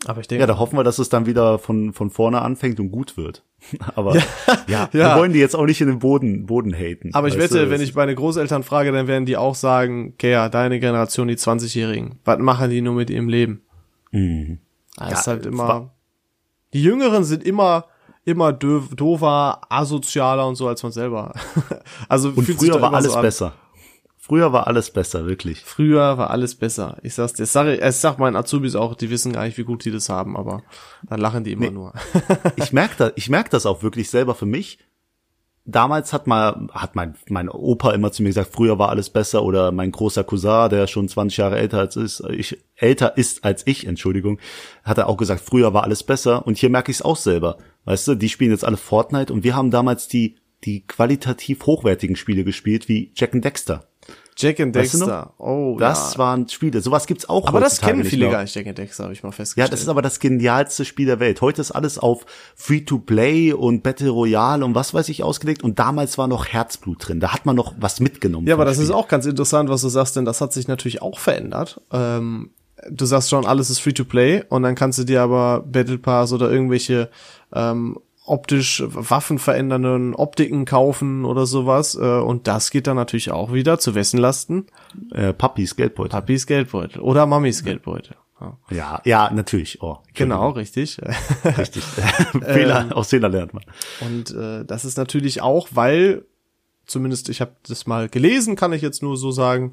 Aber 0.05 0.21
ich 0.21 0.27
denke, 0.27 0.41
Ja, 0.41 0.47
da 0.47 0.59
hoffen 0.59 0.77
wir, 0.77 0.83
dass 0.83 0.99
es 0.99 1.09
dann 1.09 1.25
wieder 1.25 1.57
von, 1.57 1.91
von 1.91 2.11
vorne 2.11 2.41
anfängt 2.43 2.79
und 2.79 2.91
gut 2.91 3.17
wird. 3.17 3.43
Aber 3.95 4.15
ja, 4.15 4.21
Ja. 4.67 4.89
wir 4.91 5.15
wollen 5.15 5.33
die 5.33 5.39
jetzt 5.39 5.55
auch 5.55 5.65
nicht 5.65 5.81
in 5.81 5.87
den 5.87 5.99
Boden, 5.99 6.45
Boden 6.45 6.71
haten. 6.73 7.09
aber 7.13 7.27
ich 7.27 7.37
wette, 7.37 7.65
du, 7.65 7.69
wenn 7.71 7.81
ich 7.81 7.95
meine 7.95 8.13
Großeltern 8.13 8.61
frage, 8.61 8.91
dann 8.91 9.07
werden 9.07 9.25
die 9.25 9.35
auch 9.37 9.55
sagen, 9.55 10.13
okay, 10.13 10.31
ja, 10.31 10.49
deine 10.49 10.79
Generation, 10.79 11.27
die 11.27 11.35
20-Jährigen, 11.35 12.19
was 12.23 12.37
machen 12.37 12.69
die 12.69 12.81
nur 12.81 12.93
mit 12.93 13.09
ihrem 13.09 13.27
Leben? 13.27 13.61
Mhm. 14.11 14.59
Das 14.97 15.09
Ja, 15.09 15.19
ist 15.19 15.27
halt 15.27 15.45
immer, 15.47 15.91
die 16.73 16.83
Jüngeren 16.83 17.23
sind 17.23 17.43
immer, 17.43 17.85
immer 18.27 18.51
doofer, 18.51 19.61
asozialer 19.69 20.45
und 20.45 20.55
so 20.55 20.67
als 20.67 20.83
man 20.83 20.91
selber. 20.91 21.31
also 22.09 22.33
Und 22.35 22.45
früher 22.45 22.81
war 22.81 22.93
alles 22.93 23.13
so 23.13 23.21
besser. 23.21 23.53
Früher 24.17 24.51
war 24.51 24.67
alles 24.67 24.91
besser, 24.91 25.25
wirklich. 25.25 25.63
Früher 25.63 26.17
war 26.17 26.29
alles 26.29 26.55
besser. 26.55 26.97
Ich 27.03 27.13
sag's 27.13 27.33
dir, 27.33 27.43
das 27.43 27.53
sag 27.53 27.67
ich, 27.67 27.81
ich 27.81 27.95
sag 27.95 28.19
meinen 28.19 28.35
Azubis 28.35 28.75
auch, 28.75 28.95
die 28.95 29.09
wissen 29.09 29.31
gar 29.31 29.45
nicht, 29.45 29.57
wie 29.57 29.63
gut 29.63 29.85
die 29.85 29.91
das 29.91 30.09
haben, 30.09 30.35
aber 30.35 30.63
dann 31.03 31.21
lachen 31.21 31.45
die 31.45 31.53
immer 31.53 31.71
nur. 31.71 31.93
Ich 32.57 32.73
merke 32.73 32.95
das, 32.97 33.13
ich 33.15 33.29
merk 33.29 33.49
das 33.49 33.65
auch 33.65 33.81
wirklich 33.81 34.09
selber 34.09 34.35
für 34.35 34.45
mich. 34.45 34.79
Damals 35.63 36.11
hat 36.11 36.27
mal, 36.27 36.67
hat 36.73 36.95
mein, 36.95 37.15
mein 37.29 37.47
Opa 37.47 37.91
immer 37.91 38.11
zu 38.11 38.23
mir 38.23 38.29
gesagt, 38.29 38.53
früher 38.53 38.77
war 38.77 38.89
alles 38.89 39.09
besser 39.09 39.43
oder 39.43 39.71
mein 39.71 39.91
großer 39.91 40.25
Cousin, 40.25 40.69
der 40.69 40.87
schon 40.87 41.07
20 41.07 41.37
Jahre 41.37 41.57
älter 41.57 41.79
als 41.79 41.95
ist, 41.95 42.21
ich, 42.29 42.57
älter 42.75 43.17
ist 43.17 43.45
als 43.45 43.65
ich, 43.65 43.87
Entschuldigung, 43.87 44.39
hat 44.83 44.97
er 44.97 45.07
auch 45.07 45.17
gesagt, 45.17 45.39
früher 45.39 45.73
war 45.73 45.83
alles 45.83 46.03
besser 46.03 46.45
und 46.45 46.57
hier 46.57 46.69
merke 46.69 46.91
ich 46.91 46.97
es 46.97 47.01
auch 47.01 47.17
selber. 47.17 47.57
Weißt 47.87 48.07
du, 48.07 48.15
die 48.15 48.29
spielen 48.29 48.51
jetzt 48.51 48.65
alle 48.65 48.77
Fortnite 48.77 49.33
und 49.33 49.43
wir 49.43 49.55
haben 49.55 49.71
damals 49.71 50.07
die, 50.07 50.35
die 50.65 50.85
qualitativ 50.85 51.65
hochwertigen 51.65 52.15
Spiele 52.15 52.43
gespielt, 52.43 52.87
wie 52.89 53.11
Jack 53.15 53.33
and 53.33 53.43
Dexter. 53.43 53.85
Jack 54.39 54.59
and 54.59 54.75
Weißt 54.75 54.93
Dexter. 54.93 55.33
Oh, 55.39 55.77
Das 55.79 56.13
ja. 56.13 56.19
waren 56.19 56.47
Spiele, 56.47 56.79
sowas 56.81 57.07
gibt's 57.07 57.27
auch 57.27 57.47
aber 57.47 57.59
das 57.59 57.81
kennen 57.81 58.03
viele 58.03 58.29
gar 58.29 58.43
nicht, 58.43 58.53
Jack 58.53 58.67
and 58.67 58.77
Dexter, 58.77 59.05
habe 59.05 59.13
ich 59.13 59.23
mal 59.23 59.29
Ja, 59.29 59.31
festgestellt. 59.31 59.73
das 59.73 59.81
ist 59.81 59.87
aber 59.87 60.03
das 60.03 60.19
genialste 60.19 60.85
Spiel 60.85 61.07
der 61.07 61.19
Welt. 61.19 61.41
Heute 61.41 61.59
ist 61.61 61.71
alles 61.71 61.97
auf 61.97 62.25
Free-to-Play 62.55 63.53
und 63.53 63.81
Battle 63.81 64.09
Royale 64.09 64.63
und 64.63 64.75
was 64.75 64.93
weiß 64.93 65.09
ich 65.09 65.23
ausgelegt 65.23 65.63
und 65.63 65.79
damals 65.79 66.17
war 66.17 66.27
noch 66.27 66.45
Herzblut 66.45 67.07
drin. 67.07 67.19
Da 67.19 67.33
hat 67.33 67.45
man 67.47 67.55
noch 67.55 67.73
was 67.79 67.99
mitgenommen. 67.99 68.45
Ja, 68.47 68.53
aber 68.55 68.65
das 68.65 68.77
ist 68.77 68.85
Spiel. 68.85 68.95
auch 68.95 69.07
ganz 69.07 69.25
interessant, 69.25 69.69
was 69.69 69.81
du 69.81 69.89
sagst, 69.89 70.15
denn 70.15 70.25
das 70.25 70.41
hat 70.41 70.53
sich 70.53 70.67
natürlich 70.67 71.01
auch 71.01 71.17
verändert. 71.17 71.81
Ähm, 71.91 72.51
du 72.91 73.05
sagst 73.05 73.29
schon, 73.29 73.45
alles 73.45 73.69
ist 73.71 73.79
free 73.79 73.93
to 73.93 74.05
play 74.05 74.43
und 74.49 74.61
dann 74.63 74.75
kannst 74.75 74.99
du 74.99 75.03
dir 75.03 75.21
aber 75.23 75.61
Battle 75.61 75.97
Pass 75.97 76.31
oder 76.33 76.51
irgendwelche 76.51 77.09
ähm, 77.53 77.97
optisch 78.27 78.83
waffenverändernden 78.85 80.13
Optiken 80.13 80.65
kaufen 80.65 81.25
oder 81.25 81.45
sowas. 81.45 81.95
Äh, 81.95 82.19
und 82.19 82.47
das 82.47 82.71
geht 82.71 82.87
dann 82.87 82.97
natürlich 82.97 83.31
auch 83.31 83.53
wieder 83.53 83.79
zu 83.79 83.95
wessen 83.95 84.19
Lasten? 84.19 84.67
äh, 85.11 85.33
Puppies 85.33 85.75
Geldbeutel. 85.75 86.11
Papis 86.11 86.45
Geldbeutel 86.45 87.01
oder 87.01 87.25
Mamis 87.25 87.63
Geldbeutel. 87.63 88.15
Ja. 88.39 88.57
Ja, 88.69 89.01
ja, 89.03 89.31
natürlich. 89.33 89.81
Oh, 89.81 89.97
Genau, 90.13 90.49
richtig. 90.49 90.99
richtig. 91.57 91.83
Fehler, 92.43 92.89
aus 92.95 93.09
Fehler 93.09 93.29
lernt 93.29 93.53
man. 93.53 93.63
Und 94.01 94.31
äh, 94.31 94.63
das 94.65 94.85
ist 94.85 94.97
natürlich 94.97 95.41
auch, 95.41 95.69
weil, 95.71 96.25
zumindest 96.85 97.29
ich 97.29 97.41
habe 97.41 97.53
das 97.67 97.87
mal 97.87 98.09
gelesen, 98.09 98.55
kann 98.55 98.73
ich 98.73 98.81
jetzt 98.81 99.01
nur 99.01 99.17
so 99.17 99.31
sagen, 99.31 99.71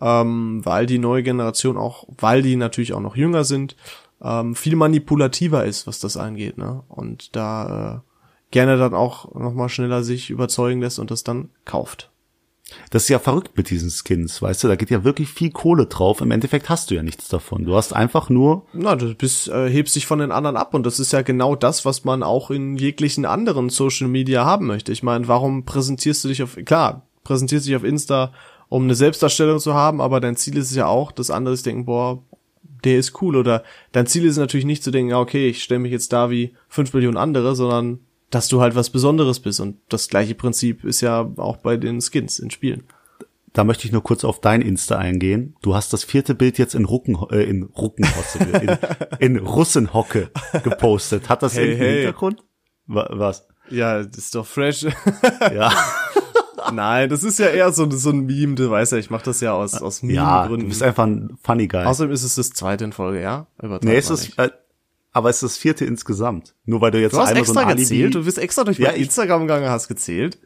ähm, 0.00 0.64
weil 0.64 0.86
die 0.86 0.98
neue 0.98 1.22
Generation 1.22 1.76
auch, 1.76 2.06
weil 2.18 2.42
die 2.42 2.56
natürlich 2.56 2.92
auch 2.92 3.00
noch 3.00 3.16
jünger 3.16 3.44
sind, 3.44 3.76
ähm, 4.22 4.54
viel 4.54 4.76
manipulativer 4.76 5.64
ist, 5.64 5.86
was 5.86 6.00
das 6.00 6.16
angeht, 6.16 6.58
ne? 6.58 6.82
Und 6.88 7.36
da 7.36 8.02
äh, 8.02 8.50
gerne 8.50 8.76
dann 8.76 8.94
auch 8.94 9.34
noch 9.34 9.54
mal 9.54 9.68
schneller 9.68 10.02
sich 10.02 10.30
überzeugen 10.30 10.80
lässt 10.80 10.98
und 10.98 11.10
das 11.10 11.24
dann 11.24 11.50
kauft. 11.64 12.10
Das 12.90 13.04
ist 13.04 13.10
ja 13.10 13.20
verrückt 13.20 13.56
mit 13.56 13.70
diesen 13.70 13.90
Skins, 13.90 14.42
weißt 14.42 14.64
du, 14.64 14.68
da 14.68 14.74
geht 14.74 14.90
ja 14.90 15.04
wirklich 15.04 15.28
viel 15.28 15.50
Kohle 15.50 15.86
drauf. 15.86 16.20
Im 16.20 16.32
Endeffekt 16.32 16.68
hast 16.68 16.90
du 16.90 16.96
ja 16.96 17.02
nichts 17.04 17.28
davon. 17.28 17.64
Du 17.64 17.76
hast 17.76 17.94
einfach 17.94 18.28
nur, 18.28 18.66
Na, 18.72 18.96
du 18.96 19.14
bist, 19.14 19.48
äh, 19.48 19.68
hebst 19.70 19.94
dich 19.94 20.06
von 20.06 20.18
den 20.18 20.32
anderen 20.32 20.56
ab 20.56 20.74
und 20.74 20.84
das 20.84 20.98
ist 20.98 21.12
ja 21.12 21.22
genau 21.22 21.54
das, 21.54 21.84
was 21.84 22.04
man 22.04 22.24
auch 22.24 22.50
in 22.50 22.76
jeglichen 22.76 23.24
anderen 23.24 23.70
Social 23.70 24.08
Media 24.08 24.44
haben 24.44 24.66
möchte. 24.66 24.90
Ich 24.90 25.04
meine, 25.04 25.28
warum 25.28 25.64
präsentierst 25.64 26.24
du 26.24 26.28
dich 26.28 26.42
auf, 26.42 26.56
klar, 26.64 27.06
präsentierst 27.22 27.66
dich 27.66 27.76
auf 27.76 27.84
Insta, 27.84 28.32
um 28.68 28.82
eine 28.82 28.96
Selbstdarstellung 28.96 29.60
zu 29.60 29.74
haben, 29.74 30.00
aber 30.00 30.18
dein 30.18 30.34
Ziel 30.34 30.56
ist 30.56 30.70
es 30.70 30.76
ja 30.76 30.86
auch, 30.86 31.12
dass 31.12 31.30
andere 31.30 31.54
sich 31.54 31.62
denken, 31.62 31.84
boah, 31.84 32.24
der 32.86 32.96
ist 32.98 33.20
cool 33.20 33.36
oder 33.36 33.62
dein 33.92 34.06
Ziel 34.06 34.24
ist 34.24 34.38
natürlich 34.38 34.64
nicht 34.66 34.82
zu 34.82 34.90
denken, 34.90 35.10
ja, 35.10 35.20
okay, 35.20 35.48
ich 35.48 35.62
stelle 35.62 35.80
mich 35.80 35.92
jetzt 35.92 36.12
da 36.14 36.30
wie 36.30 36.54
fünf 36.68 36.94
Millionen 36.94 37.18
andere, 37.18 37.54
sondern 37.54 37.98
dass 38.30 38.48
du 38.48 38.60
halt 38.62 38.74
was 38.74 38.88
Besonderes 38.90 39.40
bist 39.40 39.60
und 39.60 39.76
das 39.90 40.08
gleiche 40.08 40.34
Prinzip 40.34 40.84
ist 40.84 41.00
ja 41.02 41.30
auch 41.36 41.58
bei 41.58 41.76
den 41.76 42.00
Skins 42.00 42.38
in 42.38 42.50
Spielen. 42.50 42.84
da 43.52 43.64
möchte 43.64 43.86
ich 43.86 43.92
nur 43.92 44.02
kurz 44.02 44.24
auf 44.24 44.40
dein 44.40 44.60
Insta 44.62 44.96
eingehen. 44.98 45.54
Du 45.62 45.74
hast 45.74 45.92
das 45.92 46.04
vierte 46.04 46.34
Bild 46.34 46.58
jetzt 46.58 46.74
in 46.74 46.84
Rucken, 46.84 47.16
äh, 47.30 47.44
in 47.44 47.62
Ruckenhosse, 47.64 48.38
in, 49.20 49.36
in 49.36 49.36
Russenhocke 49.46 50.30
gepostet. 50.64 51.28
Hat 51.28 51.42
das 51.42 51.56
Hey, 51.56 51.76
hey. 51.76 51.94
Hintergrund? 52.02 52.42
Wa- 52.86 53.08
Was? 53.12 53.46
Ja, 53.70 54.02
das 54.02 54.18
ist 54.18 54.34
doch 54.34 54.46
fresh. 54.46 54.86
Ja. 55.54 55.72
Nein, 56.72 57.08
das 57.08 57.22
ist 57.22 57.38
ja 57.38 57.46
eher 57.46 57.72
so, 57.72 57.90
so 57.90 58.10
ein 58.10 58.26
Meme, 58.26 58.54
du 58.54 58.70
weißt 58.70 58.92
ja, 58.92 58.98
ich 58.98 59.10
mache 59.10 59.24
das 59.24 59.40
ja 59.40 59.52
aus, 59.52 59.74
aus 59.74 60.02
Ja, 60.02 60.08
du 60.08 60.12
Meme-Gründen. 60.50 60.68
bist 60.68 60.82
einfach 60.82 61.04
ein 61.04 61.36
funny 61.42 61.68
guy. 61.68 61.84
Außerdem 61.84 62.12
ist 62.12 62.22
es 62.22 62.34
das 62.36 62.50
zweite 62.50 62.84
in 62.84 62.92
Folge, 62.92 63.20
ja? 63.22 63.46
Übertreib 63.62 63.84
nee, 63.84 63.96
es 63.96 64.10
ist, 64.10 64.38
äh, 64.38 64.50
aber 65.12 65.30
es 65.30 65.36
ist 65.36 65.42
das 65.42 65.56
vierte 65.58 65.84
insgesamt. 65.84 66.54
Nur 66.64 66.80
weil 66.80 66.90
du 66.90 67.00
jetzt 67.00 67.14
Du 67.14 67.18
hast 67.18 67.28
einmal 67.28 67.40
extra 67.42 67.54
so 67.54 67.60
ein 67.60 67.66
Alibi, 67.68 67.82
gezählt, 67.82 68.14
du 68.14 68.24
bist 68.24 68.38
extra 68.38 68.64
durch 68.64 68.78
Ja, 68.78 68.90
mein 68.90 69.00
Instagram 69.00 69.42
gegangen, 69.42 69.68
hast 69.68 69.88
gezählt. 69.88 70.38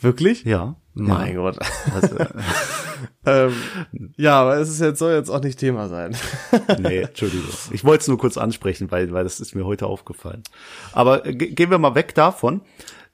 Wirklich? 0.00 0.44
Ja. 0.44 0.76
Mein 0.94 1.34
ja. 1.34 1.40
Gott. 1.40 1.58
Also, 1.94 2.16
äh, 2.16 2.26
ähm, 3.26 3.52
ja, 4.16 4.40
aber 4.40 4.56
es 4.58 4.68
ist 4.70 4.80
jetzt, 4.80 4.98
soll 4.98 5.12
jetzt 5.12 5.30
auch 5.30 5.42
nicht 5.42 5.58
Thema 5.58 5.88
sein. 5.88 6.16
nee, 6.78 7.00
Entschuldigung. 7.00 7.48
Ich 7.70 7.84
wollte 7.84 8.02
es 8.02 8.08
nur 8.08 8.18
kurz 8.18 8.36
ansprechen, 8.38 8.90
weil, 8.90 9.12
weil 9.12 9.24
das 9.24 9.40
ist 9.40 9.54
mir 9.54 9.64
heute 9.66 9.86
aufgefallen. 9.86 10.42
Aber 10.92 11.26
äh, 11.26 11.34
ge- 11.34 11.52
gehen 11.52 11.70
wir 11.70 11.78
mal 11.78 11.94
weg 11.94 12.14
davon. 12.14 12.60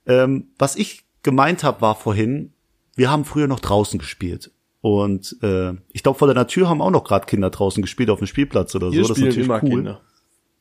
Ähm, 0.07 0.49
was 0.59 0.75
ich 0.77 1.02
gemeint 1.23 1.65
habe, 1.65 1.81
war 1.81 1.95
vorhin, 1.95 2.53
wir 2.95 3.11
haben 3.11 3.25
früher 3.25 3.47
noch 3.47 3.61
draußen 3.61 3.99
gespielt. 3.99 4.51
Und 4.81 5.37
äh, 5.43 5.75
ich 5.93 6.03
glaube, 6.03 6.19
vor 6.19 6.33
der 6.33 6.47
Tür 6.49 6.69
haben 6.69 6.83
auch 6.83 6.91
noch 6.91 7.05
gerade 7.05 7.27
Kinder 7.27 7.51
draußen 7.51 7.83
gespielt 7.83 8.11
auf 8.11 8.19
dem 8.19 8.27
Spielplatz 8.27 8.75
oder 8.75 8.91
Hier 8.91 9.05
so. 9.05 9.09
Das 9.11 9.19
ist 9.19 9.25
natürlich 9.25 9.47
immer 9.47 9.63
cool. 9.63 9.71
Kinder. 9.71 10.01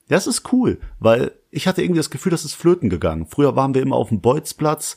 Ja, 0.07 0.15
Das 0.15 0.27
ist 0.27 0.53
cool, 0.53 0.79
weil 0.99 1.31
ich 1.49 1.67
hatte 1.67 1.81
irgendwie 1.81 1.99
das 1.99 2.11
Gefühl, 2.11 2.31
das 2.31 2.45
ist 2.45 2.53
flöten 2.53 2.89
gegangen. 2.89 3.25
Früher 3.25 3.55
waren 3.55 3.73
wir 3.73 3.81
immer 3.81 3.95
auf 3.95 4.09
dem 4.09 4.21
Bolzplatz 4.21 4.95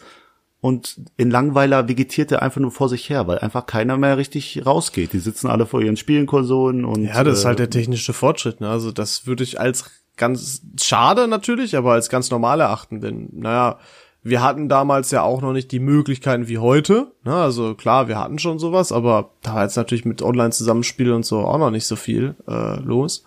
und 0.60 1.00
in 1.16 1.30
Langweiler 1.30 1.88
vegetiert 1.88 2.32
er 2.32 2.42
einfach 2.42 2.60
nur 2.60 2.70
vor 2.70 2.88
sich 2.88 3.08
her, 3.08 3.26
weil 3.26 3.38
einfach 3.38 3.66
keiner 3.66 3.96
mehr 3.96 4.18
richtig 4.18 4.64
rausgeht. 4.64 5.12
Die 5.12 5.18
sitzen 5.18 5.46
alle 5.46 5.66
vor 5.66 5.80
ihren 5.82 5.96
Spielenkonsolen 5.96 6.84
und 6.84 7.04
Ja, 7.04 7.24
das 7.24 7.38
ist 7.38 7.44
äh, 7.44 7.48
halt 7.48 7.58
der 7.58 7.70
technische 7.70 8.12
Fortschritt. 8.12 8.60
Ne? 8.60 8.68
Also 8.68 8.92
das 8.92 9.26
würde 9.26 9.44
ich 9.44 9.58
als 9.58 9.90
ganz 10.16 10.62
schade 10.80 11.28
natürlich, 11.28 11.76
aber 11.76 11.92
als 11.92 12.08
ganz 12.08 12.30
normal 12.30 12.60
erachten. 12.60 13.00
Denn, 13.00 13.28
naja, 13.32 13.78
wir 14.24 14.42
hatten 14.42 14.70
damals 14.70 15.10
ja 15.10 15.22
auch 15.22 15.42
noch 15.42 15.52
nicht 15.52 15.70
die 15.70 15.78
Möglichkeiten 15.78 16.48
wie 16.48 16.56
heute. 16.56 17.12
Ne? 17.24 17.34
Also 17.34 17.74
klar, 17.74 18.08
wir 18.08 18.18
hatten 18.18 18.38
schon 18.38 18.58
sowas, 18.58 18.90
aber 18.90 19.30
da 19.42 19.54
war 19.54 19.64
jetzt 19.64 19.76
natürlich 19.76 20.06
mit 20.06 20.22
Online-Zusammenspiel 20.22 21.12
und 21.12 21.26
so 21.26 21.40
auch 21.40 21.58
noch 21.58 21.70
nicht 21.70 21.86
so 21.86 21.94
viel 21.94 22.34
äh, 22.48 22.80
los. 22.80 23.24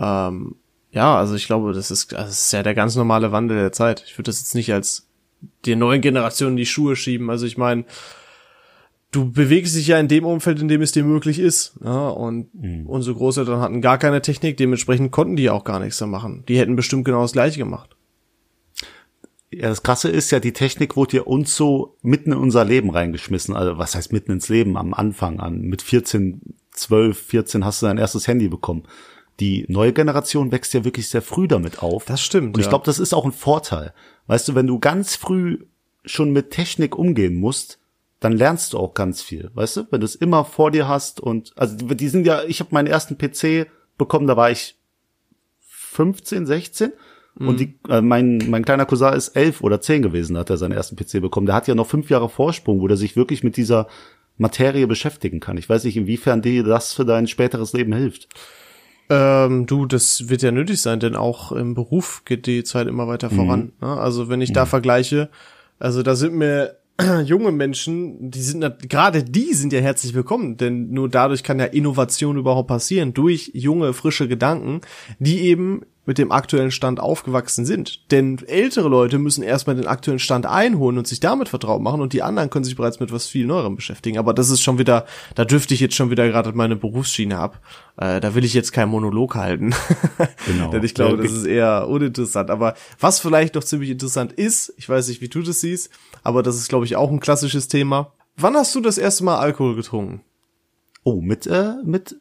Ähm, 0.00 0.56
ja, 0.90 1.16
also 1.16 1.36
ich 1.36 1.46
glaube, 1.46 1.72
das 1.72 1.92
ist, 1.92 2.12
das 2.12 2.30
ist 2.30 2.52
ja 2.52 2.64
der 2.64 2.74
ganz 2.74 2.96
normale 2.96 3.30
Wandel 3.30 3.56
der 3.56 3.70
Zeit. 3.70 4.02
Ich 4.04 4.18
würde 4.18 4.30
das 4.30 4.40
jetzt 4.40 4.56
nicht 4.56 4.72
als 4.72 5.06
die 5.64 5.76
neuen 5.76 6.00
Generationen 6.00 6.56
die 6.56 6.66
Schuhe 6.66 6.96
schieben. 6.96 7.30
Also 7.30 7.46
ich 7.46 7.56
meine, 7.56 7.84
du 9.12 9.30
bewegst 9.30 9.76
dich 9.76 9.86
ja 9.86 10.00
in 10.00 10.08
dem 10.08 10.24
Umfeld, 10.24 10.60
in 10.60 10.66
dem 10.66 10.82
es 10.82 10.90
dir 10.90 11.04
möglich 11.04 11.38
ist. 11.38 11.74
Ja, 11.84 12.08
und 12.08 12.52
mhm. 12.52 12.84
unsere 12.86 13.14
Großeltern 13.14 13.60
hatten 13.60 13.80
gar 13.80 13.98
keine 13.98 14.22
Technik, 14.22 14.56
dementsprechend 14.56 15.12
konnten 15.12 15.36
die 15.36 15.50
auch 15.50 15.62
gar 15.62 15.78
nichts 15.78 16.00
mehr 16.00 16.08
machen. 16.08 16.42
Die 16.48 16.58
hätten 16.58 16.74
bestimmt 16.74 17.04
genau 17.04 17.22
das 17.22 17.32
gleiche 17.32 17.58
gemacht. 17.58 17.96
Ja, 19.52 19.68
das 19.68 19.82
Krasse 19.82 20.08
ist 20.08 20.30
ja, 20.30 20.38
die 20.38 20.52
Technik 20.52 20.96
wurde 20.96 21.18
ja 21.18 21.22
uns 21.24 21.56
so 21.56 21.96
mitten 22.02 22.32
in 22.32 22.38
unser 22.38 22.64
Leben 22.64 22.90
reingeschmissen. 22.90 23.56
Also 23.56 23.78
was 23.78 23.94
heißt 23.94 24.12
mitten 24.12 24.32
ins 24.32 24.48
Leben? 24.48 24.76
Am 24.76 24.94
Anfang 24.94 25.40
an. 25.40 25.62
Mit 25.62 25.82
14, 25.82 26.40
12, 26.72 27.18
14 27.18 27.64
hast 27.64 27.82
du 27.82 27.86
dein 27.86 27.98
erstes 27.98 28.28
Handy 28.28 28.48
bekommen. 28.48 28.84
Die 29.40 29.64
neue 29.68 29.92
Generation 29.92 30.52
wächst 30.52 30.72
ja 30.74 30.84
wirklich 30.84 31.08
sehr 31.08 31.22
früh 31.22 31.48
damit 31.48 31.82
auf. 31.82 32.04
Das 32.04 32.22
stimmt. 32.22 32.54
Und 32.54 32.60
ich 32.60 32.66
ja. 32.66 32.70
glaube, 32.70 32.84
das 32.84 33.00
ist 33.00 33.12
auch 33.12 33.24
ein 33.24 33.32
Vorteil. 33.32 33.92
Weißt 34.28 34.46
du, 34.48 34.54
wenn 34.54 34.68
du 34.68 34.78
ganz 34.78 35.16
früh 35.16 35.58
schon 36.04 36.32
mit 36.32 36.50
Technik 36.50 36.96
umgehen 36.96 37.34
musst, 37.34 37.78
dann 38.20 38.32
lernst 38.32 38.74
du 38.74 38.78
auch 38.78 38.94
ganz 38.94 39.22
viel. 39.22 39.50
Weißt 39.54 39.78
du, 39.78 39.86
wenn 39.90 40.00
du 40.00 40.04
es 40.04 40.14
immer 40.14 40.44
vor 40.44 40.70
dir 40.70 40.86
hast 40.86 41.20
und 41.20 41.52
also 41.56 41.76
die 41.76 42.08
sind 42.08 42.26
ja, 42.26 42.44
ich 42.44 42.60
habe 42.60 42.72
meinen 42.72 42.86
ersten 42.86 43.18
PC 43.18 43.66
bekommen, 43.98 44.26
da 44.26 44.36
war 44.36 44.50
ich 44.50 44.76
15, 45.60 46.46
16 46.46 46.92
Mhm. 47.38 47.48
Und 47.48 47.60
die, 47.60 47.78
äh, 47.88 48.00
mein, 48.00 48.38
mein 48.48 48.64
kleiner 48.64 48.86
Cousin 48.86 49.14
ist 49.14 49.30
elf 49.30 49.62
oder 49.62 49.80
zehn 49.80 50.02
gewesen, 50.02 50.36
hat 50.36 50.50
er 50.50 50.56
seinen 50.56 50.72
ersten 50.72 50.96
PC 50.96 51.20
bekommen. 51.20 51.46
Der 51.46 51.54
hat 51.54 51.68
ja 51.68 51.74
noch 51.74 51.86
fünf 51.86 52.10
Jahre 52.10 52.28
Vorsprung, 52.28 52.80
wo 52.80 52.88
der 52.88 52.96
sich 52.96 53.16
wirklich 53.16 53.44
mit 53.44 53.56
dieser 53.56 53.86
Materie 54.38 54.86
beschäftigen 54.86 55.40
kann. 55.40 55.58
Ich 55.58 55.68
weiß 55.68 55.84
nicht, 55.84 55.96
inwiefern 55.96 56.42
dir 56.42 56.64
das 56.64 56.94
für 56.94 57.04
dein 57.04 57.26
späteres 57.26 57.72
Leben 57.72 57.92
hilft. 57.92 58.28
Ähm, 59.10 59.66
du, 59.66 59.86
das 59.86 60.28
wird 60.28 60.42
ja 60.42 60.52
nötig 60.52 60.80
sein, 60.80 61.00
denn 61.00 61.16
auch 61.16 61.52
im 61.52 61.74
Beruf 61.74 62.22
geht 62.24 62.46
die 62.46 62.64
Zeit 62.64 62.86
immer 62.86 63.08
weiter 63.08 63.28
voran. 63.28 63.72
Mhm. 63.80 63.88
Ne? 63.88 63.96
Also 63.98 64.28
wenn 64.28 64.40
ich 64.40 64.52
da 64.52 64.64
mhm. 64.64 64.68
vergleiche, 64.68 65.28
also 65.78 66.02
da 66.02 66.14
sind 66.14 66.34
mir 66.34 66.76
junge 67.24 67.52
Menschen, 67.52 68.30
die 68.30 68.42
sind 68.42 68.88
gerade 68.88 69.24
die 69.24 69.54
sind 69.54 69.72
ja 69.72 69.80
herzlich 69.80 70.14
willkommen, 70.14 70.56
denn 70.56 70.90
nur 70.90 71.08
dadurch 71.08 71.42
kann 71.42 71.58
ja 71.58 71.66
Innovation 71.66 72.36
überhaupt 72.36 72.68
passieren 72.68 73.14
durch 73.14 73.50
junge 73.54 73.92
frische 73.92 74.28
Gedanken, 74.28 74.80
die 75.18 75.40
eben 75.40 75.82
mit 76.06 76.18
dem 76.18 76.32
aktuellen 76.32 76.70
Stand 76.70 76.98
aufgewachsen 76.98 77.64
sind. 77.64 78.10
Denn 78.10 78.38
ältere 78.46 78.88
Leute 78.88 79.18
müssen 79.18 79.44
erstmal 79.44 79.76
den 79.76 79.86
aktuellen 79.86 80.18
Stand 80.18 80.44
einholen 80.44 80.98
und 80.98 81.06
sich 81.06 81.20
damit 81.20 81.48
vertraut 81.48 81.82
machen 81.82 82.00
und 82.00 82.12
die 82.12 82.22
anderen 82.22 82.50
können 82.50 82.64
sich 82.64 82.74
bereits 82.74 82.98
mit 82.98 83.12
was 83.12 83.28
viel 83.28 83.46
Neuerem 83.46 83.76
beschäftigen. 83.76 84.18
Aber 84.18 84.34
das 84.34 84.50
ist 84.50 84.60
schon 84.60 84.78
wieder, 84.78 85.06
da 85.36 85.44
dürfte 85.44 85.72
ich 85.72 85.78
jetzt 85.78 85.94
schon 85.94 86.10
wieder 86.10 86.26
gerade 86.26 86.52
meine 86.52 86.74
Berufsschiene 86.74 87.38
ab. 87.38 87.60
Äh, 87.96 88.20
da 88.20 88.34
will 88.34 88.44
ich 88.44 88.54
jetzt 88.54 88.72
keinen 88.72 88.90
Monolog 88.90 89.36
halten. 89.36 89.74
Genau. 90.46 90.70
Denn 90.70 90.82
ich 90.82 90.94
glaube, 90.94 91.22
das 91.22 91.32
ist 91.32 91.46
eher 91.46 91.86
uninteressant. 91.88 92.50
Aber 92.50 92.74
was 92.98 93.20
vielleicht 93.20 93.54
noch 93.54 93.64
ziemlich 93.64 93.90
interessant 93.90 94.32
ist, 94.32 94.72
ich 94.76 94.88
weiß 94.88 95.08
nicht, 95.08 95.20
wie 95.20 95.28
du 95.28 95.42
das 95.42 95.60
siehst, 95.60 95.90
aber 96.22 96.42
das 96.42 96.56
ist, 96.56 96.68
glaube 96.68 96.84
ich, 96.84 96.96
auch 96.96 97.10
ein 97.10 97.20
klassisches 97.20 97.68
Thema. 97.68 98.12
Wann 98.36 98.54
hast 98.54 98.74
du 98.74 98.80
das 98.80 98.98
erste 98.98 99.24
Mal 99.24 99.38
Alkohol 99.38 99.76
getrunken? 99.76 100.22
Oh, 101.04 101.20
mit, 101.20 101.46
äh, 101.46 101.74
mit 101.84 102.16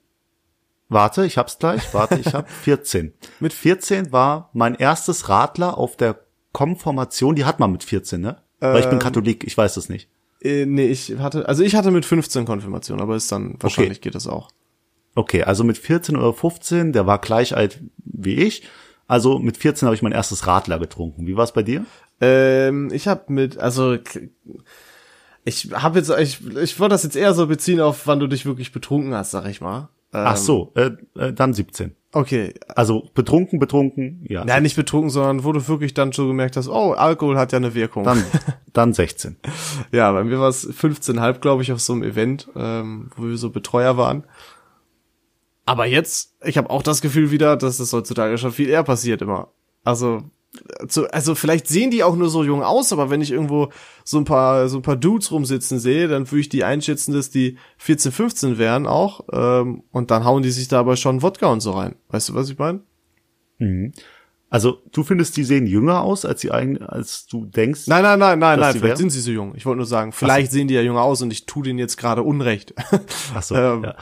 Warte, 0.89 1.23
ich 1.25 1.37
hab's 1.37 1.59
gleich. 1.59 1.93
Warte, 1.93 2.19
ich 2.19 2.33
hab 2.33 2.49
14. 2.63 3.13
mit 3.39 3.53
14 3.53 4.11
war 4.11 4.49
mein 4.53 4.75
erstes 4.75 5.29
Radler 5.29 5.77
auf 5.77 5.95
der 5.95 6.19
Konformation. 6.51 7.35
Die 7.35 7.45
hat 7.45 7.59
man 7.59 7.71
mit 7.71 7.83
14, 7.83 8.19
ne? 8.19 8.41
Weil 8.59 8.75
ähm, 8.75 8.79
ich 8.79 8.85
bin 8.85 8.93
ähm, 8.93 8.99
Katholik, 8.99 9.43
ich 9.45 9.55
weiß 9.55 9.75
das 9.75 9.87
nicht. 9.87 10.09
Äh, 10.41 10.65
nee, 10.65 10.87
ich 10.87 11.17
hatte, 11.19 11.47
also 11.47 11.63
ich 11.63 11.75
hatte 11.75 11.91
mit 11.91 12.05
15 12.05 12.45
Konfirmation, 12.45 12.99
aber 12.99 13.15
ist 13.15 13.31
dann, 13.31 13.55
wahrscheinlich 13.59 13.99
okay. 13.99 14.09
geht 14.09 14.15
das 14.15 14.27
auch. 14.27 14.49
Okay, 15.15 15.43
also 15.43 15.63
mit 15.63 15.77
14 15.77 16.17
oder 16.17 16.33
15, 16.33 16.91
der 16.91 17.05
war 17.05 17.19
gleich 17.19 17.55
alt 17.55 17.79
wie 17.97 18.35
ich. 18.35 18.63
Also 19.09 19.39
mit 19.39 19.57
14 19.57 19.87
habe 19.87 19.95
ich 19.95 20.03
mein 20.03 20.11
erstes 20.11 20.45
Radler 20.45 20.77
getrunken. 20.77 21.25
Wie 21.25 21.35
war's 21.35 21.51
bei 21.51 21.63
dir? 21.63 21.83
Ähm, 22.21 22.89
ich 22.93 23.07
habe 23.07 23.33
mit, 23.33 23.57
also 23.57 23.97
ich 25.43 25.71
habe 25.73 25.97
jetzt, 25.97 26.11
ich, 26.11 26.45
ich 26.55 26.79
wollte 26.79 26.93
das 26.93 27.03
jetzt 27.03 27.15
eher 27.15 27.33
so 27.33 27.47
beziehen 27.47 27.81
auf, 27.81 28.05
wann 28.05 28.19
du 28.19 28.27
dich 28.27 28.45
wirklich 28.45 28.71
betrunken 28.71 29.15
hast, 29.15 29.31
sag 29.31 29.47
ich 29.47 29.61
mal. 29.61 29.89
Ähm, 30.13 30.25
Ach 30.25 30.37
so, 30.37 30.71
äh, 30.75 30.91
äh, 31.17 31.33
dann 31.33 31.55
17. 31.55 31.95
Okay. 32.11 32.53
Also 32.67 33.09
betrunken, 33.15 33.57
betrunken, 33.57 34.25
ja. 34.29 34.45
Nein, 34.45 34.61
nicht 34.61 34.75
betrunken, 34.75 35.09
sondern 35.09 35.43
wo 35.43 35.53
du 35.53 35.67
wirklich 35.67 35.95
dann 35.95 36.13
schon 36.13 36.27
gemerkt 36.27 36.55
hast, 36.55 36.67
oh, 36.67 36.93
Alkohol 36.93 37.35
hat 37.35 37.51
ja 37.51 37.57
eine 37.57 37.73
Wirkung. 37.73 38.03
Dann, 38.03 38.23
dann 38.73 38.93
16. 38.93 39.37
ja, 39.91 40.11
bei 40.11 40.23
mir 40.23 40.39
war 40.39 40.49
es 40.49 40.69
15,5, 40.69 41.39
glaube 41.39 41.63
ich, 41.63 41.71
auf 41.71 41.79
so 41.79 41.93
einem 41.93 42.03
Event, 42.03 42.47
ähm, 42.55 43.09
wo 43.15 43.23
wir 43.23 43.37
so 43.37 43.49
Betreuer 43.49 43.97
waren. 43.97 44.23
Aber 45.69 45.85
jetzt, 45.85 46.35
ich 46.43 46.57
habe 46.57 46.71
auch 46.71 46.81
das 46.81 46.99
Gefühl 46.99 47.29
wieder, 47.29 47.55
dass 47.55 47.77
das 47.77 47.93
heutzutage 47.93 48.39
schon 48.39 48.51
viel 48.51 48.69
eher 48.69 48.81
passiert 48.81 49.21
immer. 49.21 49.49
Also 49.83 50.23
zu, 50.87 51.05
also 51.13 51.35
vielleicht 51.35 51.67
sehen 51.67 51.91
die 51.91 52.03
auch 52.03 52.15
nur 52.15 52.31
so 52.31 52.43
jung 52.43 52.63
aus, 52.63 52.91
aber 52.91 53.11
wenn 53.11 53.21
ich 53.21 53.29
irgendwo 53.29 53.69
so 54.03 54.17
ein 54.17 54.25
paar 54.25 54.67
so 54.67 54.79
ein 54.79 54.81
paar 54.81 54.95
Dudes 54.95 55.31
rumsitzen 55.31 55.77
sehe, 55.77 56.07
dann 56.07 56.25
würde 56.31 56.39
ich 56.39 56.49
die 56.49 56.63
einschätzen, 56.63 57.13
dass 57.13 57.29
die 57.29 57.59
14, 57.77 58.11
15 58.11 58.57
wären 58.57 58.87
auch 58.87 59.25
ähm, 59.31 59.83
und 59.91 60.09
dann 60.09 60.25
hauen 60.25 60.41
die 60.41 60.49
sich 60.49 60.69
da 60.69 60.79
aber 60.79 60.95
schon 60.95 61.21
Wodka 61.21 61.45
und 61.45 61.61
so 61.61 61.73
rein. 61.73 61.97
Weißt 62.07 62.29
du, 62.29 62.33
was 62.33 62.49
ich 62.49 62.57
meine? 62.57 62.79
Mhm. 63.59 63.91
Also 64.49 64.81
du 64.91 65.03
findest, 65.03 65.37
die 65.37 65.43
sehen 65.43 65.67
jünger 65.67 66.01
aus, 66.01 66.25
als 66.25 66.41
sie 66.41 66.49
eigentlich, 66.49 66.89
als 66.89 67.27
du 67.27 67.45
denkst. 67.45 67.81
Nein, 67.85 68.01
nein, 68.01 68.17
nein, 68.17 68.39
nein, 68.39 68.59
nein. 68.59 68.71
Vielleicht 68.71 68.83
wären? 68.83 68.97
sind 68.97 69.11
sie 69.11 69.21
so 69.21 69.29
jung. 69.29 69.53
Ich 69.53 69.67
wollte 69.67 69.77
nur 69.77 69.85
sagen, 69.85 70.13
vielleicht 70.13 70.49
so. 70.49 70.57
sehen 70.57 70.67
die 70.67 70.73
ja 70.73 70.81
jünger 70.81 71.03
aus 71.03 71.21
und 71.21 71.31
ich 71.31 71.45
tu 71.45 71.61
denen 71.61 71.77
jetzt 71.77 71.97
gerade 71.97 72.23
Unrecht. 72.23 72.73
Ach 73.35 73.43
so. 73.43 73.53
ähm, 73.55 73.83
ja. 73.83 73.95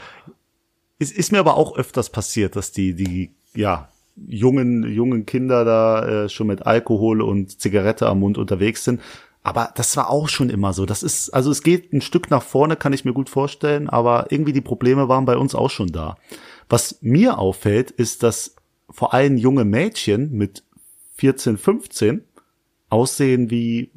Es 0.98 1.12
ist 1.12 1.32
mir 1.32 1.38
aber 1.38 1.56
auch 1.56 1.76
öfters 1.76 2.10
passiert, 2.10 2.56
dass 2.56 2.72
die 2.72 2.94
die 2.94 3.30
ja 3.54 3.88
jungen, 4.26 4.82
jungen 4.82 5.26
Kinder 5.26 5.64
da 5.64 6.24
äh, 6.24 6.28
schon 6.28 6.48
mit 6.48 6.66
Alkohol 6.66 7.22
und 7.22 7.60
Zigarette 7.60 8.08
am 8.08 8.20
Mund 8.20 8.38
unterwegs 8.38 8.84
sind. 8.84 9.00
Aber 9.42 9.72
das 9.76 9.96
war 9.96 10.10
auch 10.10 10.28
schon 10.28 10.50
immer 10.50 10.72
so. 10.72 10.84
Das 10.84 11.02
ist, 11.02 11.30
also 11.30 11.50
es 11.50 11.62
geht 11.62 11.92
ein 11.92 12.00
Stück 12.00 12.30
nach 12.30 12.42
vorne, 12.42 12.76
kann 12.76 12.92
ich 12.92 13.04
mir 13.04 13.12
gut 13.12 13.30
vorstellen, 13.30 13.88
aber 13.88 14.26
irgendwie 14.30 14.52
die 14.52 14.60
Probleme 14.60 15.08
waren 15.08 15.24
bei 15.24 15.36
uns 15.36 15.54
auch 15.54 15.70
schon 15.70 15.88
da. 15.88 16.16
Was 16.68 16.98
mir 17.00 17.38
auffällt, 17.38 17.90
ist, 17.90 18.22
dass 18.22 18.56
vor 18.90 19.14
allem 19.14 19.36
junge 19.36 19.64
Mädchen 19.64 20.32
mit 20.32 20.64
14, 21.16 21.56
15 21.56 22.24
aussehen 22.90 23.50
wie 23.50 23.90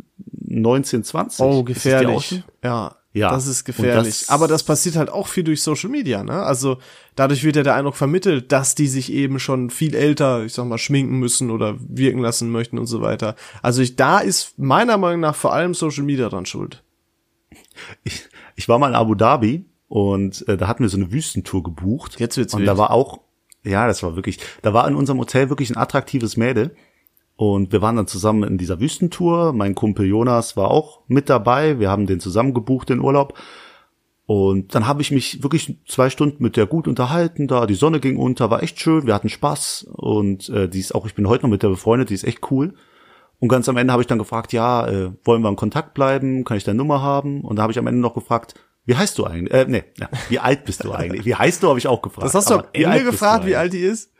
19, 0.47 1.03
20. 1.03 1.45
Oh, 1.45 1.63
gefährlich. 1.63 2.43
Ja. 2.63 2.95
Ja, 3.13 3.32
das 3.32 3.45
ist 3.45 3.65
gefährlich. 3.65 4.21
Das 4.21 4.30
Aber 4.30 4.47
das 4.47 4.63
passiert 4.63 4.95
halt 4.95 5.10
auch 5.10 5.28
viel 5.28 5.43
durch 5.43 5.62
Social 5.62 5.89
Media, 5.89 6.24
ne? 6.24 6.43
Also 6.43 6.78
dadurch 7.15 7.43
wird 7.43 7.58
ja 7.58 7.63
der 7.63 7.76
Eindruck 7.76 7.97
vermittelt, 7.97 8.52
dass 8.54 8.74
die 8.74 8.88
sich 8.88 9.12
eben 9.12 9.38
schon 9.39 9.69
viel 9.69 9.95
älter, 9.95 10.45
ich 10.45 10.54
sag 10.54 10.65
mal, 10.65 10.78
schminken 10.78 11.19
müssen 11.19 11.52
oder 11.52 11.76
wirken 11.80 12.19
lassen 12.21 12.50
möchten 12.52 12.80
und 12.80 12.86
so 12.86 13.02
weiter. 13.02 13.36
Also 13.62 13.82
ich, 13.82 13.97
da 13.97 14.19
ist 14.19 14.58
meiner 14.58 14.97
Meinung 14.97 15.19
nach 15.19 15.36
vor 15.36 15.54
allem 15.54 15.74
Social 15.74 16.04
Media 16.04 16.30
dran 16.30 16.45
schuld. 16.45 16.84
Ich, 18.04 18.24
ich 18.56 18.69
war 18.69 18.80
mal 18.80 18.89
in 18.89 18.95
Abu 18.95 19.15
Dhabi 19.15 19.65
und 19.89 20.47
äh, 20.47 20.56
da 20.56 20.67
hatten 20.69 20.84
wir 20.84 20.89
so 20.89 20.97
eine 20.97 21.12
Wüstentour 21.12 21.63
gebucht. 21.63 22.17
Jetzt 22.17 22.38
wird's 22.38 22.54
Und 22.54 22.62
wild. 22.62 22.69
da 22.69 22.78
war 22.78 22.91
auch, 22.91 23.19
ja, 23.63 23.88
das 23.88 24.04
war 24.04 24.15
wirklich, 24.15 24.39
da 24.62 24.74
war 24.74 24.88
in 24.88 24.95
unserem 24.95 25.19
Hotel 25.19 25.50
wirklich 25.50 25.69
ein 25.69 25.78
attraktives 25.78 26.38
Mädel 26.38 26.76
und 27.41 27.71
wir 27.71 27.82
waren 27.82 27.95
dann 27.95 28.06
zusammen 28.06 28.43
in 28.43 28.60
dieser 28.60 28.80
Wüstentour. 28.80 29.51
Mein 29.51 29.73
Kumpel 29.73 30.06
Jonas 30.06 30.56
war 30.58 30.69
auch 30.69 31.01
mit 31.08 31.27
dabei. 31.27 31.80
Wir 31.80 31.89
haben 31.89 32.06
den 32.06 32.19
zusammen 32.19 32.54
gebucht, 32.54 32.89
den 32.89 32.99
Urlaub. 32.99 33.34
Und 34.27 34.75
dann 34.75 34.86
habe 34.86 35.01
ich 35.01 35.10
mich 35.10 35.41
wirklich 35.41 35.80
zwei 35.88 36.12
Stunden 36.12 36.43
mit 36.43 36.56
der 36.56 36.67
gut 36.67 36.88
unterhalten. 36.88 37.47
Da 37.47 37.65
die 37.65 37.73
Sonne 37.73 37.99
ging 37.99 38.17
unter, 38.17 38.51
war 38.51 38.62
echt 38.62 38.80
schön. 38.80 39.08
Wir 39.08 39.15
hatten 39.15 39.27
Spaß 39.27 39.88
und 39.91 40.49
äh, 40.49 40.69
die 40.69 40.80
ist 40.80 40.93
auch. 40.93 41.08
Ich 41.08 41.15
bin 41.15 41.27
heute 41.27 41.41
noch 41.41 41.49
mit 41.49 41.63
der 41.63 41.69
befreundet. 41.69 42.12
Die 42.12 42.13
ist 42.13 42.25
echt 42.25 42.51
cool. 42.51 42.75
Und 43.39 43.49
ganz 43.49 43.67
am 43.67 43.77
Ende 43.77 43.91
habe 43.91 44.04
ich 44.04 44.08
dann 44.08 44.19
gefragt, 44.19 44.54
ja, 44.54 44.88
äh, 44.88 45.12
wollen 45.23 45.41
wir 45.41 45.49
in 45.49 45.56
Kontakt 45.56 45.95
bleiben? 45.95 46.43
Kann 46.43 46.58
ich 46.58 46.63
deine 46.63 46.77
Nummer 46.77 47.01
haben? 47.01 47.41
Und 47.41 47.56
da 47.56 47.63
habe 47.63 47.71
ich 47.71 47.80
am 47.80 47.88
Ende 47.88 48.01
noch 48.01 48.13
gefragt, 48.13 48.54
wie 48.86 48.95
heißt 48.95 49.17
du 49.17 49.25
eigentlich? 49.25 49.51
Äh, 49.51 49.65
nee, 49.67 49.84
ja, 49.99 50.10
wie 50.30 50.38
alt 50.38 50.65
bist 50.65 50.84
du 50.84 50.91
eigentlich? 50.91 51.25
Wie 51.25 51.34
heißt 51.34 51.63
du, 51.63 51.69
habe 51.69 51.80
ich 51.80 51.88
auch 51.88 52.04
gefragt. 52.04 52.23
Das 52.23 52.36
hast 52.36 52.51
du 52.51 52.60
am 52.60 52.65
Ende 52.71 53.04
gefragt, 53.04 53.47
wie 53.47 53.56
alt 53.56 53.73
die 53.73 53.80
ist? 53.80 54.12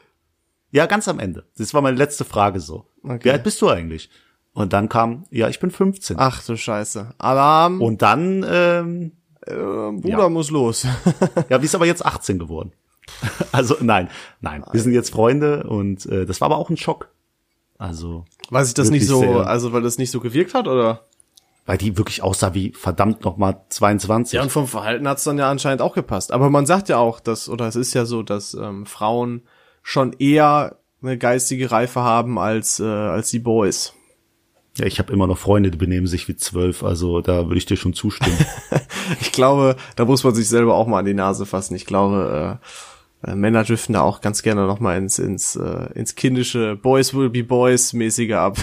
Ja, 0.72 0.86
ganz 0.86 1.08
am 1.08 1.20
Ende. 1.20 1.46
Das 1.58 1.74
war 1.74 1.82
meine 1.82 1.98
letzte 1.98 2.26
Frage 2.26 2.60
so. 2.60 2.86
Okay. 3.04 3.20
Wie 3.24 3.32
alt 3.32 3.44
bist 3.44 3.62
du 3.62 3.70
eigentlich? 3.70 4.10
Und 4.54 4.74
dann 4.74 4.90
kam, 4.90 5.26
ja, 5.30 5.48
ich 5.50 5.60
bin 5.60 5.72
15. 5.72 6.18
Ach 6.20 6.44
du 6.44 6.58
Scheiße. 6.58 7.14
Alarm. 7.18 7.82
Und 7.82 8.02
dann, 8.02 8.46
ähm, 8.48 9.12
äh, 9.46 9.54
Bruder 9.54 10.24
ja. 10.24 10.30
muss 10.30 10.50
los. 10.50 10.86
ja, 11.50 11.62
wie 11.62 11.66
ist 11.66 11.76
aber 11.76 11.86
jetzt 11.86 12.06
18 12.06 12.40
geworden. 12.40 12.74
Also 13.52 13.76
nein, 13.82 14.10
nein, 14.40 14.64
wir 14.72 14.80
sind 14.80 14.94
jetzt 14.94 15.10
Freunde 15.10 15.64
und 15.64 16.06
äh, 16.06 16.26
das 16.26 16.40
war 16.40 16.46
aber 16.46 16.58
auch 16.58 16.70
ein 16.70 16.78
Schock. 16.78 17.10
Also. 17.78 18.24
Weiß 18.50 18.70
ich 18.70 18.74
das 18.74 18.90
nicht 18.90 19.06
so, 19.06 19.20
sehr, 19.20 19.48
also 19.48 19.74
weil 19.74 19.82
das 19.82 19.98
nicht 19.98 20.12
so 20.12 20.22
gewirkt 20.22 20.54
hat, 20.54 20.68
oder? 20.68 21.06
Weil 21.66 21.78
die 21.78 21.98
wirklich 21.98 22.24
aussah 22.24 22.54
wie 22.54 22.72
verdammt 22.72 23.26
nochmal 23.26 23.66
22. 23.70 24.34
Ja, 24.38 24.44
und 24.44 24.52
vom 24.52 24.68
Verhalten 24.68 25.08
hat's 25.08 25.26
dann 25.26 25.38
ja 25.38 25.52
anscheinend 25.52 25.82
auch 25.82 25.94
gepasst. 25.94 26.32
Aber 26.32 26.50
man 26.50 26.66
sagt 26.66 26.88
ja 26.90 26.98
auch, 26.98 27.20
dass, 27.20 27.50
oder 27.50 27.68
es 27.68 27.76
ist 27.76 27.94
ja 27.94 28.06
so, 28.06 28.24
dass 28.24 28.54
ähm, 28.54 28.86
Frauen 28.86 29.42
schon 29.82 30.14
eher 30.14 30.78
eine 31.02 31.18
geistige 31.18 31.72
Reife 31.72 32.02
haben 32.02 32.38
als, 32.38 32.80
äh, 32.80 32.84
als 32.84 33.32
die 33.32 33.40
Boys. 33.40 33.94
Ja, 34.78 34.86
ich 34.86 35.00
habe 35.00 35.12
immer 35.12 35.28
noch 35.28 35.38
Freunde, 35.38 35.70
die 35.70 35.78
benehmen 35.78 36.08
sich 36.08 36.28
wie 36.28 36.38
zwölf, 36.38 36.84
also 36.84 37.22
da 37.22 37.48
würde 37.48 37.58
ich 37.58 37.66
dir 37.66 37.76
schon 37.76 37.94
zustimmen. 37.94 38.38
ich 39.22 39.32
glaube, 39.32 39.76
da 39.96 40.06
muss 40.06 40.24
man 40.24 40.34
sich 40.34 40.48
selber 40.48 40.76
auch 40.76 40.88
mal 40.88 41.00
an 41.00 41.06
die 41.06 41.14
Nase 41.14 41.46
fassen. 41.46 41.76
Ich 41.76 41.86
glaube, 41.86 42.60
äh, 42.62 43.32
äh, 43.32 43.36
Männer 43.36 43.64
driften 43.64 43.94
da 43.94 44.02
auch 44.02 44.22
ganz 44.22 44.42
gerne 44.44 44.66
noch 44.66 44.80
mal 44.80 44.98
ins 44.98 45.20
ins 45.20 45.56
äh, 45.56 45.90
ins 45.94 46.16
kindische 46.16 46.76
Boys 46.76 47.14
will 47.14 47.30
be 47.30 47.44
Boys 47.44 47.94
mäßige 47.94 48.34
ab. 48.34 48.58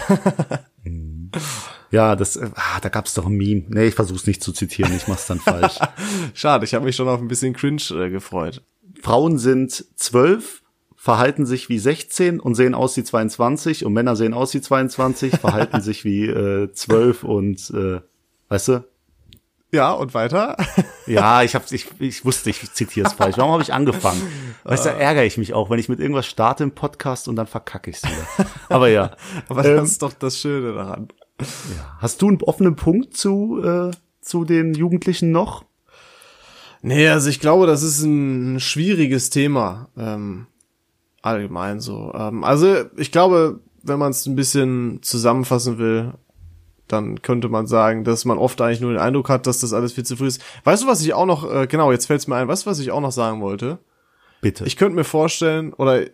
ja, 1.90 2.16
das 2.16 2.36
äh, 2.36 2.50
ah, 2.54 2.80
da 2.80 2.88
gab's 2.88 3.14
doch 3.14 3.26
ein 3.26 3.36
Meme. 3.36 3.64
Nee, 3.68 3.86
ich 3.88 3.94
versuch's 3.94 4.26
nicht 4.26 4.42
zu 4.42 4.52
zitieren, 4.52 4.94
ich 4.96 5.08
mach's 5.08 5.26
dann 5.26 5.40
falsch. 5.40 5.78
Schade, 6.34 6.64
ich 6.64 6.74
habe 6.74 6.86
mich 6.86 6.96
schon 6.96 7.08
auf 7.08 7.20
ein 7.20 7.28
bisschen 7.28 7.52
cringe 7.52 7.82
äh, 7.92 8.10
gefreut. 8.10 8.62
Frauen 9.02 9.38
sind 9.38 9.84
zwölf 9.96 10.62
verhalten 11.09 11.46
sich 11.46 11.70
wie 11.70 11.78
16 11.78 12.38
und 12.38 12.54
sehen 12.54 12.74
aus 12.74 12.94
wie 12.98 13.02
22 13.02 13.86
und 13.86 13.94
Männer 13.94 14.14
sehen 14.14 14.34
aus 14.34 14.52
wie 14.52 14.61
22, 14.61 15.36
verhalten 15.40 15.80
sich 15.80 16.04
wie 16.04 16.26
äh, 16.26 16.70
12 16.70 17.24
und 17.24 17.70
äh, 17.70 18.00
weißt 18.50 18.68
du? 18.68 18.84
Ja, 19.72 19.92
und 19.92 20.12
weiter? 20.12 20.59
ja, 21.06 21.42
ich 21.42 21.54
hab's, 21.54 21.72
ich, 21.72 21.86
ich 21.98 22.26
wusste, 22.26 22.50
ich 22.50 22.74
zitiere 22.74 23.06
es 23.06 23.14
falsch. 23.14 23.38
Warum 23.38 23.52
habe 23.52 23.62
ich 23.62 23.72
angefangen? 23.72 24.20
Weißt 24.64 24.84
du, 24.84 24.90
da 24.90 24.96
ärgere 24.96 25.24
ich 25.24 25.38
mich 25.38 25.54
auch, 25.54 25.70
wenn 25.70 25.78
ich 25.78 25.88
mit 25.88 25.98
irgendwas 25.98 26.26
starte 26.26 26.62
im 26.62 26.72
Podcast 26.72 27.26
und 27.26 27.36
dann 27.36 27.46
verkacke 27.46 27.88
ich's 27.88 28.02
wieder. 28.02 28.46
Aber 28.68 28.90
ja. 28.90 29.16
Aber 29.48 29.62
das 29.62 29.78
ähm, 29.78 29.84
ist 29.84 30.02
doch 30.02 30.12
das 30.12 30.38
Schöne 30.38 30.74
daran. 30.74 31.09
Ja. 31.40 31.96
Hast 32.00 32.20
du 32.20 32.28
einen 32.28 32.42
offenen 32.42 32.76
Punkt 32.76 33.16
zu, 33.16 33.62
äh, 33.64 33.92
zu 34.20 34.44
den 34.44 34.74
Jugendlichen 34.74 35.32
noch? 35.32 35.64
Nee, 36.82 37.09
also 37.09 37.30
ich 37.30 37.40
glaube, 37.40 37.66
das 37.66 37.82
ist 37.82 38.02
ein 38.02 38.61
schwieriges 38.61 39.30
Thema. 39.30 39.88
Ähm, 39.96 40.48
allgemein 41.28 41.80
so. 41.80 42.12
Ähm, 42.14 42.44
also 42.44 42.76
ich 42.96 43.12
glaube, 43.12 43.60
wenn 43.82 43.98
man 43.98 44.10
es 44.10 44.26
ein 44.26 44.36
bisschen 44.36 45.02
zusammenfassen 45.02 45.78
will, 45.78 46.12
dann 46.88 47.22
könnte 47.22 47.48
man 47.48 47.66
sagen, 47.66 48.04
dass 48.04 48.24
man 48.24 48.38
oft 48.38 48.60
eigentlich 48.60 48.80
nur 48.80 48.92
den 48.92 49.00
Eindruck 49.00 49.28
hat, 49.28 49.46
dass 49.46 49.60
das 49.60 49.72
alles 49.72 49.92
viel 49.92 50.04
zu 50.04 50.16
früh 50.16 50.26
ist. 50.26 50.42
Weißt 50.64 50.82
du, 50.82 50.86
was 50.86 51.02
ich 51.02 51.12
auch 51.14 51.26
noch, 51.26 51.50
äh, 51.50 51.66
genau, 51.66 51.92
jetzt 51.92 52.06
fällt 52.06 52.20
es 52.20 52.26
mir 52.26 52.36
ein, 52.36 52.48
weißt 52.48 52.66
du, 52.66 52.70
was 52.70 52.78
ich 52.78 52.90
auch 52.90 53.00
noch 53.00 53.12
sagen 53.12 53.40
wollte? 53.40 53.78
Bitte. 54.40 54.64
Ich 54.64 54.76
könnte 54.76 54.94
mir 54.94 55.04
vorstellen, 55.04 55.72
oder 55.74 56.04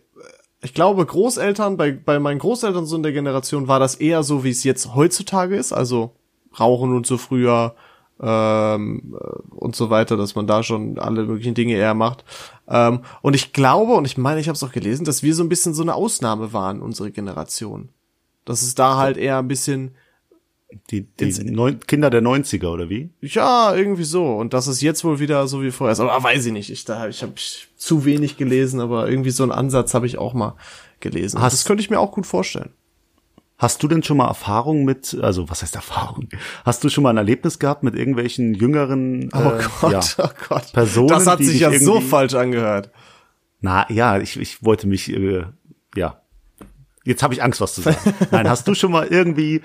ich 0.61 0.73
glaube, 0.73 1.05
Großeltern, 1.05 1.77
bei, 1.77 1.91
bei 1.91 2.19
meinen 2.19 2.39
Großeltern 2.39 2.85
so 2.85 2.95
in 2.95 3.03
der 3.03 3.13
Generation 3.13 3.67
war 3.67 3.79
das 3.79 3.95
eher 3.95 4.23
so, 4.23 4.43
wie 4.43 4.49
es 4.49 4.63
jetzt 4.63 4.95
heutzutage 4.95 5.55
ist, 5.55 5.71
also 5.71 6.15
Rauchen 6.59 6.93
und 6.95 7.05
so 7.05 7.17
früher, 7.17 7.75
ähm, 8.21 9.15
und 9.49 9.75
so 9.75 9.89
weiter, 9.89 10.17
dass 10.17 10.35
man 10.35 10.47
da 10.47 10.63
schon 10.63 10.97
alle 10.99 11.25
möglichen 11.25 11.53
Dinge 11.53 11.75
eher 11.75 11.93
macht. 11.93 12.23
Ähm, 12.67 13.01
und 13.21 13.35
ich 13.35 13.53
glaube, 13.53 13.93
und 13.93 14.05
ich 14.05 14.17
meine, 14.17 14.39
ich 14.39 14.47
habe 14.47 14.55
es 14.55 14.63
auch 14.63 14.71
gelesen, 14.71 15.05
dass 15.05 15.23
wir 15.23 15.35
so 15.35 15.43
ein 15.43 15.49
bisschen 15.49 15.73
so 15.73 15.81
eine 15.81 15.95
Ausnahme 15.95 16.53
waren, 16.53 16.81
unsere 16.81 17.11
Generation. 17.11 17.89
Dass 18.45 18.61
es 18.61 18.75
da 18.75 18.97
halt 18.97 19.17
eher 19.17 19.39
ein 19.39 19.47
bisschen 19.47 19.95
die, 20.91 21.01
die 21.01 21.31
Neun 21.43 21.79
Kinder 21.79 22.09
der 22.09 22.21
90er 22.21 22.67
oder 22.67 22.89
wie? 22.89 23.09
Ja, 23.21 23.75
irgendwie 23.75 24.03
so. 24.03 24.35
Und 24.35 24.53
das 24.53 24.67
ist 24.67 24.81
jetzt 24.81 25.03
wohl 25.03 25.19
wieder 25.19 25.47
so 25.47 25.61
wie 25.61 25.71
vorher 25.71 25.93
ist. 25.93 25.99
Aber 25.99 26.23
weiß 26.23 26.45
ich 26.45 26.53
nicht. 26.53 26.69
Ich, 26.69 26.85
da, 26.85 27.07
ich 27.07 27.21
habe 27.21 27.33
zu 27.77 28.05
wenig 28.05 28.37
gelesen, 28.37 28.79
aber 28.79 29.09
irgendwie 29.09 29.31
so 29.31 29.43
einen 29.43 29.51
Ansatz 29.51 29.93
habe 29.93 30.05
ich 30.05 30.17
auch 30.17 30.33
mal 30.33 30.55
gelesen. 30.99 31.41
Hast, 31.41 31.53
das 31.53 31.65
könnte 31.65 31.81
ich 31.81 31.89
mir 31.89 31.99
auch 31.99 32.11
gut 32.11 32.25
vorstellen. 32.25 32.71
Hast 33.57 33.81
du 33.81 33.87
denn 33.87 34.03
schon 34.03 34.17
mal 34.17 34.27
Erfahrung 34.27 34.83
mit, 34.83 35.17
also 35.21 35.49
was 35.49 35.61
heißt 35.61 35.75
Erfahrung? 35.75 36.27
Hast 36.65 36.83
du 36.83 36.89
schon 36.89 37.03
mal 37.03 37.11
ein 37.11 37.17
Erlebnis 37.17 37.57
gehabt 37.57 37.83
mit 37.83 37.95
irgendwelchen 37.95 38.53
jüngeren 38.53 39.29
oh 39.33 39.37
äh, 39.37 39.63
Gott, 39.79 40.17
ja, 40.17 40.25
oh 40.25 40.29
Gott. 40.49 40.73
Personen? 40.73 41.07
Das 41.07 41.25
hat 41.25 41.39
sich 41.39 41.61
ja 41.61 41.71
so 41.79 42.01
falsch 42.01 42.33
angehört. 42.33 42.91
Na 43.61 43.89
ja, 43.89 44.17
ich, 44.19 44.37
ich 44.37 44.63
wollte 44.63 44.87
mich, 44.87 45.09
äh, 45.09 45.45
ja. 45.95 46.21
Jetzt 47.05 47.23
habe 47.23 47.33
ich 47.33 47.43
Angst, 47.43 47.61
was 47.61 47.75
zu 47.75 47.81
sagen. 47.81 47.97
Nein, 48.31 48.49
hast 48.49 48.67
du 48.67 48.73
schon 48.73 48.91
mal 48.91 49.07
irgendwie, 49.07 49.61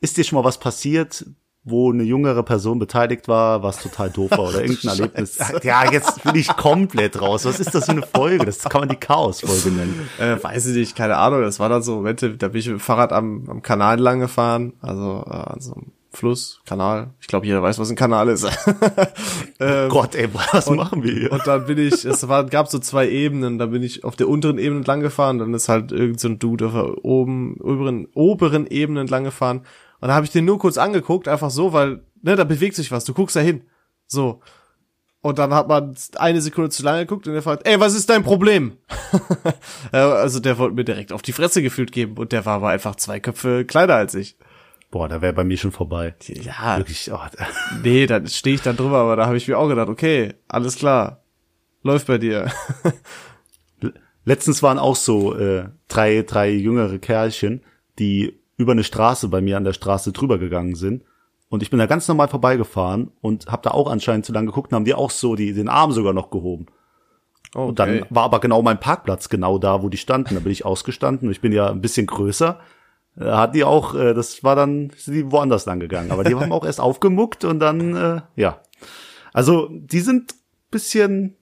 ist 0.00 0.16
dir 0.16 0.24
schon 0.24 0.36
mal 0.36 0.44
was 0.44 0.58
passiert, 0.58 1.24
wo 1.70 1.92
eine 1.92 2.02
jüngere 2.02 2.42
Person 2.42 2.78
beteiligt 2.78 3.28
war, 3.28 3.62
was 3.62 3.82
total 3.82 4.10
doof 4.10 4.30
war 4.32 4.48
oder 4.48 4.62
irgendein 4.62 4.90
Erlebnis. 4.90 5.38
Ja, 5.62 5.90
jetzt 5.90 6.22
bin 6.22 6.34
ich 6.34 6.48
komplett 6.48 7.20
raus. 7.20 7.44
Was 7.44 7.60
ist 7.60 7.74
das 7.74 7.86
für 7.86 7.92
eine 7.92 8.02
Folge? 8.02 8.44
Das 8.44 8.60
kann 8.60 8.82
man 8.82 8.88
die 8.88 8.96
Chaos-Folge 8.96 9.70
nennen. 9.70 10.08
Äh, 10.18 10.42
weiß 10.42 10.66
ich 10.66 10.76
nicht, 10.76 10.96
keine 10.96 11.16
Ahnung. 11.16 11.42
Das 11.42 11.60
war 11.60 11.68
dann 11.68 11.82
so 11.82 11.96
Momente, 11.96 12.36
da 12.36 12.48
bin 12.48 12.60
ich 12.60 12.66
mit 12.66 12.76
dem 12.76 12.80
Fahrrad 12.80 13.12
am, 13.12 13.44
am 13.48 13.62
Kanal 13.62 13.98
lang 13.98 14.20
gefahren, 14.20 14.72
also 14.80 15.24
äh, 15.26 15.34
an 15.34 15.60
so 15.60 15.74
einem 15.74 15.92
Fluss, 16.10 16.60
Kanal. 16.66 17.10
Ich 17.20 17.26
glaube, 17.26 17.46
jeder 17.46 17.62
weiß, 17.62 17.78
was 17.78 17.90
ein 17.90 17.96
Kanal 17.96 18.28
ist. 18.28 18.44
ähm, 19.60 19.86
oh 19.86 19.88
Gott, 19.88 20.14
ey, 20.14 20.28
was 20.32 20.66
und, 20.66 20.76
machen 20.76 21.02
wir 21.02 21.12
hier? 21.12 21.32
Und 21.32 21.46
dann 21.46 21.66
bin 21.66 21.78
ich, 21.78 22.04
es 22.04 22.26
war, 22.28 22.44
gab 22.44 22.68
so 22.68 22.78
zwei 22.78 23.08
Ebenen, 23.08 23.58
da 23.58 23.66
bin 23.66 23.82
ich 23.82 24.04
auf 24.04 24.16
der 24.16 24.28
unteren 24.28 24.58
Ebene 24.58 24.78
entlang 24.78 25.00
gefahren, 25.00 25.38
dann 25.38 25.52
ist 25.54 25.68
halt 25.68 25.92
irgend 25.92 26.18
so 26.18 26.28
ein 26.28 26.38
Dude 26.38 26.66
auf 26.66 26.72
der 26.72 27.04
oben, 27.04 27.56
oberen, 27.60 28.08
oberen 28.14 28.66
Ebene 28.66 29.02
entlang 29.02 29.24
gefahren 29.24 29.62
und 30.00 30.08
da 30.08 30.14
habe 30.14 30.26
ich 30.26 30.32
den 30.32 30.44
nur 30.44 30.58
kurz 30.58 30.78
angeguckt, 30.78 31.28
einfach 31.28 31.50
so, 31.50 31.72
weil, 31.72 32.02
ne, 32.22 32.36
da 32.36 32.44
bewegt 32.44 32.76
sich 32.76 32.92
was, 32.92 33.04
du 33.04 33.14
guckst 33.14 33.36
da 33.36 33.40
hin. 33.40 33.62
So. 34.06 34.40
Und 35.20 35.38
dann 35.38 35.52
hat 35.52 35.66
man 35.68 35.96
eine 36.16 36.40
Sekunde 36.40 36.70
zu 36.70 36.82
lange 36.84 37.00
geguckt 37.00 37.26
und 37.26 37.34
er 37.34 37.42
fragt, 37.42 37.66
ey, 37.66 37.80
was 37.80 37.94
ist 37.94 38.08
dein 38.08 38.22
Problem? 38.22 38.78
also 39.92 40.38
der 40.38 40.58
wollte 40.58 40.76
mir 40.76 40.84
direkt 40.84 41.12
auf 41.12 41.22
die 41.22 41.32
Fresse 41.32 41.60
gefühlt 41.60 41.90
geben 41.90 42.16
und 42.16 42.30
der 42.30 42.46
war 42.46 42.56
aber 42.56 42.68
einfach 42.68 42.94
zwei 42.94 43.18
Köpfe 43.18 43.64
kleiner 43.64 43.94
als 43.94 44.14
ich. 44.14 44.36
Boah, 44.90 45.08
da 45.08 45.20
wäre 45.20 45.32
bei 45.32 45.44
mir 45.44 45.58
schon 45.58 45.72
vorbei. 45.72 46.14
Ja. 46.26 46.78
Wirklich, 46.78 47.10
oh. 47.12 47.18
nee, 47.82 48.06
da 48.06 48.24
stehe 48.26 48.54
ich 48.54 48.62
dann 48.62 48.76
drüber, 48.76 48.98
aber 48.98 49.16
da 49.16 49.26
habe 49.26 49.36
ich 49.36 49.48
mir 49.48 49.58
auch 49.58 49.68
gedacht, 49.68 49.88
okay, 49.88 50.34
alles 50.46 50.76
klar. 50.76 51.22
Läuft 51.82 52.06
bei 52.06 52.18
dir. 52.18 52.50
Letztens 54.24 54.62
waren 54.62 54.78
auch 54.78 54.96
so 54.96 55.36
äh, 55.36 55.68
drei, 55.88 56.22
drei 56.22 56.50
jüngere 56.50 56.98
Kerlchen, 56.98 57.62
die 57.98 58.38
über 58.58 58.72
eine 58.72 58.84
Straße 58.84 59.28
bei 59.28 59.40
mir 59.40 59.56
an 59.56 59.64
der 59.64 59.72
Straße 59.72 60.12
drüber 60.12 60.38
gegangen 60.38 60.74
sind. 60.74 61.04
Und 61.48 61.62
ich 61.62 61.70
bin 61.70 61.78
da 61.78 61.86
ganz 61.86 62.06
normal 62.06 62.28
vorbeigefahren 62.28 63.10
und 63.22 63.46
habe 63.46 63.62
da 63.62 63.70
auch 63.70 63.90
anscheinend 63.90 64.26
zu 64.26 64.32
lange 64.32 64.48
geguckt 64.48 64.70
und 64.70 64.76
haben 64.76 64.84
die 64.84 64.94
auch 64.94 65.10
so 65.10 65.34
die, 65.34 65.54
den 65.54 65.68
Arm 65.68 65.92
sogar 65.92 66.12
noch 66.12 66.28
gehoben. 66.28 66.66
Okay. 67.54 67.66
Und 67.66 67.78
dann 67.78 68.04
war 68.10 68.24
aber 68.24 68.40
genau 68.40 68.60
mein 68.60 68.78
Parkplatz 68.78 69.30
genau 69.30 69.58
da, 69.58 69.82
wo 69.82 69.88
die 69.88 69.96
standen. 69.96 70.34
Da 70.34 70.40
bin 70.40 70.52
ich 70.52 70.66
ausgestanden 70.66 71.30
ich 71.30 71.40
bin 71.40 71.52
ja 71.52 71.70
ein 71.70 71.80
bisschen 71.80 72.06
größer. 72.06 72.60
Da 73.16 73.38
hat 73.38 73.54
die 73.54 73.64
auch, 73.64 73.94
äh, 73.94 74.12
das 74.12 74.44
war 74.44 74.54
dann, 74.54 74.90
sind 74.96 75.14
die 75.14 75.32
woanders 75.32 75.64
lang 75.64 75.80
gegangen. 75.80 76.10
Aber 76.10 76.24
die 76.24 76.34
haben 76.34 76.52
auch 76.52 76.64
erst 76.64 76.80
aufgemuckt 76.80 77.44
und 77.44 77.60
dann, 77.60 77.96
äh, 77.96 78.20
ja. 78.36 78.60
Also, 79.32 79.68
die 79.70 80.00
sind 80.00 80.34
bisschen 80.70 81.36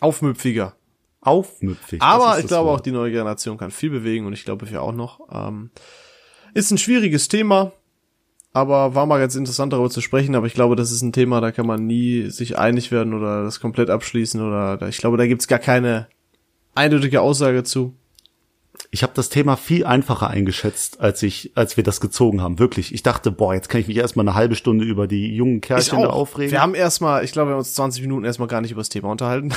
aufmüpfiger. 0.00 0.74
Aufmüpfig. 1.20 2.00
Aber 2.00 2.38
ich 2.38 2.46
glaube 2.46 2.68
Wort. 2.68 2.80
auch, 2.80 2.82
die 2.82 2.92
neue 2.92 3.10
Generation 3.10 3.58
kann 3.58 3.70
viel 3.70 3.90
bewegen 3.90 4.26
und 4.26 4.32
ich 4.32 4.44
glaube 4.44 4.70
wir 4.70 4.82
auch 4.82 4.92
noch. 4.92 5.20
Ähm, 5.30 5.70
ist 6.54 6.70
ein 6.70 6.78
schwieriges 6.78 7.28
Thema, 7.28 7.72
aber 8.52 8.94
war 8.94 9.06
mal 9.06 9.18
ganz 9.18 9.34
interessant 9.34 9.72
darüber 9.72 9.90
zu 9.90 10.00
sprechen. 10.00 10.34
Aber 10.34 10.46
ich 10.46 10.54
glaube, 10.54 10.76
das 10.76 10.90
ist 10.90 11.02
ein 11.02 11.12
Thema, 11.12 11.40
da 11.40 11.52
kann 11.52 11.66
man 11.66 11.86
nie 11.86 12.30
sich 12.30 12.58
einig 12.58 12.90
werden 12.90 13.12
oder 13.12 13.44
das 13.44 13.60
komplett 13.60 13.90
abschließen 13.90 14.40
oder 14.40 14.80
ich 14.88 14.98
glaube, 14.98 15.16
da 15.16 15.26
gibt's 15.26 15.46
gar 15.46 15.58
keine 15.58 16.08
eindeutige 16.74 17.20
Aussage 17.20 17.64
zu. 17.64 17.94
Ich 18.90 19.02
habe 19.02 19.12
das 19.14 19.28
Thema 19.28 19.56
viel 19.56 19.84
einfacher 19.84 20.28
eingeschätzt, 20.28 21.00
als 21.00 21.22
ich, 21.22 21.52
als 21.54 21.76
wir 21.76 21.84
das 21.84 22.00
gezogen 22.00 22.40
haben. 22.40 22.58
Wirklich. 22.58 22.94
Ich 22.94 23.02
dachte, 23.02 23.30
boah, 23.30 23.54
jetzt 23.54 23.68
kann 23.68 23.80
ich 23.80 23.88
mich 23.88 23.96
erstmal 23.96 24.26
eine 24.26 24.34
halbe 24.34 24.54
Stunde 24.54 24.84
über 24.84 25.06
die 25.06 25.34
jungen 25.34 25.60
Kerlchen 25.60 26.00
da 26.00 26.08
aufregen. 26.08 26.50
Wir 26.50 26.62
haben 26.62 26.74
erstmal, 26.74 27.24
ich 27.24 27.32
glaube, 27.32 27.50
wir 27.50 27.52
haben 27.52 27.60
uns 27.60 27.74
20 27.74 28.02
Minuten 28.02 28.24
erstmal 28.24 28.48
gar 28.48 28.60
nicht 28.60 28.70
über 28.70 28.80
das 28.80 28.88
Thema 28.88 29.10
unterhalten. 29.10 29.52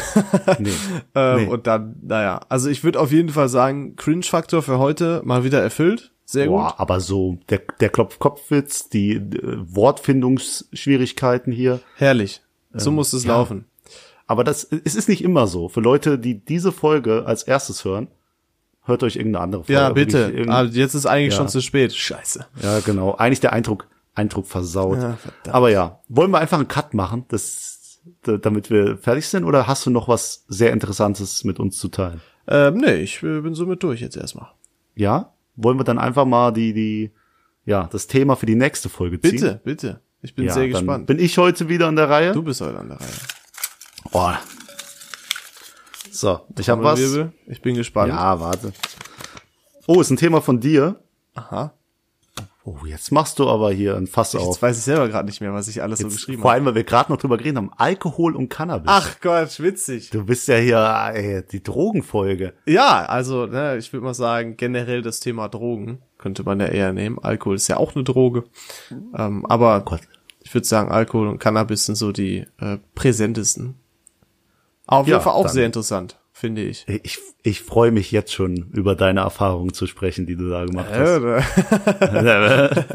Nee. 0.60 0.72
ähm, 1.16 1.36
nee. 1.38 1.48
Und 1.48 1.68
dann, 1.68 1.96
naja, 2.02 2.42
also 2.50 2.70
ich 2.70 2.84
würde 2.84 3.00
auf 3.00 3.12
jeden 3.12 3.30
Fall 3.30 3.50
sagen, 3.50 3.96
Cringe-Faktor 3.96 4.62
für 4.62 4.80
heute 4.80 5.22
mal 5.24 5.44
wieder 5.44 5.62
erfüllt. 5.62 6.12
Sehr 6.30 6.46
Boah, 6.46 6.68
gut. 6.68 6.80
Aber 6.80 7.00
so 7.00 7.40
der, 7.50 7.60
der 7.80 7.90
Klopf-Kopf-Witz, 7.90 8.90
die 8.90 9.14
äh, 9.14 9.58
Wortfindungsschwierigkeiten 9.62 11.52
hier. 11.52 11.80
Herrlich. 11.96 12.44
So 12.72 12.92
ähm, 12.92 12.98
muss 12.98 13.14
es 13.14 13.24
ja. 13.24 13.32
laufen. 13.32 13.66
Aber 14.28 14.44
das, 14.44 14.66
es 14.66 14.94
ist 14.94 15.10
nicht 15.10 15.24
immer 15.24 15.48
so. 15.48 15.70
Für 15.70 15.80
Leute, 15.82 16.20
die 16.20 16.36
diese 16.36 16.72
Folge 16.72 17.26
als 17.26 17.42
erstes 17.42 17.84
hören, 17.84 18.10
hört 18.84 19.02
euch 19.02 19.16
irgendeine 19.16 19.44
andere 19.44 19.64
Folge. 19.64 19.82
Ja, 19.82 19.90
bitte. 19.90 20.46
Ah, 20.50 20.66
jetzt 20.66 20.94
ist 20.94 21.08
eigentlich 21.08 21.34
ja. 21.34 21.38
schon 21.38 21.50
zu 21.50 21.62
spät. 21.62 21.96
Scheiße. 21.96 22.46
Ja, 22.62 22.80
genau. 22.82 23.16
Eigentlich 23.16 23.40
der 23.40 23.54
Eindruck, 23.54 23.88
Eindruck 24.14 24.46
versaut. 24.46 25.00
Ja, 25.00 25.18
Aber 25.48 25.72
ja, 25.72 26.00
wollen 26.10 26.30
wir 26.30 26.38
einfach 26.38 26.60
einen 26.60 26.68
Cut 26.68 26.94
machen, 26.94 27.26
das, 27.30 28.02
damit 28.22 28.70
wir 28.70 28.98
fertig 28.98 29.26
sind? 29.26 29.46
Oder 29.46 29.66
hast 29.66 29.88
du 29.88 29.90
noch 29.90 30.08
was 30.08 30.46
sehr 30.48 30.74
Interessantes 30.74 31.44
mit 31.44 31.60
uns 31.60 31.80
zu 31.80 31.88
teilen? 31.88 32.22
Ähm, 32.48 32.76
nee, 32.76 32.98
ich 32.98 33.24
äh, 33.24 33.42
bin 33.42 33.56
somit 33.56 33.82
durch 33.82 34.00
jetzt 34.00 34.16
erstmal. 34.16 34.50
Ja? 34.94 35.34
Wollen 35.62 35.78
wir 35.80 35.84
dann 35.84 36.00
einfach 36.00 36.26
mal 36.26 36.52
die, 36.52 36.74
die, 36.74 37.12
ja, 37.66 37.88
das 37.92 38.08
Thema 38.08 38.36
für 38.36 38.46
die 38.46 38.56
nächste 38.56 38.90
Folge 38.90 39.20
ziehen? 39.20 39.32
Bitte, 39.32 39.62
bitte. 39.64 40.02
Ich 40.22 40.36
bin 40.36 40.46
ja, 40.46 40.54
sehr 40.54 40.68
gespannt. 40.68 41.08
Bin 41.08 41.20
ich 41.20 41.38
heute 41.38 41.70
wieder 41.70 41.88
an 41.88 41.96
der 41.96 42.10
Reihe? 42.10 42.34
Du 42.34 42.44
bist 42.44 42.62
heute 42.62 42.80
an 42.80 42.90
der 42.90 43.00
Reihe. 43.00 43.10
Boah. 44.12 44.40
So, 46.12 46.42
ich 46.58 46.70
habe 46.70 46.84
was. 46.84 47.00
Ich 47.48 47.62
bin 47.62 47.76
gespannt. 47.76 48.10
Ja, 48.10 48.40
warte. 48.40 48.74
Oh, 49.88 50.02
ist 50.02 50.10
ein 50.10 50.18
Thema 50.18 50.42
von 50.42 50.60
dir. 50.60 51.02
Aha. 51.36 51.74
Oh, 52.82 52.86
jetzt 52.86 53.12
machst 53.12 53.40
du 53.40 53.50
aber 53.50 53.72
hier 53.72 53.96
ein 53.98 54.06
Fass 54.06 54.34
Jetzt 54.34 54.44
auf. 54.44 54.62
weiß 54.62 54.78
ich 54.78 54.84
selber 54.84 55.08
gerade 55.08 55.26
nicht 55.28 55.42
mehr, 55.42 55.54
was 55.54 55.68
ich 55.68 55.82
alles 55.82 56.00
so 56.00 56.06
Jetzt, 56.08 56.16
geschrieben 56.18 56.42
vor 56.42 56.52
habe. 56.52 56.56
allem, 56.58 56.66
weil 56.66 56.76
wir 56.76 56.84
gerade 56.84 57.12
noch 57.12 57.18
drüber 57.20 57.38
geredet 57.38 57.58
haben, 57.58 57.72
Alkohol 57.78 58.36
und 58.36 58.50
Cannabis. 58.50 58.86
Ach 58.92 59.20
Gott, 59.22 59.60
witzig. 59.60 60.12
Du 60.12 60.26
bist 60.26 60.48
ja 60.48 60.58
hier 60.58 60.78
ey, 61.14 61.44
die 61.52 61.64
Drogenfolge. 61.64 62.54
Ja, 62.68 63.06
also 63.06 63.46
ne, 63.48 63.78
ich 63.78 63.92
würde 63.92 64.06
mal 64.06 64.14
sagen, 64.14 64.56
generell 64.58 65.02
das 65.02 65.20
Thema 65.20 65.48
Drogen 65.50 66.00
könnte 66.18 66.44
man 66.44 66.60
ja 66.60 66.68
eher 66.68 66.94
nehmen. 66.94 67.18
Alkohol 67.20 67.56
ist 67.56 67.68
ja 67.70 67.78
auch 67.78 67.96
eine 67.96 68.04
Droge. 68.04 68.44
Ähm, 69.16 69.46
aber 69.48 69.82
Gott. 69.82 70.02
ich 70.44 70.54
würde 70.54 70.68
sagen, 70.68 70.92
Alkohol 70.92 71.28
und 71.28 71.40
Cannabis 71.40 71.86
sind 71.86 71.96
so 71.96 72.12
die 72.12 72.46
äh, 72.60 72.78
präsentesten. 72.94 73.76
Auf 74.86 75.08
jeden 75.08 75.18
Ja, 75.18 75.24
Fall 75.24 75.34
auch 75.34 75.44
dann- 75.46 75.54
sehr 75.54 75.66
interessant, 75.66 76.20
finde 76.40 76.64
ich. 76.64 76.88
Ich, 76.88 77.20
ich 77.44 77.62
freue 77.62 77.92
mich 77.92 78.12
jetzt 78.12 78.34
schon, 78.34 78.72
über 78.72 78.96
deine 78.96 79.20
Erfahrungen 79.20 79.74
zu 79.74 79.86
sprechen, 79.88 80.26
die 80.26 80.38
du 80.38 80.50
da 80.50 80.66
gemacht 80.66 80.88
hast. 80.90 82.02
Äh, 82.02 82.84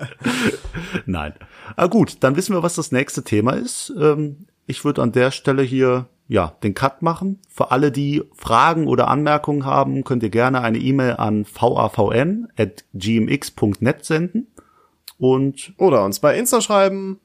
Nein. 1.07 1.34
Ah, 1.76 1.86
gut, 1.86 2.16
dann 2.20 2.36
wissen 2.36 2.55
wir, 2.55 2.62
was 2.62 2.74
das 2.74 2.90
nächste 2.90 3.22
Thema 3.22 3.53
ist. 3.53 3.92
Ähm, 3.99 4.47
ich 4.66 4.82
würde 4.84 5.03
an 5.03 5.12
der 5.12 5.30
Stelle 5.30 5.62
hier 5.62 6.07
ja 6.26 6.55
den 6.62 6.72
Cut 6.74 7.03
machen. 7.03 7.40
Für 7.49 7.70
alle, 7.70 7.92
die 7.92 8.22
Fragen 8.34 8.86
oder 8.86 9.09
Anmerkungen 9.09 9.66
haben, 9.66 10.05
könnt 10.05 10.22
ihr 10.22 10.30
gerne 10.30 10.62
eine 10.62 10.78
E-Mail 10.78 11.16
an 11.16 11.45
vavn@gmx.net 11.45 14.05
senden. 14.05 14.47
Und 15.18 15.74
Oder 15.76 16.05
uns 16.05 16.18
bei 16.18 16.36
Insta 16.36 16.61
schreiben. 16.61 17.20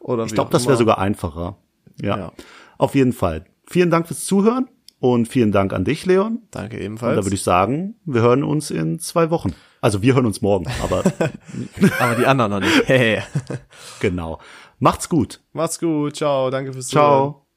Oder 0.00 0.24
ich 0.24 0.34
glaube, 0.34 0.50
das 0.50 0.66
wäre 0.66 0.76
sogar 0.76 0.98
einfacher. 0.98 1.56
Ja. 2.00 2.18
Ja. 2.18 2.32
Auf 2.76 2.94
jeden 2.94 3.12
Fall. 3.12 3.44
Vielen 3.66 3.90
Dank 3.90 4.08
fürs 4.08 4.24
Zuhören 4.24 4.68
und 5.00 5.26
vielen 5.26 5.50
Dank 5.50 5.72
an 5.72 5.84
dich, 5.84 6.06
Leon. 6.06 6.42
Danke 6.50 6.76
Und 6.76 6.82
ebenfalls. 6.82 7.16
da 7.16 7.24
würde 7.24 7.34
ich 7.34 7.42
sagen, 7.42 7.96
wir 8.04 8.20
hören 8.22 8.44
uns 8.44 8.70
in 8.70 8.98
zwei 8.98 9.30
Wochen. 9.30 9.54
Also 9.80 10.02
wir 10.02 10.14
hören 10.14 10.26
uns 10.26 10.42
morgen, 10.42 10.66
aber 10.82 11.02
Aber 11.98 12.14
die 12.14 12.26
anderen 12.26 12.52
noch 12.52 12.60
nicht. 12.60 12.86
Hey. 12.86 13.22
genau. 14.00 14.38
Macht's 14.78 15.08
gut. 15.08 15.40
Macht's 15.52 15.78
gut. 15.80 16.16
Ciao. 16.16 16.50
Danke 16.50 16.72
fürs 16.72 16.88
Zuhören. 16.88 17.32
Ciao. 17.32 17.49